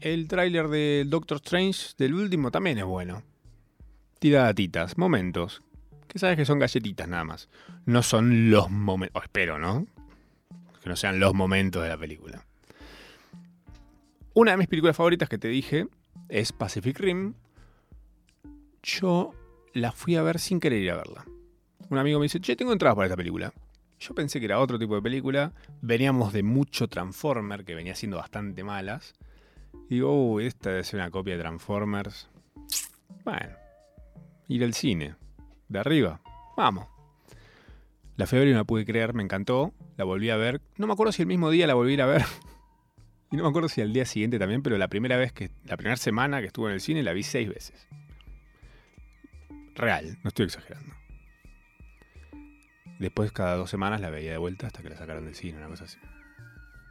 El 0.00 0.26
tráiler 0.26 0.68
de 0.68 1.04
Doctor 1.06 1.36
Strange 1.36 1.94
del 1.96 2.14
último 2.14 2.50
también 2.50 2.78
es 2.78 2.84
bueno. 2.84 3.22
Tira 4.18 4.42
datitas, 4.42 4.98
momentos, 4.98 5.62
que 6.08 6.18
sabes 6.18 6.36
que 6.36 6.44
son 6.44 6.58
galletitas 6.58 7.06
nada 7.08 7.24
más. 7.24 7.48
No 7.86 8.02
son 8.02 8.50
los 8.50 8.70
momentos, 8.70 9.22
espero, 9.22 9.58
¿no? 9.58 9.86
Que 10.82 10.88
no 10.88 10.96
sean 10.96 11.20
los 11.20 11.32
momentos 11.32 11.82
de 11.82 11.88
la 11.88 11.96
película. 11.96 12.44
Una 14.34 14.50
de 14.50 14.56
mis 14.56 14.66
películas 14.66 14.96
favoritas 14.96 15.28
que 15.28 15.38
te 15.38 15.46
dije 15.46 15.86
es 16.28 16.52
Pacific 16.52 16.98
Rim, 16.98 17.34
yo 18.82 19.32
la 19.74 19.92
fui 19.92 20.16
a 20.16 20.22
ver 20.22 20.40
sin 20.40 20.58
querer 20.58 20.82
ir 20.82 20.90
a 20.90 20.96
verla. 20.96 21.24
Un 21.88 21.98
amigo 21.98 22.18
me 22.18 22.24
dice, 22.24 22.40
che, 22.40 22.56
tengo 22.56 22.72
entradas 22.72 22.96
para 22.96 23.06
esta 23.06 23.16
película. 23.16 23.52
Yo 23.98 24.14
pensé 24.14 24.38
que 24.38 24.46
era 24.46 24.60
otro 24.60 24.78
tipo 24.78 24.94
de 24.94 25.02
película. 25.02 25.52
Veníamos 25.80 26.32
de 26.32 26.42
mucho 26.42 26.88
Transformer, 26.88 27.64
que 27.64 27.74
venía 27.74 27.94
siendo 27.94 28.16
bastante 28.16 28.64
malas. 28.64 29.14
Y 29.88 29.96
digo, 29.96 30.32
uy, 30.32 30.46
esta 30.46 30.82
ser 30.82 31.00
una 31.00 31.10
copia 31.10 31.36
de 31.36 31.40
Transformers. 31.40 32.28
Bueno, 33.24 33.56
ir 34.48 34.64
al 34.64 34.74
cine. 34.74 35.16
De 35.68 35.78
arriba. 35.78 36.20
Vamos. 36.56 36.86
La 38.16 38.26
fiebre 38.26 38.52
no 38.52 38.58
la 38.58 38.64
pude 38.64 38.84
creer, 38.84 39.14
me 39.14 39.22
encantó. 39.22 39.72
La 39.96 40.04
volví 40.04 40.30
a 40.30 40.36
ver. 40.36 40.60
No 40.76 40.86
me 40.86 40.92
acuerdo 40.92 41.12
si 41.12 41.22
el 41.22 41.28
mismo 41.28 41.50
día 41.50 41.66
la 41.66 41.74
volví 41.74 41.98
a 42.00 42.06
ver. 42.06 42.22
y 43.30 43.36
no 43.36 43.42
me 43.44 43.48
acuerdo 43.48 43.68
si 43.68 43.80
al 43.80 43.92
día 43.92 44.04
siguiente 44.04 44.38
también, 44.38 44.62
pero 44.62 44.78
la 44.78 44.88
primera 44.88 45.16
vez 45.16 45.32
que. 45.32 45.50
La 45.64 45.76
primera 45.76 45.96
semana 45.96 46.40
que 46.40 46.46
estuve 46.46 46.68
en 46.68 46.74
el 46.74 46.80
cine 46.80 47.02
la 47.02 47.12
vi 47.12 47.22
seis 47.22 47.48
veces. 47.48 47.88
Real, 49.74 50.18
no 50.22 50.28
estoy 50.28 50.46
exagerando. 50.46 50.94
Después 52.98 53.32
cada 53.32 53.56
dos 53.56 53.70
semanas 53.70 54.00
la 54.00 54.10
veía 54.10 54.32
de 54.32 54.38
vuelta 54.38 54.66
hasta 54.66 54.82
que 54.82 54.88
la 54.88 54.96
sacaron 54.96 55.24
del 55.24 55.34
cine, 55.34 55.58
una 55.58 55.68
cosa 55.68 55.84
así. 55.84 55.98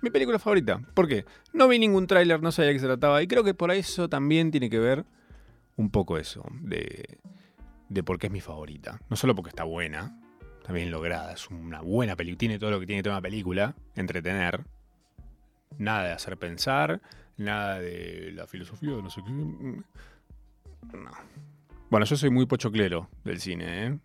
Mi 0.01 0.09
película 0.09 0.37
favorita. 0.37 0.81
¿Por 0.93 1.07
qué? 1.07 1.25
No 1.53 1.67
vi 1.69 1.79
ningún 1.79 2.07
tráiler, 2.07 2.41
no 2.41 2.51
sabía 2.51 2.73
qué 2.73 2.79
se 2.79 2.87
trataba. 2.87 3.23
Y 3.23 3.27
creo 3.27 3.43
que 3.43 3.53
por 3.53 3.71
eso 3.71 4.09
también 4.09 4.51
tiene 4.51 4.69
que 4.69 4.79
ver 4.79 5.05
un 5.77 5.89
poco 5.89 6.17
eso. 6.17 6.43
De, 6.59 7.19
de 7.87 8.03
por 8.03 8.19
qué 8.19 8.27
es 8.27 8.33
mi 8.33 8.41
favorita. 8.41 8.99
No 9.09 9.15
solo 9.15 9.33
porque 9.33 9.49
está 9.49 9.63
buena, 9.63 10.19
también 10.65 10.91
lograda. 10.91 11.31
Es 11.31 11.49
una 11.49 11.79
buena 11.79 12.17
película. 12.17 12.37
Tiene 12.37 12.59
todo 12.59 12.71
lo 12.71 12.81
que 12.81 12.85
tiene 12.85 13.01
toda 13.01 13.15
una 13.15 13.21
película. 13.21 13.75
Entretener. 13.95 14.65
Nada 15.77 16.03
de 16.03 16.11
hacer 16.11 16.37
pensar. 16.37 17.01
Nada 17.37 17.79
de 17.79 18.33
la 18.33 18.45
filosofía, 18.45 18.91
no 18.91 19.09
sé 19.09 19.21
qué. 19.23 19.31
No. 19.31 21.11
Bueno, 21.89 22.05
yo 22.05 22.17
soy 22.17 22.29
muy 22.29 22.45
pochoclero 22.45 23.09
del 23.23 23.39
cine, 23.39 23.85
¿eh? 23.85 23.97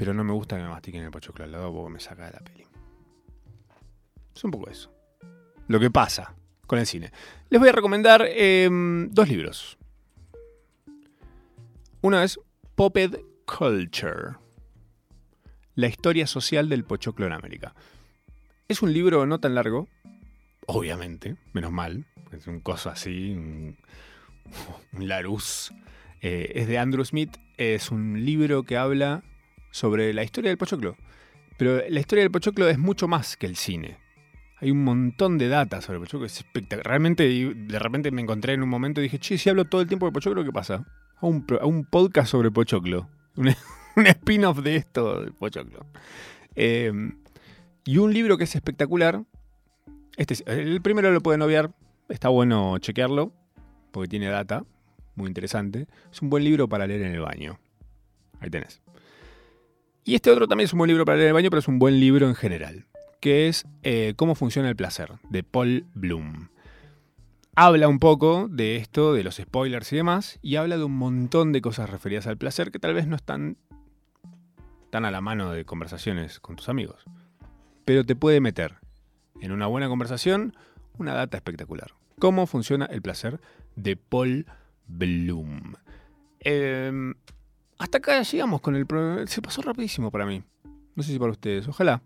Pero 0.00 0.14
no 0.14 0.24
me 0.24 0.32
gusta 0.32 0.56
que 0.56 0.62
me 0.62 0.68
mastiquen 0.70 1.02
el 1.02 1.10
pochoclo 1.10 1.44
al 1.44 1.52
lado 1.52 1.70
porque 1.74 1.92
me 1.92 2.00
saca 2.00 2.24
de 2.24 2.32
la 2.32 2.38
peli. 2.38 2.64
Es 4.34 4.42
un 4.42 4.50
poco 4.50 4.70
eso. 4.70 4.90
Lo 5.68 5.78
que 5.78 5.90
pasa 5.90 6.34
con 6.66 6.78
el 6.78 6.86
cine. 6.86 7.12
Les 7.50 7.60
voy 7.60 7.68
a 7.68 7.72
recomendar 7.72 8.26
em, 8.26 9.10
dos 9.10 9.28
libros. 9.28 9.76
Uno 12.00 12.22
es 12.22 12.40
Popped 12.76 13.20
Culture. 13.44 14.36
La 15.74 15.88
historia 15.88 16.26
social 16.26 16.70
del 16.70 16.84
pochoclo 16.84 17.26
en 17.26 17.34
América. 17.34 17.74
Es 18.68 18.80
un 18.80 18.94
libro 18.94 19.26
no 19.26 19.38
tan 19.38 19.54
largo, 19.54 19.86
obviamente, 20.64 21.36
menos 21.52 21.72
mal. 21.72 22.06
Es 22.32 22.46
un 22.46 22.60
coso 22.60 22.88
así, 22.88 23.32
un, 23.32 23.76
un. 24.94 25.12
Eh, 26.22 26.52
es 26.54 26.68
de 26.68 26.78
Andrew 26.78 27.04
Smith. 27.04 27.36
Es 27.58 27.90
un 27.90 28.24
libro 28.24 28.62
que 28.62 28.78
habla 28.78 29.24
sobre 29.70 30.12
la 30.12 30.22
historia 30.22 30.50
del 30.50 30.58
pochoclo. 30.58 30.96
Pero 31.58 31.82
la 31.88 32.00
historia 32.00 32.24
del 32.24 32.30
pochoclo 32.30 32.68
es 32.68 32.78
mucho 32.78 33.08
más 33.08 33.36
que 33.36 33.46
el 33.46 33.56
cine. 33.56 33.98
Hay 34.60 34.70
un 34.70 34.84
montón 34.84 35.38
de 35.38 35.48
data 35.48 35.80
sobre 35.80 35.98
el 35.98 36.04
pochoclo. 36.04 36.26
Es 36.26 36.38
espectacular. 36.38 36.86
Realmente, 36.86 37.28
de 37.54 37.78
repente 37.78 38.10
me 38.10 38.22
encontré 38.22 38.54
en 38.54 38.62
un 38.62 38.68
momento 38.68 39.00
y 39.00 39.04
dije, 39.04 39.18
che, 39.18 39.38
si 39.38 39.50
hablo 39.50 39.64
todo 39.64 39.80
el 39.80 39.86
tiempo 39.86 40.06
de 40.06 40.12
pochoclo, 40.12 40.44
¿qué 40.44 40.52
pasa? 40.52 40.86
A 41.20 41.26
un, 41.26 41.44
podcast 41.90 42.30
sobre 42.30 42.50
pochoclo. 42.50 43.08
Un, 43.96 44.06
spin-off 44.06 44.58
de 44.60 44.76
esto, 44.76 45.20
del 45.20 45.32
pochoclo. 45.32 45.84
Em, 46.54 47.18
y 47.84 47.98
un 47.98 48.14
libro 48.14 48.38
que 48.38 48.44
es 48.44 48.54
espectacular. 48.54 49.24
Este, 50.16 50.36
el 50.46 50.80
primero 50.80 51.10
lo 51.10 51.20
pueden 51.20 51.42
obviar. 51.42 51.72
Está 52.08 52.28
bueno 52.28 52.78
chequearlo 52.78 53.32
porque 53.90 54.08
tiene 54.08 54.26
data, 54.26 54.64
muy 55.14 55.28
interesante. 55.28 55.86
Es 56.12 56.22
un 56.22 56.30
buen 56.30 56.44
libro 56.44 56.68
para 56.68 56.86
leer 56.86 57.02
en 57.02 57.12
el 57.12 57.20
baño. 57.20 57.58
Ahí 58.40 58.50
tenés. 58.50 58.80
Y 60.04 60.14
este 60.14 60.30
otro 60.30 60.48
también 60.48 60.66
es 60.66 60.72
un 60.72 60.78
buen 60.78 60.88
libro 60.88 61.04
para 61.04 61.16
leer 61.16 61.26
en 61.26 61.30
el 61.30 61.34
baño, 61.34 61.50
pero 61.50 61.60
es 61.60 61.68
un 61.68 61.78
buen 61.78 62.00
libro 62.00 62.26
en 62.26 62.34
general, 62.34 62.86
que 63.20 63.48
es 63.48 63.66
eh, 63.82 64.14
Cómo 64.16 64.34
funciona 64.34 64.68
el 64.68 64.76
placer, 64.76 65.12
de 65.28 65.42
Paul 65.42 65.86
Bloom. 65.94 66.48
Habla 67.54 67.88
un 67.88 67.98
poco 67.98 68.48
de 68.48 68.76
esto, 68.76 69.12
de 69.12 69.22
los 69.22 69.36
spoilers 69.36 69.92
y 69.92 69.96
demás, 69.96 70.38
y 70.40 70.56
habla 70.56 70.78
de 70.78 70.84
un 70.84 70.96
montón 70.96 71.52
de 71.52 71.60
cosas 71.60 71.90
referidas 71.90 72.26
al 72.26 72.38
placer 72.38 72.70
que 72.70 72.78
tal 72.78 72.94
vez 72.94 73.06
no 73.06 73.16
están 73.16 73.58
tan 74.90 75.04
a 75.04 75.10
la 75.10 75.20
mano 75.20 75.52
de 75.52 75.64
conversaciones 75.64 76.40
con 76.40 76.56
tus 76.56 76.68
amigos. 76.68 77.04
Pero 77.84 78.04
te 78.04 78.16
puede 78.16 78.40
meter 78.40 78.76
en 79.40 79.52
una 79.52 79.66
buena 79.66 79.88
conversación 79.88 80.54
una 80.98 81.14
data 81.14 81.36
espectacular. 81.36 81.92
Cómo 82.18 82.46
funciona 82.46 82.86
el 82.86 83.02
placer 83.02 83.40
de 83.76 83.96
Paul 83.96 84.46
Bloom. 84.86 85.74
Em, 86.40 87.14
hasta 87.80 87.98
acá 87.98 88.22
llegamos 88.22 88.60
con 88.60 88.76
el 88.76 88.86
programa. 88.86 89.26
Se 89.26 89.42
pasó 89.42 89.62
rapidísimo 89.62 90.10
para 90.10 90.26
mí. 90.26 90.42
No 90.94 91.02
sé 91.02 91.12
si 91.12 91.18
para 91.18 91.32
ustedes. 91.32 91.66
Ojalá. 91.66 92.02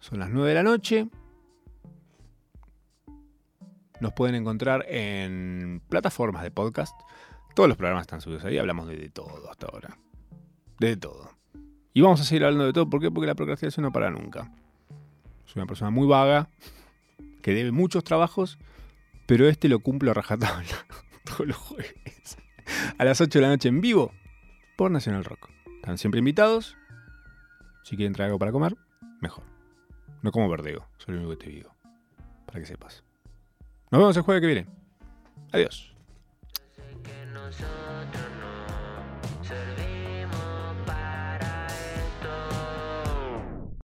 Son 0.00 0.18
las 0.18 0.30
9 0.30 0.48
de 0.48 0.54
la 0.54 0.62
noche. 0.62 1.08
Nos 4.00 4.12
pueden 4.12 4.34
encontrar 4.34 4.84
en 4.88 5.80
plataformas 5.88 6.42
de 6.42 6.50
podcast. 6.50 6.94
Todos 7.54 7.68
los 7.68 7.78
programas 7.78 8.02
están 8.02 8.20
subidos 8.20 8.44
ahí. 8.44 8.58
Hablamos 8.58 8.88
de, 8.88 9.08
todo 9.10 9.50
hasta 9.50 9.66
ahora. 9.66 9.96
De 10.78 10.96
todo. 10.96 11.30
Y 11.94 12.00
vamos 12.00 12.20
a 12.20 12.24
seguir 12.24 12.44
hablando 12.44 12.66
de 12.66 12.72
todo. 12.72 12.90
¿Por 12.90 13.00
qué? 13.00 13.10
Porque 13.10 13.26
la 13.26 13.34
procrastinación 13.34 13.84
no 13.84 13.92
para 13.92 14.10
nunca. 14.10 14.52
Soy 15.46 15.60
una 15.60 15.66
persona 15.66 15.90
muy 15.90 16.06
vaga. 16.06 16.50
Que 17.42 17.54
debe 17.54 17.72
muchos 17.72 18.04
trabajos 18.04 18.58
pero 19.28 19.46
este 19.46 19.68
lo 19.68 19.80
cumplo 19.80 20.10
a 20.10 20.14
rajatabla 20.14 20.86
todos 21.24 21.46
los 21.46 21.56
jueves. 21.58 22.38
A 22.96 23.04
las 23.04 23.20
8 23.20 23.38
de 23.38 23.42
la 23.42 23.50
noche 23.50 23.68
en 23.68 23.82
vivo 23.82 24.10
por 24.78 24.92
Nacional 24.92 25.24
Rock. 25.24 25.50
Están 25.74 25.98
siempre 25.98 26.20
invitados. 26.20 26.76
Si 27.82 27.96
quieren 27.96 28.12
traer 28.12 28.28
algo 28.28 28.38
para 28.38 28.52
comer, 28.52 28.76
mejor. 29.20 29.42
No 30.22 30.30
como 30.30 30.48
verdego, 30.48 30.86
soy 30.98 31.14
el 31.14 31.18
único 31.18 31.36
que 31.36 31.44
te 31.44 31.50
digo. 31.50 31.74
Para 32.46 32.60
que 32.60 32.66
sepas. 32.66 33.02
Nos 33.90 33.98
vemos 33.98 34.16
el 34.16 34.22
jueves 34.22 34.40
que 34.40 34.46
viene. 34.46 34.66
Adiós. 35.50 35.92